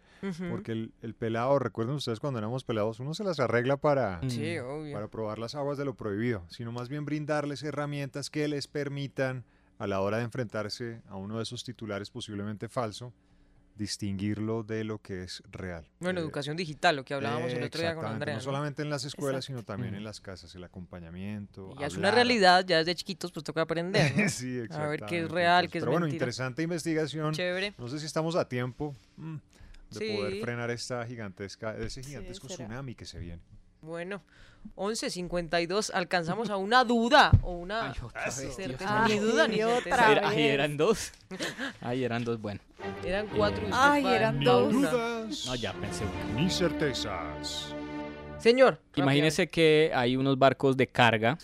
[0.49, 4.55] porque el, el pelado, recuerden ustedes cuando éramos pelados, uno se las arregla para, Sí,
[4.59, 4.93] Mm.
[4.93, 9.43] para probar las aguas de lo prohibido, sino más bien brindarles herramientas que les permitan
[9.79, 13.13] a la hora de enfrentarse a uno de esos titulares posiblemente falso,
[13.75, 15.85] distinguirlo de lo que es real.
[15.99, 18.35] Bueno, educación digital, lo que hablábamos el otro día con Andrea.
[18.35, 18.43] No ¿no?
[18.43, 19.61] solamente en las escuelas, Exacto.
[19.61, 19.97] sino también Mm.
[19.97, 21.73] en las casas, el acompañamiento.
[21.79, 24.13] Ya es una realidad, ya desde chiquitos pues toca aprender.
[24.15, 24.29] ¿no?
[24.29, 26.17] sí, A ver qué es real, qué es Pero bueno, mentira.
[26.23, 27.33] interesante investigación.
[27.33, 27.73] Chévere.
[27.77, 29.35] No sé si estamos a tiempo mm,
[29.91, 30.15] de Sí.
[30.17, 32.65] poder frenar esta gigantesca, ese gigantesco será.
[32.65, 33.41] tsunami que se viene.
[33.83, 34.21] Bueno,
[34.75, 39.07] 11.52, alcanzamos a una duda o una otra vez, certeza.
[39.07, 40.37] Ni duda ni Ay, otra vez.
[40.37, 41.11] eran dos.
[41.81, 42.61] Ahí eran dos, bueno.
[43.05, 44.73] Eran cuatro y usted Ay, eran dos.
[44.73, 44.91] una.
[44.91, 46.05] No, ya pensé.
[46.35, 47.75] Ni certezas.
[48.39, 48.79] Señor.
[48.95, 51.37] Imagínese que hay unos barcos de carga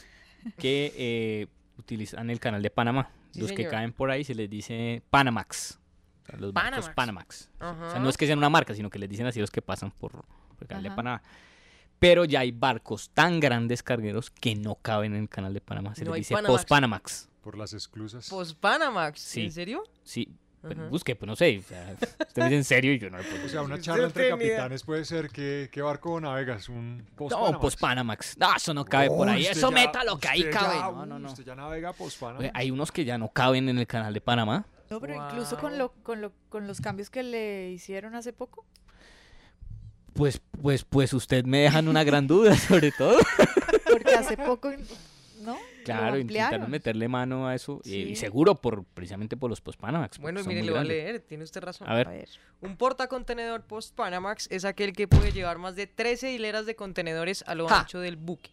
[0.57, 1.47] que eh,
[1.77, 3.09] utilizan el canal de Panamá.
[3.31, 3.71] Sí, los que señor.
[3.71, 5.77] caen por ahí se les dice Panamax.
[6.23, 7.49] O sea, los barcos Panamax.
[7.59, 7.87] Panamax.
[7.87, 9.61] O sea, no es que sean una marca, sino que les dicen así los que
[9.61, 10.23] pasan por, por
[10.61, 10.91] el canal de.
[10.91, 11.21] Panamá.
[11.99, 15.95] Pero ya hay barcos tan grandes cargueros que no caben en el canal de Panamá.
[15.95, 16.53] Se No hay les dice Panamax.
[16.61, 17.29] Post-Panamax.
[17.41, 18.29] Por las exclusas.
[18.29, 19.41] Post-Panamax, Sí.
[19.45, 19.83] ¿en serio?
[20.03, 20.29] Sí.
[20.61, 20.89] pero Ajá.
[20.89, 21.59] busque, pues no sé.
[21.59, 21.95] o sea,
[22.27, 24.83] usted dice en serio y yo no le puedo O sea, una charla entre capitanes
[24.83, 28.37] puede ser que qué barco navegas, un post No, Post-Panamax.
[28.37, 29.45] No, eso no cabe por ahí.
[29.45, 30.77] Eso meta lo que ahí cabe.
[30.79, 31.29] No, no, no.
[31.29, 34.21] Usted ya navega post Oye, hay unos que ya no caben en el canal de
[34.21, 34.65] Panamá.
[34.89, 38.65] No, pero incluso con, lo, con, lo, con los cambios que le hicieron hace poco.
[40.13, 43.17] Pues, pues, pues usted me deja en una gran duda, sobre todo.
[43.89, 44.71] Porque hace poco,
[45.41, 45.57] ¿no?
[45.85, 47.81] Claro, Lo intentaron meterle mano a eso.
[47.85, 50.19] y- Y, seguro por precisamente por los post-Panamax.
[50.19, 51.89] Bueno, mire, le voy a leer, tiene usted razón.
[51.89, 52.27] A ver.
[52.61, 57.55] Un portacontenedor post-Panamax es aquel que puede llevar más de 13 hileras de contenedores a
[57.55, 58.51] lo ancho del buque.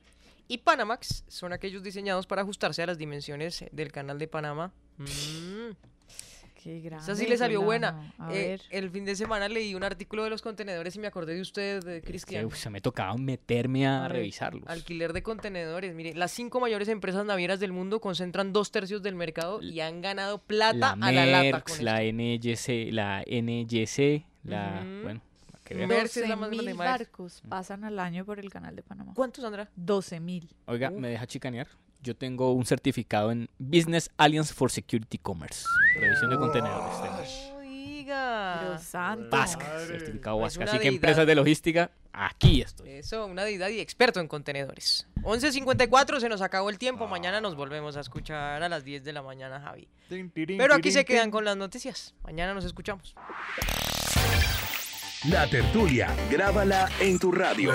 [0.48, 4.72] Y Panamax son aquellos diseñados para ajustarse a las dimensiones del canal de Panamá.
[4.96, 5.72] Mm.
[6.66, 7.04] Qué grande.
[7.04, 8.12] Esa sí le salió buena.
[8.28, 8.62] Eh, ver.
[8.70, 11.84] el fin de semana leí un artículo de los contenedores y me acordé de usted,
[11.84, 12.50] de Es que, Cristian.
[12.50, 14.64] se me tocaba meterme a, A revisarlos.
[14.66, 15.94] Alquiler de contenedores.
[15.94, 20.00] Mire, las cinco mayores empresas navieras del mundo concentran dos tercios del mercado y han
[20.00, 22.00] ganado plata La a la lata con la.
[22.02, 24.82] NYC, la NYC, la...
[24.84, 25.02] Ujú.
[25.04, 25.20] Bueno,
[25.52, 26.84] para que la más 12.000 grande, maestro.
[26.84, 29.12] barcos pasan al año por el canal de Panamá.
[29.14, 29.70] ¿Cuántos, Sandra?
[29.76, 30.48] 12 mil.
[30.66, 31.68] Oiga, ¿me deja chicanear?
[32.02, 35.64] Yo tengo un certificado en Business Alliance for Security Commerce.
[36.00, 36.96] Revisión de contenedores.
[37.02, 37.56] tengo.
[37.58, 38.60] Oiga.
[38.68, 39.28] Dios santo.
[39.30, 40.56] BASC, certificado BASC.
[40.58, 40.94] una Así que deidad.
[40.94, 42.90] empresas de logística, aquí estoy.
[42.90, 45.08] Eso, una deidad y experto en contenedores.
[45.22, 47.08] 11.54, se nos acabó el tiempo.
[47.08, 49.88] Mañana nos volvemos a escuchar a las 10 de la mañana, Javi.
[50.08, 52.14] Pero aquí se quedan con las noticias.
[52.22, 53.16] Mañana nos escuchamos.
[55.28, 57.72] La tertulia, grábala en tu radio.